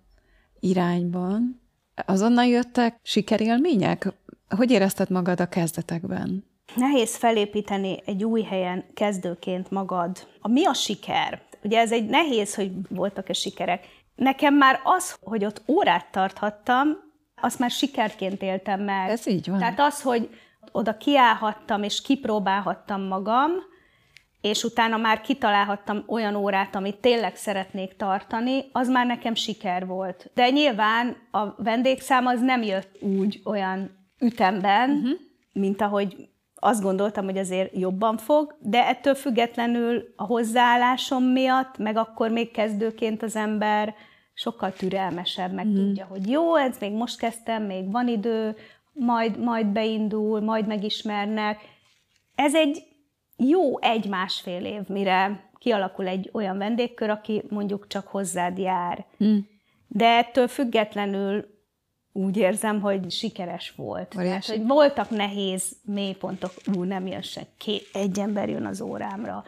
irányban, 0.60 1.62
azonnal 2.06 2.46
jöttek 2.46 3.00
sikerélmények? 3.04 4.14
Hogy 4.56 4.72
érezted 4.72 5.10
magad 5.10 5.40
a 5.40 5.50
kezdetekben? 5.50 6.44
Nehéz 6.76 7.16
felépíteni 7.16 8.00
egy 8.06 8.24
új 8.24 8.42
helyen 8.42 8.86
kezdőként 8.94 9.72
magad. 9.72 10.28
A 10.40 10.48
mi 10.48 10.66
a 10.66 10.74
siker? 10.74 11.42
Ugye 11.64 11.80
ez 11.80 11.92
egy 11.92 12.06
nehéz, 12.06 12.56
hogy 12.56 12.72
voltak-e 12.90 13.34
sikerek. 13.34 13.88
Nekem 14.16 14.56
már 14.56 14.80
az, 14.84 15.18
hogy 15.22 15.46
ott 15.46 15.62
órát 15.68 16.12
tarthattam, 16.12 16.88
azt 17.42 17.60
már 17.60 17.72
sikerként 17.72 18.42
éltem 18.42 18.82
meg. 18.82 19.10
Ez 19.10 19.28
így 19.28 19.50
van. 19.50 19.60
Tehát 19.60 19.80
az, 19.80 20.02
hogy 20.02 20.30
oda 20.72 20.98
kiállhattam 20.98 21.84
és 21.84 22.02
kipróbálhattam 22.02 23.02
magam, 23.02 23.52
és 24.42 24.64
utána 24.64 24.98
már 24.98 25.22
kitalálhattam 25.22 26.04
olyan 26.08 26.36
órát, 26.36 26.76
amit 26.76 26.98
tényleg 26.98 27.36
szeretnék 27.36 27.96
tartani, 27.96 28.66
az 28.72 28.90
már 28.90 29.06
nekem 29.06 29.36
siker 29.36 29.86
volt. 29.86 30.32
De 30.34 30.50
nyilván 30.50 31.18
a 31.32 31.64
vendégszám 31.64 32.26
az 32.26 32.42
nem 32.42 32.62
jött 32.62 33.02
úgy 33.02 33.42
olyan 33.46 33.98
ütemben, 34.20 34.90
uh-huh. 34.90 35.20
mint 35.54 35.82
ahogy 35.82 36.30
azt 36.56 36.82
gondoltam, 36.82 37.26
hogy 37.26 37.38
azért 37.38 37.78
jobban 37.78 38.18
fog, 38.18 38.56
de 38.60 38.88
ettől 38.88 39.16
függetlenül 39.16 40.14
a 40.16 40.24
hozzáállásom 40.24 41.24
miatt, 41.24 41.78
meg 41.78 41.98
akkor 41.98 42.30
még 42.30 42.52
kezdőként 42.52 43.24
az 43.24 43.36
ember 43.36 43.96
sokkal 44.34 44.74
türelmesebb, 44.74 45.54
meg 45.54 45.66
uh-huh. 45.66 45.82
tudja, 45.82 46.06
hogy 46.06 46.30
jó, 46.30 46.56
ez 46.56 46.78
még 46.80 46.92
most 46.92 47.20
kezdtem, 47.20 47.64
még 47.64 47.92
van 47.92 48.08
idő, 48.08 48.56
majd, 48.94 49.40
majd 49.40 49.66
beindul, 49.66 50.42
majd 50.42 50.68
megismernek. 50.68 51.60
Ez 52.36 52.56
egy 52.56 52.89
jó 53.48 53.80
egy-másfél 53.80 54.66
év, 54.66 54.88
mire 54.88 55.50
kialakul 55.58 56.08
egy 56.08 56.30
olyan 56.34 56.58
vendégkör, 56.58 57.10
aki 57.10 57.44
mondjuk 57.50 57.88
csak 57.88 58.08
hozzád 58.08 58.58
jár. 58.58 59.06
Mm. 59.24 59.38
De 59.88 60.06
ettől 60.06 60.48
függetlenül 60.48 61.58
úgy 62.12 62.38
érzem, 62.38 62.82
hogy 62.82 63.12
sikeres 63.12 63.74
volt. 63.76 64.08
Tehát, 64.08 64.46
hogy 64.46 64.68
voltak 64.68 65.10
nehéz 65.10 65.76
mélypontok, 65.86 66.52
ú, 66.76 66.84
nem 66.84 67.08
jön 67.08 67.22
se, 67.22 67.42
két, 67.58 67.90
egy 67.94 68.20
ember 68.20 68.50
jön 68.50 68.66
az 68.66 68.82
órámra, 68.82 69.44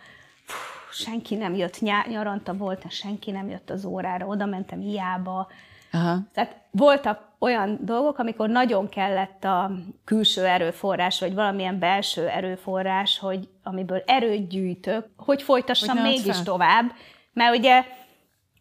Fú, 0.46 0.92
senki 0.92 1.36
nem 1.36 1.56
jött, 1.56 1.80
nyaranta 2.08 2.54
volt, 2.54 2.92
senki 2.92 3.32
nem 3.32 3.50
jött 3.50 3.70
az 3.70 3.86
órára, 3.86 4.26
oda 4.26 4.46
mentem 4.46 4.80
hiába. 4.80 5.48
Aha. 5.92 6.18
Tehát 6.34 6.56
voltak 6.72 7.30
olyan 7.39 7.80
dolgok, 7.82 8.18
amikor 8.18 8.50
nagyon 8.50 8.89
kellett 8.89 9.44
a 9.44 9.72
külső 10.06 10.46
erőforrás, 10.46 11.20
vagy 11.20 11.34
valamilyen 11.34 11.80
belső 11.80 12.28
erőforrás, 12.28 13.20
hogy 13.20 13.48
amiből 13.64 14.04
erőt 14.06 14.48
gyűjtök, 14.48 15.06
hogy 15.18 15.42
folytassam 15.42 15.98
hogy 15.98 16.10
mégis 16.10 16.36
fel. 16.36 16.44
tovább, 16.44 16.92
mert 17.34 17.58
ugye 17.58 17.86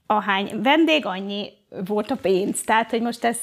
ahány 0.06 0.62
vendég, 0.62 1.06
annyi 1.06 1.52
volt 1.84 2.10
a 2.10 2.16
pénz. 2.16 2.60
Tehát, 2.60 2.90
hogy 2.90 3.00
most 3.00 3.24
ez 3.24 3.38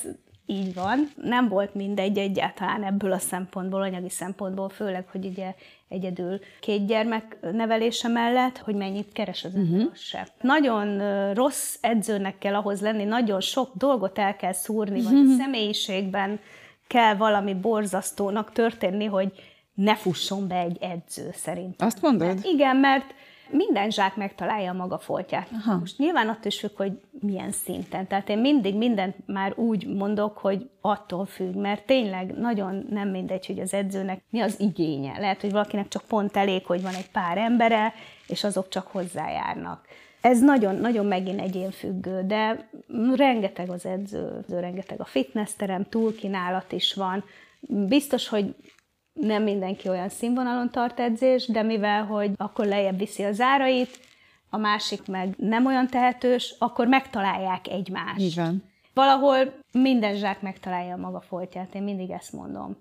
így 0.45 0.73
van. 0.73 1.11
Nem 1.15 1.47
volt 1.47 1.73
mindegy 1.73 2.17
egyáltalán 2.17 2.83
ebből 2.83 3.11
a 3.11 3.19
szempontból, 3.19 3.81
anyagi 3.81 4.09
szempontból, 4.09 4.69
főleg, 4.69 5.07
hogy 5.11 5.25
ugye 5.25 5.53
egyedül 5.89 6.39
két 6.59 6.85
gyermek 6.85 7.37
nevelése 7.51 8.07
mellett, 8.07 8.57
hogy 8.57 8.75
mennyit 8.75 9.11
keres 9.11 9.43
az 9.43 9.53
uh-huh. 9.53 9.93
se. 9.95 10.27
Nagyon 10.41 10.99
rossz 11.33 11.77
edzőnek 11.81 12.37
kell 12.37 12.55
ahhoz 12.55 12.81
lenni, 12.81 13.03
nagyon 13.03 13.41
sok 13.41 13.71
dolgot 13.73 14.17
el 14.19 14.35
kell 14.35 14.53
szúrni, 14.53 14.99
uh-huh. 14.99 15.13
vagy 15.13 15.21
a 15.21 15.23
mhm. 15.23 15.37
személyiségben 15.37 16.39
kell 16.87 17.15
valami 17.15 17.53
borzasztónak 17.53 18.51
történni, 18.51 19.05
hogy 19.05 19.31
ne 19.73 19.95
fusson 19.95 20.47
be 20.47 20.55
egy 20.55 20.77
edző 20.81 21.29
szerint. 21.33 21.81
Azt 21.81 22.01
mondod? 22.01 22.27
Mert, 22.27 22.45
igen, 22.45 22.75
mert 22.75 23.13
minden 23.51 23.89
zsák 23.89 24.15
megtalálja 24.15 24.71
a 24.71 24.75
maga 24.75 24.97
foltját. 24.97 25.49
Aha. 25.51 25.77
Most 25.77 25.97
nyilván 25.97 26.27
attól 26.27 26.45
is 26.45 26.59
függ, 26.59 26.75
hogy 26.75 26.91
milyen 27.19 27.51
szinten. 27.51 28.07
Tehát 28.07 28.29
én 28.29 28.37
mindig 28.37 28.75
mindent 28.75 29.15
már 29.25 29.53
úgy 29.57 29.87
mondok, 29.87 30.37
hogy 30.37 30.69
attól 30.81 31.25
függ, 31.25 31.55
mert 31.55 31.85
tényleg 31.85 32.37
nagyon 32.37 32.85
nem 32.89 33.09
mindegy, 33.09 33.45
hogy 33.45 33.59
az 33.59 33.73
edzőnek 33.73 34.21
mi 34.29 34.39
az 34.39 34.59
igénye. 34.59 35.19
Lehet, 35.19 35.41
hogy 35.41 35.51
valakinek 35.51 35.87
csak 35.87 36.03
pont 36.03 36.37
elég, 36.37 36.65
hogy 36.65 36.81
van 36.81 36.93
egy 36.93 37.11
pár 37.11 37.37
embere, 37.37 37.93
és 38.27 38.43
azok 38.43 38.69
csak 38.69 38.87
hozzájárnak. 38.87 39.85
Ez 40.21 40.41
nagyon-nagyon 40.41 41.05
megint 41.05 41.41
egyénfüggő, 41.41 42.23
de 42.25 42.69
rengeteg 43.15 43.69
az 43.69 43.85
edző, 43.85 44.43
rengeteg 44.49 44.99
a 44.99 45.05
fitnessterem, 45.05 45.85
túlkínálat 45.89 46.71
is 46.71 46.93
van. 46.93 47.23
Biztos, 47.59 48.27
hogy 48.27 48.55
nem 49.19 49.43
mindenki 49.43 49.89
olyan 49.89 50.09
színvonalon 50.09 50.71
tart 50.71 50.99
edzés, 50.99 51.47
de 51.47 51.63
mivel, 51.63 52.05
hogy 52.05 52.31
akkor 52.37 52.65
lejjebb 52.65 52.97
viszi 52.97 53.23
az 53.23 53.39
árait, 53.39 53.99
a 54.49 54.57
másik 54.57 55.07
meg 55.07 55.33
nem 55.37 55.65
olyan 55.65 55.87
tehetős, 55.87 56.55
akkor 56.59 56.87
megtalálják 56.87 57.67
egymást. 57.67 58.19
Így 58.19 58.35
van. 58.35 58.63
Valahol 58.93 59.53
minden 59.71 60.15
zsák 60.15 60.41
megtalálja 60.41 60.93
a 60.93 60.97
maga 60.97 61.21
foltját, 61.21 61.75
én 61.75 61.83
mindig 61.83 62.09
ezt 62.09 62.33
mondom. 62.33 62.77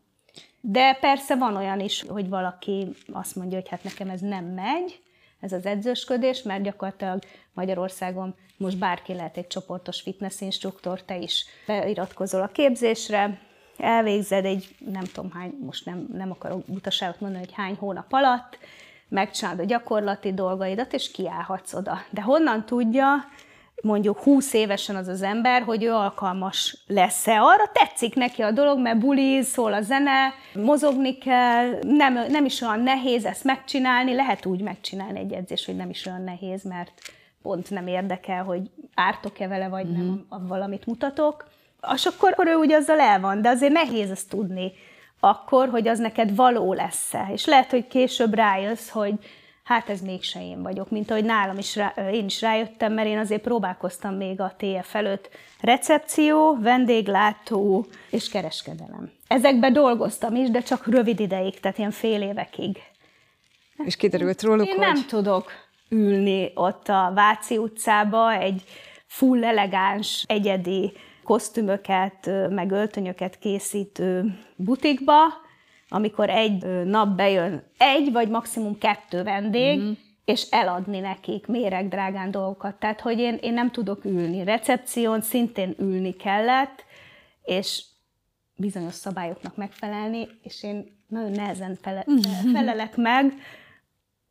De 0.60 0.94
persze 0.94 1.36
van 1.36 1.56
olyan 1.56 1.80
is, 1.80 2.04
hogy 2.08 2.28
valaki 2.28 2.86
azt 3.12 3.36
mondja, 3.36 3.58
hogy 3.58 3.68
hát 3.68 3.84
nekem 3.84 4.08
ez 4.08 4.20
nem 4.20 4.44
megy, 4.44 5.00
ez 5.40 5.52
az 5.52 5.66
edzősködés, 5.66 6.42
mert 6.42 6.62
gyakorlatilag 6.62 7.22
Magyarországon 7.52 8.34
most 8.56 8.78
bárki 8.78 9.14
lehet 9.14 9.36
egy 9.36 9.46
csoportos 9.46 10.00
fitness 10.00 10.40
instruktor, 10.40 11.02
te 11.02 11.18
is 11.18 11.44
beiratkozol 11.66 12.42
a 12.42 12.48
képzésre, 12.48 13.40
elvégzed 13.80 14.44
egy, 14.44 14.74
nem 14.78 15.04
tudom 15.04 15.30
hány, 15.30 15.58
most 15.64 15.84
nem, 15.84 16.06
nem 16.12 16.30
akarok 16.30 16.64
butaságot 16.66 17.20
mondani, 17.20 17.44
hogy 17.44 17.54
hány 17.54 17.76
hónap 17.78 18.12
alatt, 18.12 18.58
megcsinálod 19.08 19.60
a 19.60 19.64
gyakorlati 19.64 20.34
dolgaidat, 20.34 20.92
és 20.92 21.10
kiállhatsz 21.10 21.74
oda. 21.74 21.98
De 22.10 22.22
honnan 22.22 22.66
tudja 22.66 23.24
mondjuk 23.82 24.18
20 24.18 24.52
évesen 24.52 24.96
az 24.96 25.08
az 25.08 25.22
ember, 25.22 25.62
hogy 25.62 25.84
ő 25.84 25.92
alkalmas 25.92 26.84
lesz-e 26.86 27.40
arra, 27.40 27.70
tetszik 27.72 28.14
neki 28.14 28.42
a 28.42 28.50
dolog, 28.50 28.78
mert 28.78 28.98
buli, 28.98 29.42
szól 29.42 29.72
a 29.72 29.80
zene, 29.80 30.34
mozogni 30.54 31.18
kell, 31.18 31.78
nem, 31.82 32.12
nem 32.28 32.44
is 32.44 32.60
olyan 32.60 32.80
nehéz 32.80 33.24
ezt 33.24 33.44
megcsinálni, 33.44 34.14
lehet 34.14 34.46
úgy 34.46 34.60
megcsinálni 34.60 35.18
egy 35.18 35.32
edzés, 35.32 35.66
hogy 35.66 35.76
nem 35.76 35.90
is 35.90 36.06
olyan 36.06 36.22
nehéz, 36.22 36.62
mert 36.62 36.92
pont 37.42 37.70
nem 37.70 37.86
érdekel, 37.86 38.44
hogy 38.44 38.70
ártok-e 38.94 39.48
vele, 39.48 39.68
vagy 39.68 39.86
mm-hmm. 39.86 40.06
nem, 40.06 40.26
mhm. 40.30 40.46
valamit 40.46 40.86
mutatok. 40.86 41.48
És 41.94 42.06
akkor, 42.06 42.34
ő 42.46 42.54
ugye 42.54 42.76
azzal 42.76 43.00
el 43.00 43.20
van, 43.20 43.42
de 43.42 43.48
azért 43.48 43.72
nehéz 43.72 44.10
ezt 44.10 44.28
tudni 44.28 44.72
akkor, 45.20 45.68
hogy 45.68 45.88
az 45.88 45.98
neked 45.98 46.34
való 46.34 46.72
lesz-e. 46.72 47.28
És 47.32 47.44
lehet, 47.44 47.70
hogy 47.70 47.86
később 47.86 48.34
rájössz, 48.34 48.88
hogy 48.88 49.14
hát 49.64 49.88
ez 49.88 50.00
mégse 50.00 50.42
én 50.42 50.62
vagyok, 50.62 50.90
mint 50.90 51.10
ahogy 51.10 51.24
nálam 51.24 51.58
is 51.58 51.76
rá, 51.76 51.94
én 52.12 52.24
is 52.24 52.40
rájöttem, 52.40 52.92
mert 52.92 53.08
én 53.08 53.18
azért 53.18 53.42
próbálkoztam 53.42 54.14
még 54.14 54.40
a 54.40 54.54
TF 54.56 54.94
előtt. 54.94 55.28
Recepció, 55.60 56.58
vendéglátó 56.60 57.86
és 58.10 58.28
kereskedelem. 58.28 59.12
Ezekben 59.28 59.72
dolgoztam 59.72 60.34
is, 60.34 60.50
de 60.50 60.60
csak 60.60 60.86
rövid 60.86 61.20
ideig, 61.20 61.60
tehát 61.60 61.78
ilyen 61.78 61.90
fél 61.90 62.22
évekig. 62.22 62.78
És 63.84 63.96
kiderült 63.96 64.42
róluk, 64.42 64.66
Én 64.66 64.76
hogy... 64.76 64.86
nem 64.86 65.06
tudok 65.06 65.50
ülni 65.88 66.50
ott 66.54 66.88
a 66.88 67.12
Váci 67.14 67.56
utcába 67.56 68.32
egy 68.32 68.62
full 69.06 69.44
elegáns, 69.44 70.24
egyedi 70.26 70.92
kosztümöket, 71.26 72.30
meg 72.50 72.70
öltönyöket 72.70 73.38
készítő 73.38 74.38
butikba, 74.56 75.14
amikor 75.88 76.30
egy 76.30 76.84
nap 76.84 77.16
bejön 77.16 77.62
egy 77.78 78.12
vagy 78.12 78.28
maximum 78.28 78.78
kettő 78.78 79.22
vendég, 79.22 79.78
mm-hmm. 79.78 79.92
és 80.24 80.46
eladni 80.50 80.98
nekik 80.98 81.46
méregdrágán 81.46 82.30
dolgokat. 82.30 82.74
Tehát, 82.74 83.00
hogy 83.00 83.18
én, 83.18 83.38
én 83.40 83.52
nem 83.52 83.70
tudok 83.70 84.04
ülni. 84.04 84.44
Recepción 84.44 85.20
szintén 85.20 85.74
ülni 85.78 86.12
kellett, 86.12 86.84
és 87.44 87.84
bizonyos 88.56 88.94
szabályoknak 88.94 89.56
megfelelni, 89.56 90.28
és 90.42 90.62
én 90.62 90.96
nagyon 91.08 91.30
nehezen 91.30 91.78
fele, 91.82 92.04
mm-hmm. 92.10 92.52
felelek 92.52 92.96
meg, 92.96 93.32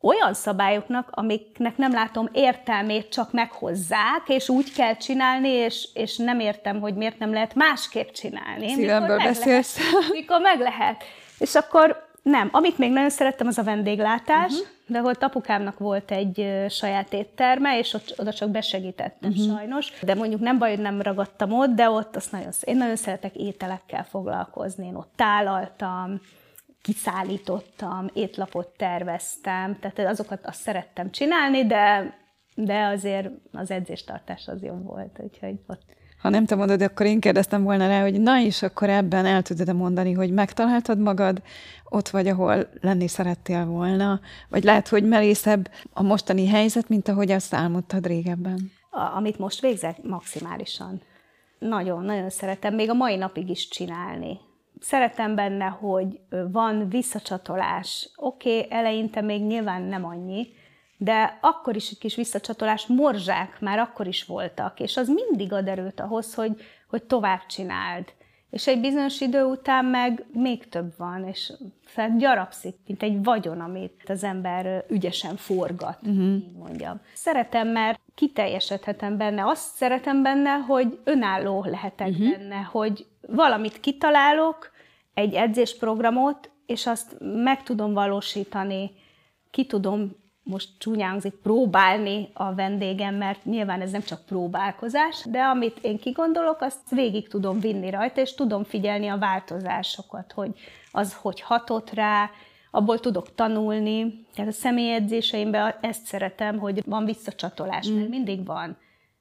olyan 0.05 0.33
szabályoknak, 0.33 1.09
amiknek 1.11 1.77
nem 1.77 1.91
látom 1.91 2.29
értelmét, 2.31 3.09
csak 3.09 3.31
meghozzák, 3.31 4.23
és 4.27 4.49
úgy 4.49 4.73
kell 4.73 4.95
csinálni, 4.95 5.49
és, 5.49 5.87
és 5.93 6.17
nem 6.17 6.39
értem, 6.39 6.79
hogy 6.79 6.93
miért 6.93 7.19
nem 7.19 7.33
lehet 7.33 7.55
másképp 7.55 8.09
csinálni. 8.09 8.73
Szívemből 8.73 9.17
beszélsz. 9.17 9.77
Lehet, 9.77 10.11
mikor 10.19 10.41
meg 10.41 10.59
lehet. 10.59 11.03
És 11.39 11.55
akkor 11.55 12.03
nem. 12.21 12.49
Amit 12.51 12.77
még 12.77 12.91
nagyon 12.91 13.09
szerettem, 13.09 13.47
az 13.47 13.57
a 13.57 13.63
vendéglátás, 13.63 14.51
uh-huh. 14.51 14.67
de 14.87 15.01
volt 15.01 15.23
apukámnak 15.23 15.79
volt 15.79 16.11
egy 16.11 16.65
saját 16.69 17.13
étterme, 17.13 17.77
és 17.77 17.93
ott, 17.93 18.13
oda 18.17 18.33
csak 18.33 18.49
besegítettem 18.49 19.29
uh-huh. 19.29 19.57
sajnos. 19.57 19.91
De 20.01 20.15
mondjuk 20.15 20.41
nem 20.41 20.57
baj, 20.57 20.69
hogy 20.69 20.79
nem 20.79 21.01
ragadtam 21.01 21.51
ott, 21.51 21.69
de 21.69 21.89
ott 21.89 22.15
azt 22.15 22.31
nagyon, 22.31 22.49
én 22.63 22.77
nagyon 22.77 22.95
szeretek 22.95 23.35
ételekkel 23.35 24.05
foglalkozni. 24.09 24.85
Én 24.85 24.95
ott 24.95 25.11
tálaltam, 25.15 26.21
kiszállítottam, 26.85 28.07
étlapot 28.13 28.67
terveztem, 28.77 29.79
tehát 29.79 29.99
azokat 29.99 30.45
azt 30.45 30.61
szerettem 30.61 31.11
csinálni, 31.11 31.65
de, 31.65 32.13
de 32.55 32.85
azért 32.85 33.29
az 33.51 33.71
edzéstartás 33.71 34.47
az 34.47 34.63
jobb 34.63 34.83
volt, 34.83 35.19
úgyhogy 35.23 35.59
ott 35.67 35.81
ha 36.21 36.31
nem 36.31 36.45
te 36.45 36.55
mondod, 36.55 36.81
akkor 36.81 37.05
én 37.05 37.19
kérdeztem 37.19 37.63
volna 37.63 37.87
rá, 37.87 38.01
hogy 38.01 38.21
na 38.21 38.39
és 38.39 38.61
akkor 38.61 38.89
ebben 38.89 39.25
el 39.25 39.41
tudod 39.41 39.75
mondani, 39.75 40.11
hogy 40.11 40.31
megtaláltad 40.31 40.99
magad, 40.99 41.41
ott 41.89 42.09
vagy, 42.09 42.27
ahol 42.27 42.67
lenni 42.81 43.07
szerettél 43.07 43.65
volna, 43.65 44.19
vagy 44.49 44.63
lehet, 44.63 44.87
hogy 44.87 45.03
merészebb 45.03 45.71
a 45.93 46.03
mostani 46.03 46.47
helyzet, 46.47 46.89
mint 46.89 47.07
ahogy 47.07 47.31
azt 47.31 47.53
álmodtad 47.53 48.07
régebben. 48.07 48.71
A, 48.89 49.15
amit 49.15 49.37
most 49.39 49.61
végzek, 49.61 50.03
maximálisan. 50.03 51.01
Nagyon, 51.59 52.03
nagyon 52.03 52.29
szeretem, 52.29 52.73
még 52.73 52.89
a 52.89 52.93
mai 52.93 53.15
napig 53.15 53.49
is 53.49 53.67
csinálni 53.67 54.39
szeretem 54.79 55.35
benne, 55.35 55.65
hogy 55.65 56.19
van 56.51 56.89
visszacsatolás. 56.89 58.09
Oké, 58.15 58.57
okay, 58.57 58.77
eleinte 58.77 59.21
még 59.21 59.41
nyilván 59.41 59.81
nem 59.81 60.05
annyi, 60.05 60.47
de 60.97 61.37
akkor 61.41 61.75
is 61.75 61.89
egy 61.89 61.97
kis 61.97 62.15
visszacsatolás, 62.15 62.85
morzsák 62.87 63.59
már 63.59 63.79
akkor 63.79 64.07
is 64.07 64.23
voltak, 64.23 64.79
és 64.79 64.97
az 64.97 65.07
mindig 65.07 65.53
ad 65.53 65.67
erőt 65.67 65.99
ahhoz, 65.99 66.33
hogy, 66.33 66.61
hogy 66.89 67.03
tovább 67.03 67.45
csináld. 67.45 68.05
És 68.49 68.67
egy 68.67 68.79
bizonyos 68.79 69.21
idő 69.21 69.43
után 69.43 69.85
meg 69.85 70.25
még 70.33 70.69
több 70.69 70.93
van, 70.97 71.27
és 71.27 71.53
gyarapszik, 72.17 72.75
mint 72.87 73.03
egy 73.03 73.23
vagyon, 73.23 73.59
amit 73.59 74.03
az 74.07 74.23
ember 74.23 74.85
ügyesen 74.89 75.35
forgat, 75.35 75.97
uh-huh. 76.01 76.25
így 76.25 76.51
mondjam. 76.51 77.01
Szeretem, 77.13 77.67
mert 77.67 77.99
kiteljesedhetem 78.15 79.17
benne. 79.17 79.45
Azt 79.45 79.75
szeretem 79.75 80.23
benne, 80.23 80.51
hogy 80.51 80.99
önálló 81.03 81.63
lehetek 81.63 82.07
uh-huh. 82.07 82.31
benne, 82.31 82.55
hogy 82.55 83.05
valamit 83.27 83.79
kitalálok, 83.79 84.71
egy 85.13 85.33
edzésprogramot, 85.33 86.49
és 86.65 86.85
azt 86.87 87.15
meg 87.19 87.63
tudom 87.63 87.93
valósítani, 87.93 88.91
ki 89.51 89.65
tudom 89.65 90.23
most 90.43 90.69
csúnyán 90.77 91.09
hangzik, 91.09 91.33
próbálni 91.33 92.29
a 92.33 92.53
vendégem, 92.53 93.15
mert 93.15 93.45
nyilván 93.45 93.81
ez 93.81 93.91
nem 93.91 94.01
csak 94.01 94.25
próbálkozás, 94.25 95.25
de 95.29 95.41
amit 95.41 95.79
én 95.81 95.97
kigondolok, 95.97 96.61
azt 96.61 96.89
végig 96.89 97.27
tudom 97.27 97.59
vinni 97.59 97.89
rajta, 97.89 98.21
és 98.21 98.35
tudom 98.35 98.63
figyelni 98.63 99.07
a 99.07 99.17
változásokat, 99.17 100.31
hogy 100.31 100.51
az 100.91 101.13
hogy 101.13 101.41
hatott 101.41 101.93
rá, 101.93 102.29
abból 102.71 102.99
tudok 102.99 103.35
tanulni. 103.35 104.25
Tehát 104.35 104.51
a 104.51 104.53
személyedzéseimben 104.53 105.75
ezt 105.81 106.05
szeretem, 106.05 106.59
hogy 106.59 106.83
van 106.85 107.05
visszacsatolás, 107.05 107.89
mm. 107.89 107.95
mert 107.95 108.09
mindig 108.09 108.45
van. 108.45 108.77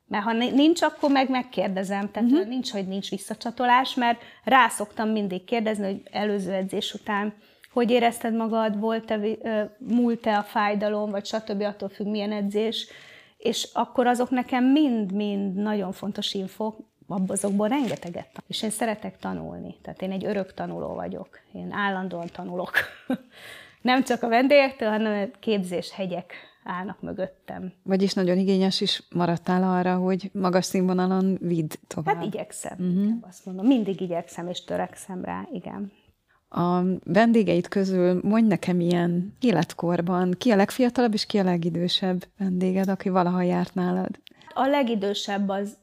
Mert 0.07 0.25
ha 0.25 0.33
nincs, 0.33 0.83
akkor 0.83 1.11
meg 1.11 1.31
megkérdezem. 1.31 2.11
Tehát 2.11 2.31
uh-huh. 2.31 2.49
nincs, 2.49 2.71
hogy 2.71 2.87
nincs 2.87 3.11
visszacsatolás, 3.11 3.95
mert 3.95 4.23
rászoktam 4.45 5.09
mindig 5.09 5.45
kérdezni, 5.45 5.85
hogy 5.85 6.03
előző 6.11 6.53
edzés 6.53 6.95
után 6.95 7.35
hogy 7.75 7.91
érezted 7.91 8.35
magad, 8.35 8.81
volt-e, 8.81 9.21
múlt-e 9.79 10.37
a 10.37 10.43
fájdalom, 10.43 11.11
vagy 11.11 11.25
stb. 11.25 11.63
attól 11.63 11.89
függ, 11.89 12.07
milyen 12.07 12.33
edzés, 12.33 12.87
és 13.37 13.69
akkor 13.73 14.07
azok 14.07 14.31
nekem 14.31 14.65
mind-mind 14.65 15.55
nagyon 15.55 15.93
fontos 15.93 16.35
infok, 16.35 16.77
azokból 17.27 17.69
rengeteget 17.69 18.43
És 18.47 18.63
én 18.63 18.71
szeretek 18.71 19.19
tanulni, 19.19 19.77
tehát 19.83 20.03
én 20.03 20.11
egy 20.11 20.25
örök 20.25 20.55
tanuló 20.55 20.95
vagyok. 20.95 21.41
Én 21.53 21.73
állandóan 21.73 22.27
tanulok. 22.33 22.73
Nem 23.83 24.03
csak 24.03 24.23
a 24.23 24.29
vendégektől, 24.29 24.89
hanem 24.89 25.23
a 25.23 25.39
képzéshegyek 25.41 26.35
állnak 26.65 27.03
mögöttem. 27.03 27.73
Vagyis 27.83 28.12
nagyon 28.12 28.39
igényes 28.39 28.81
is 28.81 29.03
maradtál 29.15 29.62
arra, 29.62 29.97
hogy 29.97 30.31
magas 30.33 30.65
színvonalon 30.65 31.39
vidd 31.41 31.71
tovább. 31.87 32.15
Hát 32.15 32.25
igyekszem, 32.25 32.77
uh-huh. 32.79 33.12
azt 33.29 33.47
mondom. 33.47 33.67
Mindig 33.67 34.01
igyekszem 34.01 34.49
és 34.49 34.65
törekszem 34.65 35.25
rá, 35.25 35.49
igen. 35.53 35.93
A 36.49 36.83
vendégeid 37.05 37.69
közül 37.69 38.21
mondj 38.23 38.49
nekem 38.49 38.81
ilyen 38.81 39.37
életkorban, 39.41 40.35
ki 40.39 40.51
a 40.51 40.57
legfiatalabb 40.57 41.12
és 41.12 41.27
ki 41.27 41.39
a 41.39 41.43
legidősebb 41.43 42.25
vendéged, 42.39 42.89
aki 42.89 43.09
valaha 43.09 43.43
járt 43.43 43.75
nálad? 43.75 44.21
A 44.55 44.67
legidősebb 44.67 45.49
az 45.49 45.77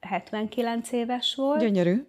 79 0.00 0.92
éves 0.92 1.34
volt. 1.34 1.60
Gyönyörű 1.60 2.06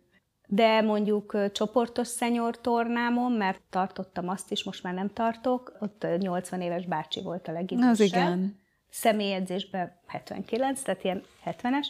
de 0.48 0.82
mondjuk 0.82 1.52
csoportos 1.52 2.08
szenyor 2.08 2.62
tornámon, 2.62 3.32
mert 3.32 3.62
tartottam 3.70 4.30
azt 4.30 4.52
is, 4.52 4.64
most 4.64 4.84
már 4.84 4.94
nem 4.94 5.14
tartok, 5.14 5.78
ott 5.80 6.06
80 6.18 6.62
éves 6.62 6.86
bácsi 6.86 7.22
volt 7.22 7.48
a 7.48 7.52
legidősebb. 7.52 7.92
Az 7.92 8.00
igen. 8.00 8.60
Személyedzésben 8.90 10.00
79, 10.08 10.82
tehát 10.82 11.04
ilyen 11.04 11.24
70-es, 11.46 11.88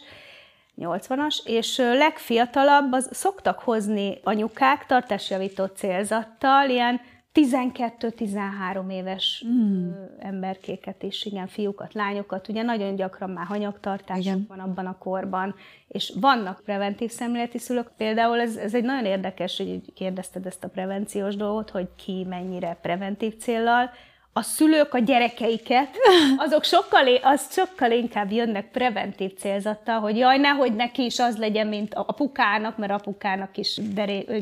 80-as, 0.78 1.38
és 1.44 1.76
legfiatalabb, 1.76 2.92
az 2.92 3.08
szoktak 3.12 3.58
hozni 3.58 4.18
anyukák 4.22 4.86
tartásjavító 4.86 5.64
célzattal, 5.64 6.68
ilyen 6.68 7.00
12-13 7.38 8.92
éves 8.92 9.44
mm. 9.46 9.90
emberkéket 10.18 11.02
is, 11.02 11.24
igen, 11.24 11.46
fiúkat, 11.46 11.94
lányokat, 11.94 12.48
ugye 12.48 12.62
nagyon 12.62 12.94
gyakran 12.94 13.30
már 13.30 13.46
hanyagtartások 13.46 14.24
igen. 14.24 14.44
van 14.48 14.58
abban 14.58 14.86
a 14.86 14.98
korban, 14.98 15.54
és 15.88 16.12
vannak 16.20 16.60
preventív 16.64 17.10
szemléleti 17.10 17.58
szülők, 17.58 17.90
például 17.96 18.40
ez, 18.40 18.56
ez 18.56 18.74
egy 18.74 18.84
nagyon 18.84 19.04
érdekes, 19.04 19.56
hogy 19.56 19.92
kérdezted 19.94 20.46
ezt 20.46 20.64
a 20.64 20.68
prevenciós 20.68 21.36
dolgot, 21.36 21.70
hogy 21.70 21.88
ki 21.96 22.26
mennyire 22.28 22.78
preventív 22.82 23.36
céllal, 23.36 23.90
a 24.32 24.42
szülők 24.42 24.94
a 24.94 24.98
gyerekeiket, 24.98 25.96
azok 26.36 26.64
sokkal, 26.64 27.16
az 27.22 27.52
sokkal 27.52 27.90
inkább 27.90 28.30
jönnek 28.30 28.70
preventív 28.70 29.34
célzattal, 29.34 30.00
hogy 30.00 30.16
jaj, 30.16 30.38
nehogy 30.38 30.74
neki 30.74 31.04
is 31.04 31.18
az 31.18 31.38
legyen, 31.38 31.66
mint 31.66 31.94
apukának, 31.94 32.76
mert 32.76 32.92
apukának 32.92 33.56
is 33.56 33.80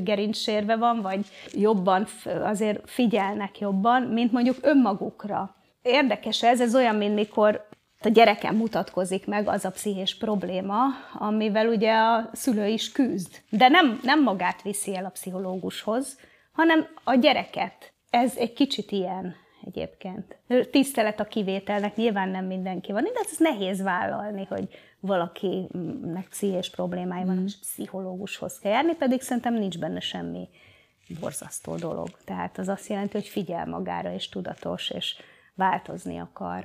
gerincsérve 0.02 0.76
van, 0.76 1.00
vagy 1.00 1.26
jobban 1.52 2.06
azért 2.42 2.90
figyelnek 2.90 3.58
jobban, 3.58 4.02
mint 4.02 4.32
mondjuk 4.32 4.56
önmagukra. 4.60 5.54
Érdekes 5.82 6.42
ez, 6.42 6.60
ez 6.60 6.74
olyan, 6.74 6.94
mint 6.94 7.14
mikor 7.14 7.68
a 8.00 8.08
gyereken 8.08 8.54
mutatkozik 8.54 9.26
meg 9.26 9.48
az 9.48 9.64
a 9.64 9.70
pszichés 9.70 10.16
probléma, 10.16 10.84
amivel 11.12 11.68
ugye 11.68 11.92
a 11.92 12.30
szülő 12.32 12.66
is 12.66 12.92
küzd. 12.92 13.42
De 13.50 13.68
nem, 13.68 14.00
nem 14.02 14.22
magát 14.22 14.62
viszi 14.62 14.96
el 14.96 15.04
a 15.04 15.10
pszichológushoz, 15.10 16.18
hanem 16.52 16.86
a 17.04 17.14
gyereket. 17.14 17.92
Ez 18.10 18.36
egy 18.36 18.52
kicsit 18.52 18.90
ilyen 18.90 19.34
egyébként. 19.66 20.38
Tisztelet 20.70 21.20
a 21.20 21.24
kivételnek, 21.24 21.96
nyilván 21.96 22.28
nem 22.28 22.44
mindenki 22.44 22.92
van, 22.92 23.02
de 23.02 23.10
ez 23.30 23.38
nehéz 23.38 23.82
vállalni, 23.82 24.44
hogy 24.44 24.68
valakinek 25.00 26.26
pszichés 26.28 26.70
problémája 26.70 27.26
van, 27.26 27.36
mm. 27.36 27.44
és 27.44 27.58
pszichológushoz 27.58 28.58
kell 28.58 28.72
járni, 28.72 28.94
pedig 28.94 29.20
szerintem 29.20 29.54
nincs 29.54 29.78
benne 29.78 30.00
semmi 30.00 30.48
borzasztó 31.20 31.76
dolog. 31.76 32.08
Tehát 32.24 32.58
az 32.58 32.68
azt 32.68 32.88
jelenti, 32.88 33.12
hogy 33.12 33.26
figyel 33.26 33.66
magára, 33.66 34.12
és 34.12 34.28
tudatos, 34.28 34.90
és 34.90 35.16
változni 35.54 36.18
akar. 36.18 36.64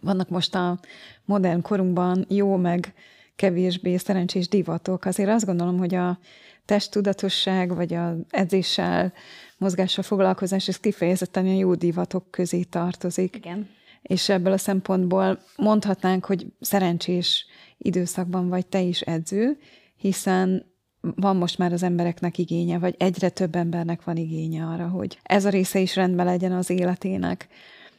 Vannak 0.00 0.28
most 0.28 0.54
a 0.54 0.78
modern 1.24 1.62
korunkban 1.62 2.24
jó, 2.28 2.56
meg 2.56 2.94
kevésbé 3.36 3.96
szerencsés 3.96 4.48
divatok. 4.48 5.04
Azért 5.04 5.30
azt 5.30 5.46
gondolom, 5.46 5.78
hogy 5.78 5.94
a 5.94 6.18
testtudatosság, 6.66 7.74
vagy 7.74 7.94
a 7.94 8.16
edzéssel, 8.30 9.12
mozgással 9.58 10.04
foglalkozás, 10.04 10.68
ez 10.68 10.76
kifejezetten 10.76 11.46
a 11.46 11.52
jó 11.52 11.74
divatok 11.74 12.30
közé 12.30 12.62
tartozik. 12.62 13.36
Igen. 13.36 13.68
És 14.02 14.28
ebből 14.28 14.52
a 14.52 14.58
szempontból 14.58 15.42
mondhatnánk, 15.56 16.24
hogy 16.24 16.46
szerencsés 16.60 17.46
időszakban 17.78 18.48
vagy 18.48 18.66
te 18.66 18.80
is 18.80 19.00
edző, 19.00 19.58
hiszen 19.96 20.74
van 21.00 21.36
most 21.36 21.58
már 21.58 21.72
az 21.72 21.82
embereknek 21.82 22.38
igénye, 22.38 22.78
vagy 22.78 22.94
egyre 22.98 23.28
több 23.28 23.54
embernek 23.54 24.04
van 24.04 24.16
igénye 24.16 24.64
arra, 24.64 24.88
hogy 24.88 25.18
ez 25.22 25.44
a 25.44 25.48
része 25.48 25.78
is 25.78 25.96
rendben 25.96 26.26
legyen 26.26 26.52
az 26.52 26.70
életének. 26.70 27.48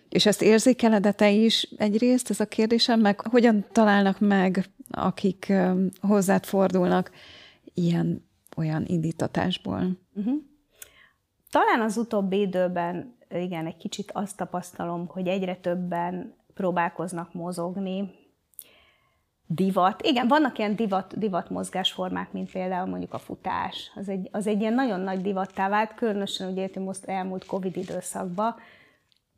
És 0.09 0.26
ezt 0.26 0.41
érzékeled 0.41 1.15
te 1.15 1.32
is 1.32 1.68
egyrészt, 1.78 2.30
ez 2.30 2.39
a 2.39 2.45
kérdésem, 2.45 2.99
meg 2.99 3.22
hogyan 3.22 3.65
találnak 3.72 4.20
meg, 4.20 4.65
akik 4.89 5.53
hozzád 6.01 6.45
fordulnak 6.45 7.11
ilyen 7.74 8.26
olyan 8.58 8.84
indítatásból? 8.86 9.97
Uh-huh. 10.14 10.34
Talán 11.51 11.82
az 11.82 11.97
utóbbi 11.97 12.39
időben, 12.39 13.16
igen, 13.30 13.66
egy 13.66 13.78
kicsit 13.78 14.12
azt 14.12 14.38
tapasztalom, 14.38 15.08
hogy 15.08 15.28
egyre 15.28 15.55
többen 15.55 16.36
próbálkoznak 16.53 17.34
mozogni, 17.34 18.10
divat. 19.47 20.01
Igen, 20.01 20.28
vannak 20.28 20.58
ilyen 20.58 20.76
divat, 20.76 21.18
divat 21.20 21.49
mozgásformák, 21.49 22.32
mint 22.32 22.51
például 22.51 22.88
mondjuk 22.88 23.14
a 23.14 23.18
futás. 23.18 23.91
Az 23.95 24.10
egy, 24.10 24.30
az 24.32 24.47
egy 24.47 24.62
ilyen 24.62 24.74
nagyon 24.74 24.99
nagy 24.99 25.22
divattá 25.22 25.70
vált, 25.70 25.93
különösen 25.93 26.51
ugye 26.51 26.70
most 26.80 27.05
elmúlt 27.05 27.45
Covid 27.45 27.78
időszakban, 27.78 28.55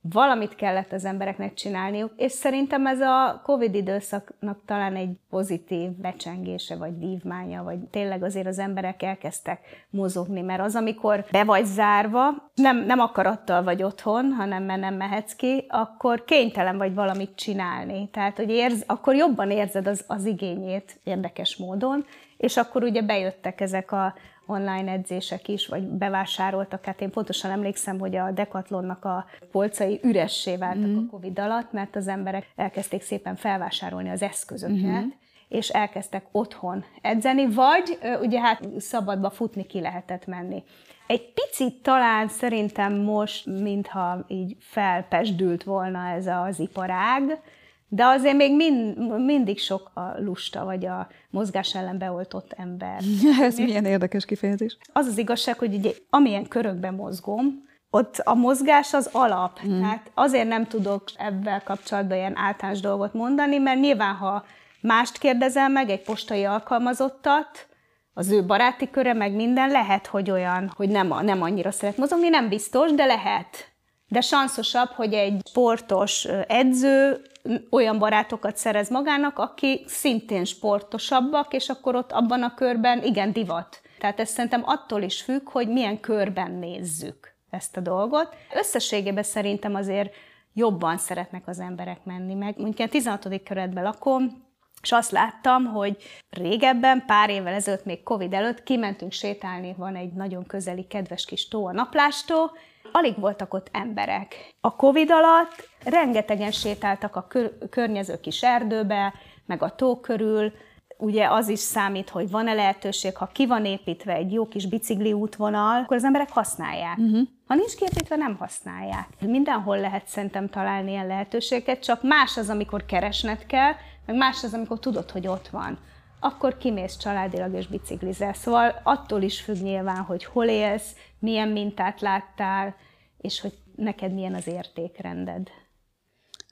valamit 0.01 0.55
kellett 0.55 0.91
az 0.91 1.05
embereknek 1.05 1.53
csinálniuk, 1.53 2.11
és 2.15 2.31
szerintem 2.31 2.85
ez 2.85 3.01
a 3.01 3.41
Covid 3.43 3.75
időszaknak 3.75 4.59
talán 4.65 4.95
egy 4.95 5.09
pozitív 5.29 5.89
becsengése, 5.89 6.75
vagy 6.75 6.99
vívmánya, 6.99 7.63
vagy 7.63 7.79
tényleg 7.79 8.23
azért 8.23 8.47
az 8.47 8.59
emberek 8.59 9.03
elkezdtek 9.03 9.59
mozogni, 9.89 10.41
mert 10.41 10.61
az, 10.61 10.75
amikor 10.75 11.25
be 11.31 11.43
vagy 11.43 11.65
zárva, 11.65 12.51
nem, 12.55 12.85
nem 12.85 12.99
akarattal 12.99 13.63
vagy 13.63 13.83
otthon, 13.83 14.31
hanem 14.31 14.63
mert 14.63 14.79
nem 14.79 14.95
mehetsz 14.95 15.35
ki, 15.35 15.65
akkor 15.67 16.23
kénytelen 16.23 16.77
vagy 16.77 16.93
valamit 16.93 17.35
csinálni. 17.35 18.09
Tehát, 18.11 18.37
hogy 18.37 18.49
érz, 18.49 18.83
akkor 18.87 19.15
jobban 19.15 19.51
érzed 19.51 19.87
az, 19.87 20.03
az 20.07 20.25
igényét 20.25 20.99
érdekes 21.03 21.57
módon, 21.57 22.05
és 22.37 22.57
akkor 22.57 22.83
ugye 22.83 23.01
bejöttek 23.01 23.61
ezek 23.61 23.91
a, 23.91 24.13
online 24.49 24.91
edzések 24.91 25.47
is, 25.47 25.67
vagy 25.67 25.83
bevásároltak. 25.83 26.85
Hát 26.85 27.01
én 27.01 27.09
pontosan 27.09 27.51
emlékszem, 27.51 27.99
hogy 27.99 28.15
a 28.15 28.31
Decathlonnak 28.31 29.05
a 29.05 29.25
polcai 29.51 29.99
üressé 30.03 30.55
váltak 30.55 30.89
mm. 30.89 30.97
a 30.97 31.09
Covid 31.09 31.39
alatt, 31.39 31.71
mert 31.71 31.95
az 31.95 32.07
emberek 32.07 32.51
elkezdték 32.55 33.01
szépen 33.01 33.35
felvásárolni 33.35 34.09
az 34.09 34.21
eszközöket, 34.21 35.05
mm. 35.05 35.09
és 35.47 35.69
elkezdtek 35.69 36.25
otthon 36.31 36.85
edzeni, 37.01 37.53
vagy 37.53 37.99
ugye 38.21 38.39
hát 38.39 38.61
szabadba 38.77 39.29
futni 39.29 39.65
ki 39.65 39.81
lehetett 39.81 40.25
menni. 40.25 40.63
Egy 41.07 41.33
picit 41.33 41.81
talán 41.81 42.27
szerintem 42.27 42.93
most, 42.93 43.45
mintha 43.45 44.25
így 44.27 44.55
felpesdült 44.59 45.63
volna 45.63 46.07
ez 46.07 46.27
az 46.27 46.59
iparág, 46.59 47.41
de 47.89 48.05
azért 48.05 48.35
még 48.35 48.55
mind, 48.55 48.97
mindig 49.25 49.59
sok 49.59 49.91
a 49.93 50.13
lusta, 50.19 50.65
vagy 50.65 50.85
a 50.85 51.07
mozgás 51.29 51.75
ellen 51.75 51.97
beoltott 51.97 52.53
ember. 52.57 53.01
Ez 53.41 53.57
milyen 53.57 53.85
érdekes 53.85 54.25
kifejezés. 54.25 54.77
Az 54.93 55.07
az 55.07 55.17
igazság, 55.17 55.57
hogy 55.57 55.73
ugye, 55.73 55.91
amilyen 56.09 56.47
körökben 56.47 56.93
mozgom, 56.93 57.67
ott 57.89 58.17
a 58.17 58.33
mozgás 58.33 58.93
az 58.93 59.09
alap. 59.11 59.59
Mm. 59.67 59.81
Tehát 59.81 60.11
azért 60.13 60.47
nem 60.47 60.67
tudok 60.67 61.03
ebben 61.17 61.61
kapcsolatban 61.63 62.17
ilyen 62.17 62.37
általános 62.37 62.79
dolgot 62.79 63.13
mondani, 63.13 63.57
mert 63.57 63.79
nyilván, 63.79 64.15
ha 64.15 64.45
mást 64.81 65.17
kérdezel 65.17 65.69
meg, 65.69 65.89
egy 65.89 66.01
postai 66.01 66.43
alkalmazottat, 66.43 67.67
az 68.13 68.31
ő 68.31 68.45
baráti 68.45 68.89
köre, 68.89 69.13
meg 69.13 69.33
minden, 69.33 69.69
lehet, 69.69 70.07
hogy 70.07 70.31
olyan, 70.31 70.71
hogy 70.75 70.89
nem, 70.89 71.13
nem 71.21 71.41
annyira 71.41 71.71
szeret 71.71 71.97
mozogni, 71.97 72.29
nem 72.29 72.49
biztos, 72.49 72.91
de 72.91 73.05
lehet. 73.05 73.68
De 74.09 74.21
sanszosabb, 74.21 74.89
hogy 74.89 75.13
egy 75.13 75.41
sportos 75.47 76.25
edző 76.47 77.21
olyan 77.69 77.99
barátokat 77.99 78.57
szerez 78.57 78.89
magának, 78.89 79.39
aki 79.39 79.83
szintén 79.87 80.45
sportosabbak, 80.45 81.53
és 81.53 81.69
akkor 81.69 81.95
ott 81.95 82.11
abban 82.11 82.43
a 82.43 82.53
körben 82.53 83.03
igen 83.03 83.33
divat. 83.33 83.81
Tehát 83.99 84.19
ez 84.19 84.29
szerintem 84.29 84.63
attól 84.65 85.01
is 85.01 85.21
függ, 85.21 85.49
hogy 85.49 85.67
milyen 85.67 85.99
körben 85.99 86.51
nézzük 86.51 87.35
ezt 87.49 87.77
a 87.77 87.81
dolgot. 87.81 88.35
Összességében 88.53 89.23
szerintem 89.23 89.75
azért 89.75 90.13
jobban 90.53 90.97
szeretnek 90.97 91.47
az 91.47 91.59
emberek 91.59 92.03
menni 92.03 92.33
meg. 92.33 92.53
Mondjuk 92.57 92.79
én 92.79 92.89
16. 92.89 93.43
keretben 93.43 93.83
lakom, 93.83 94.47
és 94.81 94.91
azt 94.91 95.11
láttam, 95.11 95.65
hogy 95.65 95.97
régebben, 96.29 97.03
pár 97.05 97.29
évvel 97.29 97.53
ezelőtt, 97.53 97.85
még 97.85 98.03
Covid 98.03 98.33
előtt 98.33 98.63
kimentünk 98.63 99.11
sétálni, 99.11 99.73
van 99.77 99.95
egy 99.95 100.13
nagyon 100.13 100.45
közeli, 100.45 100.87
kedves 100.87 101.25
kis 101.25 101.47
tó 101.47 101.65
a 101.65 101.71
naplástó, 101.71 102.51
alig 102.91 103.19
voltak 103.19 103.53
ott 103.53 103.69
emberek. 103.71 104.55
A 104.61 104.75
Covid 104.75 105.11
alatt 105.11 105.69
rengetegen 105.83 106.51
sétáltak 106.51 107.15
a 107.15 107.27
kör- 107.27 107.69
környező 107.69 108.19
kis 108.19 108.43
erdőbe, 108.43 109.13
meg 109.45 109.63
a 109.63 109.75
tó 109.75 109.99
körül, 109.99 110.51
ugye 110.97 111.27
az 111.29 111.47
is 111.47 111.59
számít, 111.59 112.09
hogy 112.09 112.29
van-e 112.29 112.53
lehetőség, 112.53 113.15
ha 113.15 113.25
ki 113.25 113.45
van 113.45 113.65
építve 113.65 114.13
egy 114.13 114.33
jó 114.33 114.47
kis 114.47 114.67
bicikli 114.67 115.13
útvonal, 115.13 115.81
akkor 115.81 115.97
az 115.97 116.03
emberek 116.03 116.29
használják. 116.31 116.97
Uh-huh. 116.97 117.27
Ha 117.47 117.55
nincs 117.55 117.75
kiépítve, 117.75 118.15
nem 118.15 118.35
használják. 118.35 119.07
Mindenhol 119.19 119.79
lehet 119.79 120.07
szerintem 120.07 120.49
találni 120.49 120.91
ilyen 120.91 121.07
lehetőséget, 121.07 121.83
csak 121.83 122.03
más 122.03 122.37
az, 122.37 122.49
amikor 122.49 122.85
keresned 122.85 123.45
kell, 123.45 123.71
meg 124.05 124.15
más 124.15 124.43
az, 124.43 124.53
amikor 124.53 124.79
tudod, 124.79 125.11
hogy 125.11 125.27
ott 125.27 125.47
van. 125.47 125.77
Akkor 126.19 126.57
kimész 126.57 126.97
családilag 126.97 127.53
és 127.53 127.67
biciklizel. 127.67 128.33
Szóval 128.33 128.81
attól 128.83 129.21
is 129.21 129.41
függ 129.41 129.61
nyilván, 129.61 130.01
hogy 130.01 130.25
hol 130.25 130.47
élsz, 130.47 130.95
milyen 131.19 131.47
mintát 131.47 132.01
láttál, 132.01 132.75
és 133.17 133.41
hogy 133.41 133.53
neked 133.75 134.13
milyen 134.13 134.33
az 134.33 134.47
értékrended. 134.47 135.47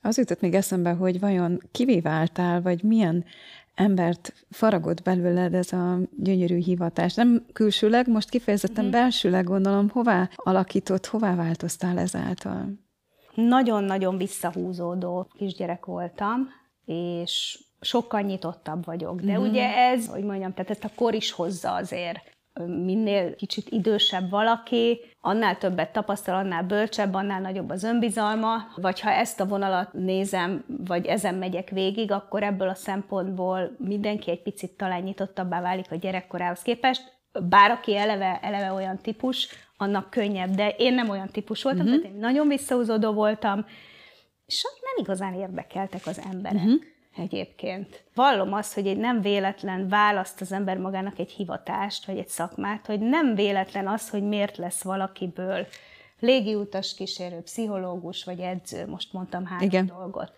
Az 0.02 0.18
jutott 0.18 0.42
még 0.42 0.54
eszembe, 0.54 0.92
hogy 0.92 1.20
vajon 1.20 1.62
kivé 1.72 2.00
váltál, 2.00 2.62
vagy 2.62 2.84
milyen 2.84 3.26
embert 3.76 4.34
faragott 4.50 5.04
belőled 5.04 5.54
ez 5.54 5.74
a 5.74 6.00
gyönyörű 6.18 6.58
hivatás. 6.58 7.14
Nem 7.14 7.46
külsőleg, 7.54 8.08
most 8.08 8.30
kifejezetten 8.30 8.86
mm. 8.86 8.90
belsőleg 8.90 9.44
gondolom, 9.44 9.90
hová 9.90 10.30
alakított, 10.36 11.06
hová 11.06 11.36
változtál 11.36 11.98
ezáltal? 11.98 12.86
Nagyon-nagyon 13.36 14.18
visszahúzódó 14.18 15.28
kisgyerek 15.38 15.86
voltam, 15.86 16.48
és 16.86 17.60
sokkal 17.82 18.22
nyitottabb 18.22 18.86
vagyok. 18.86 19.22
De 19.22 19.38
mm. 19.38 19.42
ugye 19.42 19.76
ez, 19.76 20.08
hogy 20.08 20.24
mondjam, 20.24 20.54
tehát 20.54 20.72
ezt 20.72 20.84
a 20.84 20.90
kor 20.96 21.14
is 21.14 21.32
hozza 21.32 21.74
azért 21.74 22.36
minél 22.66 23.36
kicsit 23.36 23.70
idősebb 23.70 24.30
valaki, 24.30 25.00
annál 25.22 25.58
többet 25.58 25.92
tapasztal, 25.92 26.36
annál 26.36 26.64
bölcsebb, 26.64 27.14
annál 27.14 27.42
nagyobb 27.42 27.70
az 27.70 27.84
önbizalma, 27.84 28.56
vagy 28.76 29.00
ha 29.00 29.12
ezt 29.12 29.40
a 29.40 29.46
vonalat 29.46 29.94
nézem, 29.94 30.66
vagy 30.68 31.06
ezen 31.06 31.36
megyek 31.36 31.70
végig, 31.70 32.12
akkor 32.12 32.44
ebből 32.44 32.70
a 32.70 32.74
szempontból 32.74 33.76
mindenki 33.78 34.32
egy 34.32 34.42
picit 34.42 34.72
talán 34.72 35.02
nyitottabbá 35.02 35.62
válik 35.62 35.92
a 35.92 35.96
gyerekkorához 35.96 36.62
képest, 36.62 37.16
bár 37.50 37.72
aki 37.72 37.96
eleve, 37.96 38.40
eleve 38.42 38.72
olyan 38.72 38.98
típus, 38.98 39.48
annak 39.78 40.10
könnyebb, 40.10 40.56
de 40.56 40.70
én 40.70 40.94
nem 40.94 41.10
olyan 41.10 41.30
típus 41.30 41.64
voltam, 41.64 41.86
uh-huh. 41.86 42.02
tehát 42.02 42.16
én 42.16 42.20
nagyon 42.20 42.48
visszahúzódó 42.48 43.12
voltam, 43.12 43.66
és 44.46 44.64
nem 44.64 45.04
igazán 45.06 45.34
érdekeltek 45.34 46.02
az 46.06 46.22
emberek. 46.32 46.64
Uh-huh 46.64 46.82
egyébként. 47.18 48.04
Vallom 48.16 48.54
azt, 48.54 48.74
hogy 48.74 48.88
egy 48.88 48.98
nem 48.98 49.22
véletlen 49.22 49.88
választ 49.88 50.42
az 50.42 50.52
ember 50.52 50.78
magának 50.78 51.20
egy 51.20 51.32
hivatást, 51.32 52.06
vagy 52.06 52.18
egy 52.18 52.28
szakmát, 52.28 52.86
hogy 52.86 53.00
nem 53.00 53.36
véletlen 53.36 53.88
az, 53.88 54.10
hogy 54.10 54.24
miért 54.24 54.58
lesz 54.58 54.82
valakiből 54.82 55.68
légiutas 56.20 56.96
kísérő, 56.96 57.40
pszichológus, 57.40 58.24
vagy 58.24 58.40
edző, 58.40 58.88
most 58.88 59.14
mondtam 59.14 59.46
három 59.46 59.68
Igen. 59.68 59.86
dolgot, 59.86 60.32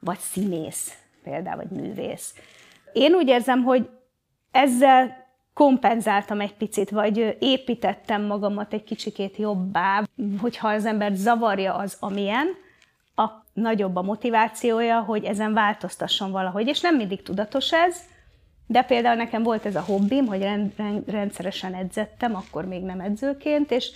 vagy 0.00 0.18
színész 0.18 0.98
például, 1.22 1.56
vagy 1.56 1.70
művész. 1.70 2.34
Én 2.92 3.14
úgy 3.14 3.28
érzem, 3.28 3.62
hogy 3.62 3.88
ezzel 4.50 5.22
kompenzáltam 5.54 6.40
egy 6.40 6.54
picit, 6.54 6.90
vagy 6.90 7.36
építettem 7.38 8.22
magamat 8.22 8.72
egy 8.72 8.84
kicsikét 8.84 9.36
jobbá, 9.36 10.02
hogyha 10.40 10.68
az 10.68 10.84
ember 10.84 11.12
zavarja 11.14 11.74
az, 11.74 11.96
amilyen, 12.00 12.46
nagyobb 13.52 13.96
a 13.96 14.02
motivációja, 14.02 15.00
hogy 15.00 15.24
ezen 15.24 15.52
változtasson 15.52 16.30
valahogy, 16.30 16.66
és 16.66 16.80
nem 16.80 16.96
mindig 16.96 17.22
tudatos 17.22 17.72
ez, 17.72 17.96
de 18.66 18.82
például 18.82 19.16
nekem 19.16 19.42
volt 19.42 19.66
ez 19.66 19.76
a 19.76 19.80
hobbim, 19.80 20.26
hogy 20.26 20.46
rendszeresen 21.06 21.74
edzettem, 21.74 22.36
akkor 22.36 22.64
még 22.64 22.82
nem 22.82 23.00
edzőként, 23.00 23.70
és 23.70 23.90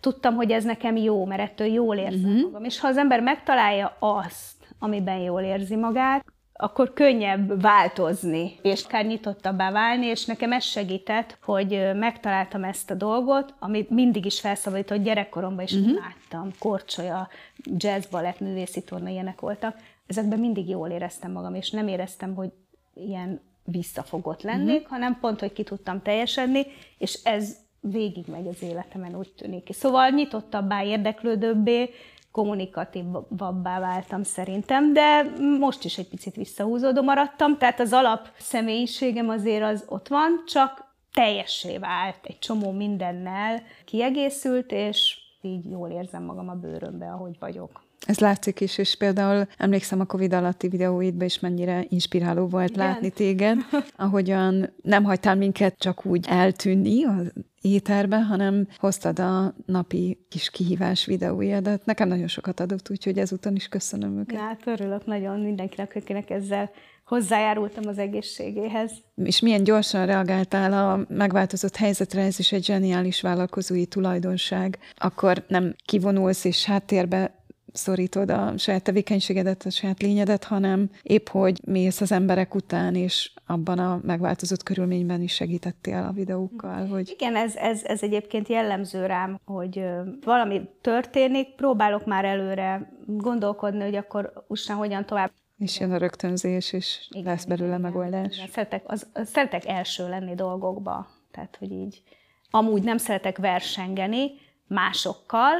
tudtam, 0.00 0.34
hogy 0.34 0.50
ez 0.50 0.64
nekem 0.64 0.96
jó, 0.96 1.24
mert 1.24 1.40
ettől 1.40 1.66
jól 1.66 1.96
érzem 1.96 2.30
uh-huh. 2.30 2.42
magam. 2.42 2.64
És 2.64 2.80
ha 2.80 2.88
az 2.88 2.96
ember 2.96 3.20
megtalálja 3.20 3.96
azt, 3.98 4.74
amiben 4.78 5.18
jól 5.18 5.42
érzi 5.42 5.76
magát, 5.76 6.24
akkor 6.60 6.92
könnyebb 6.92 7.60
változni, 7.60 8.58
és 8.62 8.84
akár 8.84 9.06
nyitottabbá 9.06 9.70
válni, 9.70 10.06
és 10.06 10.24
nekem 10.24 10.52
ez 10.52 10.64
segített, 10.64 11.38
hogy 11.42 11.90
megtaláltam 11.94 12.64
ezt 12.64 12.90
a 12.90 12.94
dolgot, 12.94 13.54
amit 13.58 13.90
mindig 13.90 14.24
is 14.24 14.40
felszabadított, 14.40 15.02
gyerekkoromban 15.02 15.64
is 15.64 15.72
uh-huh. 15.72 15.98
láttam, 15.98 16.50
korcsolya, 16.58 17.28
jazz, 17.76 18.06
balett, 18.06 18.40
művészi 18.40 18.82
torna, 18.82 19.08
ilyenek 19.08 19.40
voltak. 19.40 19.76
Ezekben 20.06 20.38
mindig 20.38 20.68
jól 20.68 20.88
éreztem 20.88 21.32
magam, 21.32 21.54
és 21.54 21.70
nem 21.70 21.88
éreztem, 21.88 22.34
hogy 22.34 22.50
ilyen 22.94 23.40
visszafogott 23.64 24.42
lennék, 24.42 24.76
uh-huh. 24.76 24.90
hanem 24.90 25.18
pont, 25.20 25.40
hogy 25.40 25.52
ki 25.52 25.62
tudtam 25.62 26.02
teljesedni, 26.02 26.66
és 26.98 27.20
ez 27.22 27.56
végig 27.80 28.24
megy 28.26 28.46
az 28.48 28.62
életemen, 28.62 29.16
úgy 29.16 29.32
tűnik. 29.36 29.68
Szóval 29.72 30.10
nyitottabbá, 30.10 30.84
érdeklődőbbé, 30.84 31.90
kommunikatívabbá 32.38 33.80
váltam 33.80 34.22
szerintem, 34.22 34.92
de 34.92 35.22
most 35.58 35.84
is 35.84 35.98
egy 35.98 36.08
picit 36.08 36.34
visszahúzódó 36.34 37.02
maradtam, 37.02 37.58
tehát 37.58 37.80
az 37.80 37.92
alap 37.92 38.28
személyiségem 38.38 39.28
azért 39.28 39.62
az 39.62 39.84
ott 39.88 40.08
van, 40.08 40.42
csak 40.46 40.94
teljessé 41.12 41.78
vált, 41.78 42.18
egy 42.22 42.38
csomó 42.38 42.70
mindennel 42.70 43.62
kiegészült, 43.84 44.72
és 44.72 45.18
így 45.40 45.70
jól 45.70 45.90
érzem 45.90 46.22
magam 46.22 46.48
a 46.48 46.54
bőrömbe, 46.54 47.06
ahogy 47.06 47.36
vagyok. 47.38 47.82
Ez 48.06 48.18
látszik 48.18 48.60
is, 48.60 48.78
és 48.78 48.96
például 48.96 49.46
emlékszem 49.56 50.00
a 50.00 50.04
Covid 50.04 50.32
alatti 50.32 50.68
videóidba 50.68 51.24
is 51.24 51.40
mennyire 51.40 51.84
inspiráló 51.88 52.46
volt 52.46 52.70
Igen. 52.70 52.86
látni 52.86 53.10
téged, 53.10 53.58
ahogyan 53.96 54.70
nem 54.82 55.04
hagytál 55.04 55.36
minket 55.36 55.78
csak 55.78 56.04
úgy 56.04 56.26
eltűnni 56.28 57.04
az 57.04 57.32
éterbe, 57.60 58.22
hanem 58.22 58.68
hoztad 58.76 59.18
a 59.18 59.54
napi 59.66 60.18
kis 60.28 60.50
kihívás 60.50 61.04
videóidat. 61.04 61.84
Nekem 61.84 62.08
nagyon 62.08 62.28
sokat 62.28 62.60
adott, 62.60 62.90
úgyhogy 62.90 63.18
ezúton 63.18 63.54
is 63.54 63.68
köszönöm 63.68 64.18
őket. 64.18 64.40
Hát 64.40 64.66
örülök 64.66 65.06
nagyon 65.06 65.40
mindenkinek, 65.40 65.92
akinek 65.96 66.30
ezzel 66.30 66.70
hozzájárultam 67.04 67.86
az 67.86 67.98
egészségéhez. 67.98 68.92
És 69.14 69.40
milyen 69.40 69.64
gyorsan 69.64 70.06
reagáltál 70.06 70.72
a 70.72 71.04
megváltozott 71.08 71.76
helyzetre, 71.76 72.22
ez 72.22 72.38
is 72.38 72.52
egy 72.52 72.64
zseniális 72.64 73.20
vállalkozói 73.20 73.86
tulajdonság. 73.86 74.78
Akkor 74.96 75.44
nem 75.48 75.74
kivonulsz 75.84 76.44
és 76.44 76.64
háttérbe 76.64 77.38
szorítod 77.72 78.30
a 78.30 78.58
saját 78.58 78.82
tevékenységedet, 78.82 79.62
a 79.62 79.70
saját 79.70 80.02
lényedet, 80.02 80.44
hanem 80.44 80.90
épp 81.02 81.28
hogy 81.28 81.60
mész 81.64 82.00
az 82.00 82.12
emberek 82.12 82.54
után, 82.54 82.94
és 82.94 83.32
abban 83.46 83.78
a 83.78 84.00
megváltozott 84.02 84.62
körülményben 84.62 85.22
is 85.22 85.32
segítettél 85.32 86.06
a 86.08 86.12
videókkal. 86.12 86.86
Hogy... 86.86 87.10
Igen, 87.10 87.36
ez, 87.36 87.56
ez, 87.56 87.84
ez 87.84 88.02
egyébként 88.02 88.48
jellemző 88.48 89.06
rám, 89.06 89.40
hogy 89.44 89.84
valami 90.24 90.68
történik, 90.80 91.54
próbálok 91.54 92.06
már 92.06 92.24
előre 92.24 92.92
gondolkodni, 93.06 93.82
hogy 93.82 93.94
akkor 93.94 94.32
utána 94.48 94.78
hogyan 94.78 95.06
tovább. 95.06 95.30
És 95.58 95.80
jön 95.80 95.92
a 95.92 95.96
rögtönzés, 95.96 96.72
és 96.72 97.06
igen, 97.10 97.32
lesz 97.32 97.44
belőle 97.44 97.68
igen, 97.68 97.80
megoldás. 97.80 98.36
Igen. 98.36 98.48
Szeretek, 98.48 98.82
az, 98.86 99.06
szeretek 99.24 99.66
első 99.66 100.08
lenni 100.08 100.34
dolgokba, 100.34 101.06
tehát 101.30 101.56
hogy 101.58 101.70
így 101.70 102.02
amúgy 102.50 102.82
nem 102.82 102.96
szeretek 102.96 103.38
versengeni 103.38 104.30
másokkal, 104.66 105.52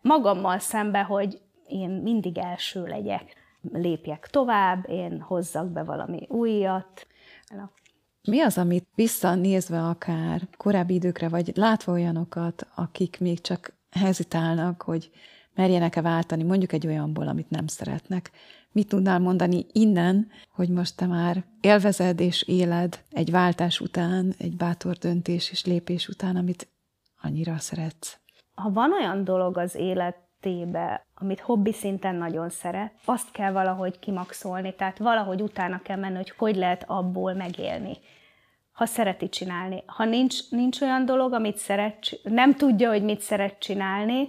magammal 0.00 0.58
szembe, 0.58 1.02
hogy 1.02 1.40
én 1.68 1.90
mindig 1.90 2.38
első 2.38 2.86
legyek, 2.86 3.34
lépjek 3.72 4.28
tovább, 4.30 4.88
én 4.88 5.20
hozzak 5.20 5.70
be 5.70 5.82
valami 5.82 6.26
újat. 6.28 7.06
Mi 8.22 8.40
az, 8.40 8.58
amit 8.58 8.86
visszanézve 8.94 9.82
akár 9.82 10.48
korábbi 10.56 10.94
időkre, 10.94 11.28
vagy 11.28 11.52
látva 11.54 11.92
olyanokat, 11.92 12.66
akik 12.74 13.20
még 13.20 13.40
csak 13.40 13.72
hezitálnak, 13.90 14.82
hogy 14.82 15.10
merjenek-e 15.54 16.00
váltani 16.00 16.42
mondjuk 16.42 16.72
egy 16.72 16.86
olyanból, 16.86 17.28
amit 17.28 17.50
nem 17.50 17.66
szeretnek. 17.66 18.30
Mit 18.72 18.88
tudnál 18.88 19.18
mondani 19.18 19.66
innen, 19.72 20.28
hogy 20.54 20.68
most 20.68 20.96
te 20.96 21.06
már 21.06 21.44
élvezed 21.60 22.20
és 22.20 22.42
éled 22.42 23.02
egy 23.10 23.30
váltás 23.30 23.80
után, 23.80 24.34
egy 24.38 24.56
bátor 24.56 24.96
döntés 24.96 25.50
és 25.50 25.64
lépés 25.64 26.08
után, 26.08 26.36
amit 26.36 26.68
annyira 27.22 27.58
szeretsz? 27.58 28.18
Ha 28.54 28.70
van 28.70 28.92
olyan 28.92 29.24
dolog 29.24 29.58
az 29.58 29.74
élet 29.74 30.27
tébe, 30.40 31.06
amit 31.14 31.40
hobbi 31.40 31.72
szinten 31.72 32.14
nagyon 32.14 32.50
szeret, 32.50 32.92
azt 33.04 33.30
kell 33.30 33.52
valahogy 33.52 33.98
kimaxolni, 33.98 34.74
tehát 34.74 34.98
valahogy 34.98 35.42
utána 35.42 35.82
kell 35.82 35.96
menni, 35.96 36.16
hogy 36.16 36.32
hogy 36.36 36.56
lehet 36.56 36.84
abból 36.86 37.32
megélni 37.32 37.96
ha 38.78 38.86
szereti 38.86 39.28
csinálni. 39.28 39.82
Ha 39.86 40.04
nincs, 40.04 40.50
nincs 40.50 40.80
olyan 40.80 41.04
dolog, 41.04 41.32
amit 41.32 41.56
szeret, 41.56 42.20
nem 42.22 42.54
tudja, 42.54 42.88
hogy 42.88 43.02
mit 43.02 43.20
szeret 43.20 43.58
csinálni, 43.58 44.28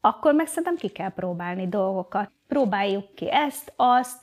akkor 0.00 0.34
meg 0.34 0.46
szerintem 0.46 0.76
ki 0.76 0.88
kell 0.88 1.08
próbálni 1.08 1.68
dolgokat. 1.68 2.30
Próbáljuk 2.48 3.14
ki 3.14 3.30
ezt, 3.30 3.72
azt, 3.76 4.20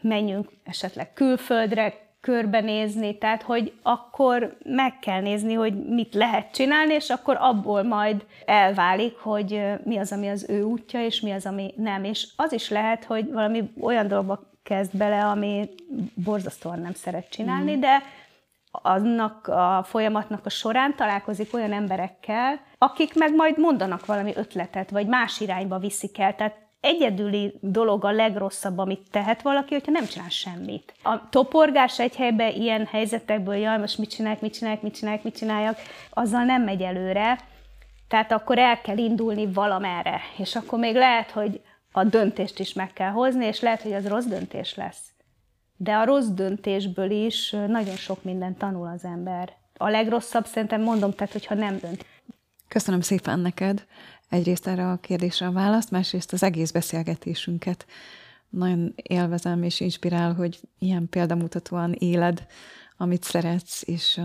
menjünk 0.00 0.50
esetleg 0.64 1.12
külföldre, 1.12 2.03
körbenézni, 2.24 3.18
tehát 3.18 3.42
hogy 3.42 3.72
akkor 3.82 4.56
meg 4.64 4.98
kell 4.98 5.20
nézni, 5.20 5.54
hogy 5.54 5.88
mit 5.88 6.14
lehet 6.14 6.52
csinálni, 6.52 6.94
és 6.94 7.10
akkor 7.10 7.36
abból 7.40 7.82
majd 7.82 8.24
elválik, 8.46 9.16
hogy 9.16 9.62
mi 9.84 9.96
az, 9.98 10.12
ami 10.12 10.28
az 10.28 10.46
ő 10.48 10.62
útja, 10.62 11.04
és 11.04 11.20
mi 11.20 11.30
az, 11.30 11.46
ami 11.46 11.74
nem. 11.76 12.04
És 12.04 12.28
az 12.36 12.52
is 12.52 12.70
lehet, 12.70 13.04
hogy 13.04 13.32
valami 13.32 13.72
olyan 13.80 14.08
dolgba 14.08 14.40
kezd 14.62 14.96
bele, 14.96 15.24
ami 15.24 15.68
borzasztóan 16.14 16.78
nem 16.78 16.92
szeret 16.92 17.28
csinálni, 17.28 17.76
mm. 17.76 17.80
de 17.80 18.02
annak 18.70 19.46
a 19.46 19.82
folyamatnak 19.86 20.46
a 20.46 20.50
során 20.50 20.94
találkozik 20.96 21.54
olyan 21.54 21.72
emberekkel, 21.72 22.60
akik 22.78 23.14
meg 23.14 23.34
majd 23.34 23.58
mondanak 23.58 24.06
valami 24.06 24.32
ötletet, 24.36 24.90
vagy 24.90 25.06
más 25.06 25.40
irányba 25.40 25.78
viszik 25.78 26.18
el. 26.18 26.34
Tehát 26.34 26.63
egyedüli 26.84 27.54
dolog 27.60 28.04
a 28.04 28.10
legrosszabb, 28.10 28.78
amit 28.78 29.10
tehet 29.10 29.42
valaki, 29.42 29.74
hogyha 29.74 29.92
nem 29.92 30.06
csinál 30.06 30.28
semmit. 30.28 30.94
A 31.02 31.28
toporgás 31.28 31.98
egy 31.98 32.16
helyben 32.16 32.52
ilyen 32.54 32.86
helyzetekből, 32.86 33.54
jaj, 33.54 33.78
most 33.78 33.98
mit 33.98 34.10
csinálják, 34.10 34.40
mit 34.40 34.54
csinálják, 34.54 34.82
mit 34.82 34.94
csinálják, 34.94 35.22
mit 35.22 35.36
csináljak, 35.36 35.78
azzal 36.10 36.44
nem 36.44 36.62
megy 36.62 36.82
előre. 36.82 37.38
Tehát 38.08 38.32
akkor 38.32 38.58
el 38.58 38.80
kell 38.80 38.98
indulni 38.98 39.52
valamerre, 39.52 40.20
és 40.38 40.56
akkor 40.56 40.78
még 40.78 40.94
lehet, 40.94 41.30
hogy 41.30 41.60
a 41.92 42.04
döntést 42.04 42.58
is 42.58 42.72
meg 42.72 42.92
kell 42.92 43.10
hozni, 43.10 43.44
és 43.44 43.60
lehet, 43.60 43.82
hogy 43.82 43.92
az 43.92 44.08
rossz 44.08 44.24
döntés 44.24 44.74
lesz. 44.74 45.00
De 45.76 45.94
a 45.94 46.04
rossz 46.04 46.28
döntésből 46.28 47.10
is 47.10 47.50
nagyon 47.50 47.96
sok 47.96 48.24
minden 48.24 48.56
tanul 48.56 48.86
az 48.94 49.04
ember. 49.04 49.52
A 49.76 49.88
legrosszabb 49.88 50.46
szerintem 50.46 50.82
mondom, 50.82 51.12
tehát 51.12 51.32
hogyha 51.32 51.54
nem 51.54 51.78
dönt. 51.78 52.04
Köszönöm 52.68 53.00
szépen 53.00 53.38
neked 53.38 53.84
egyrészt 54.34 54.66
erre 54.66 54.90
a 54.90 54.96
kérdésre 54.96 55.46
a 55.46 55.52
választ, 55.52 55.90
másrészt 55.90 56.32
az 56.32 56.42
egész 56.42 56.70
beszélgetésünket. 56.70 57.86
Nagyon 58.48 58.92
élvezem 58.96 59.62
és 59.62 59.80
inspirál, 59.80 60.34
hogy 60.34 60.60
ilyen 60.78 61.08
példamutatóan 61.08 61.92
éled, 61.92 62.46
amit 62.96 63.22
szeretsz, 63.22 63.82
és 63.88 64.20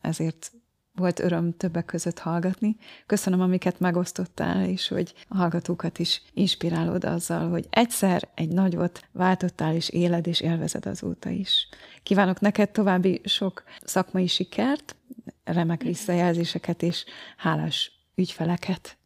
ezért 0.00 0.52
volt 0.94 1.18
öröm 1.18 1.56
többek 1.56 1.84
között 1.84 2.18
hallgatni. 2.18 2.76
Köszönöm, 3.06 3.40
amiket 3.40 3.80
megosztottál, 3.80 4.64
és 4.64 4.88
hogy 4.88 5.14
a 5.28 5.36
hallgatókat 5.36 5.98
is 5.98 6.22
inspirálod 6.32 7.04
azzal, 7.04 7.48
hogy 7.48 7.66
egyszer 7.70 8.28
egy 8.34 8.48
nagyot 8.48 9.08
váltottál, 9.12 9.74
és 9.74 9.88
éled, 9.88 10.26
és 10.26 10.40
élvezed 10.40 10.86
azóta 10.86 11.28
is. 11.28 11.68
Kívánok 12.02 12.40
neked 12.40 12.70
további 12.70 13.20
sok 13.24 13.62
szakmai 13.84 14.26
sikert, 14.26 14.96
remek 15.44 15.82
visszajelzéseket 15.82 16.82
és 16.82 17.04
hálás 17.36 17.92
ügyfeleket. 18.14 18.97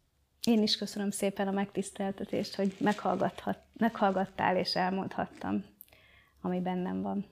Én 0.47 0.61
is 0.61 0.77
köszönöm 0.77 1.11
szépen 1.11 1.47
a 1.47 1.51
megtiszteltetést, 1.51 2.55
hogy 2.55 2.75
meghallgathat, 2.79 3.57
meghallgattál 3.77 4.57
és 4.57 4.75
elmondhattam, 4.75 5.65
ami 6.41 6.59
bennem 6.59 7.01
van. 7.01 7.25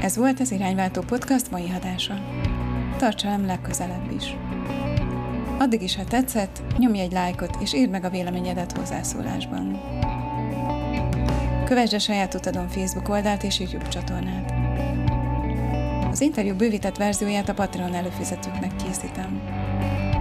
Ez 0.00 0.16
volt 0.16 0.40
az 0.40 0.50
Irányváltó 0.50 1.00
Podcast 1.00 1.50
mai 1.50 1.70
adása. 1.70 2.14
Tartsa 2.98 3.28
legközelebb 3.46 4.10
is! 4.10 4.36
Addig 5.58 5.82
is, 5.82 5.96
ha 5.96 6.04
tetszett, 6.04 6.62
nyomj 6.76 7.00
egy 7.00 7.12
lájkot 7.12 7.56
és 7.60 7.74
írd 7.74 7.90
meg 7.90 8.04
a 8.04 8.10
véleményedet 8.10 8.76
hozzászólásban. 8.76 9.80
Kövesd 11.64 11.92
a 11.92 11.98
saját 11.98 12.34
utadon 12.34 12.68
Facebook 12.68 13.08
oldalt 13.08 13.42
és 13.42 13.60
YouTube 13.60 13.88
csatornát. 13.88 14.52
Az 16.10 16.20
interjú 16.20 16.54
bővített 16.54 16.96
verzióját 16.96 17.48
a 17.48 17.54
Patreon 17.54 17.94
előfizetőknek 17.94 18.76
készítem. 18.76 19.40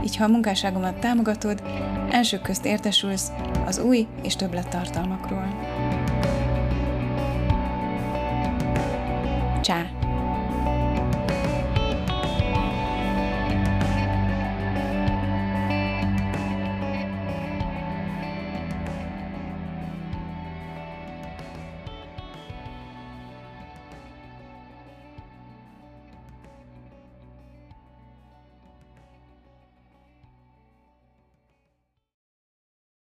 Így, 0.03 0.17
ha 0.17 0.23
a 0.23 0.27
munkásságomat 0.27 0.99
támogatod, 0.99 1.61
elsők 2.09 2.41
közt 2.41 2.65
értesülsz 2.65 3.31
az 3.65 3.79
új 3.79 4.07
és 4.23 4.35
többlet 4.35 4.69
tartalmakról. 4.69 5.47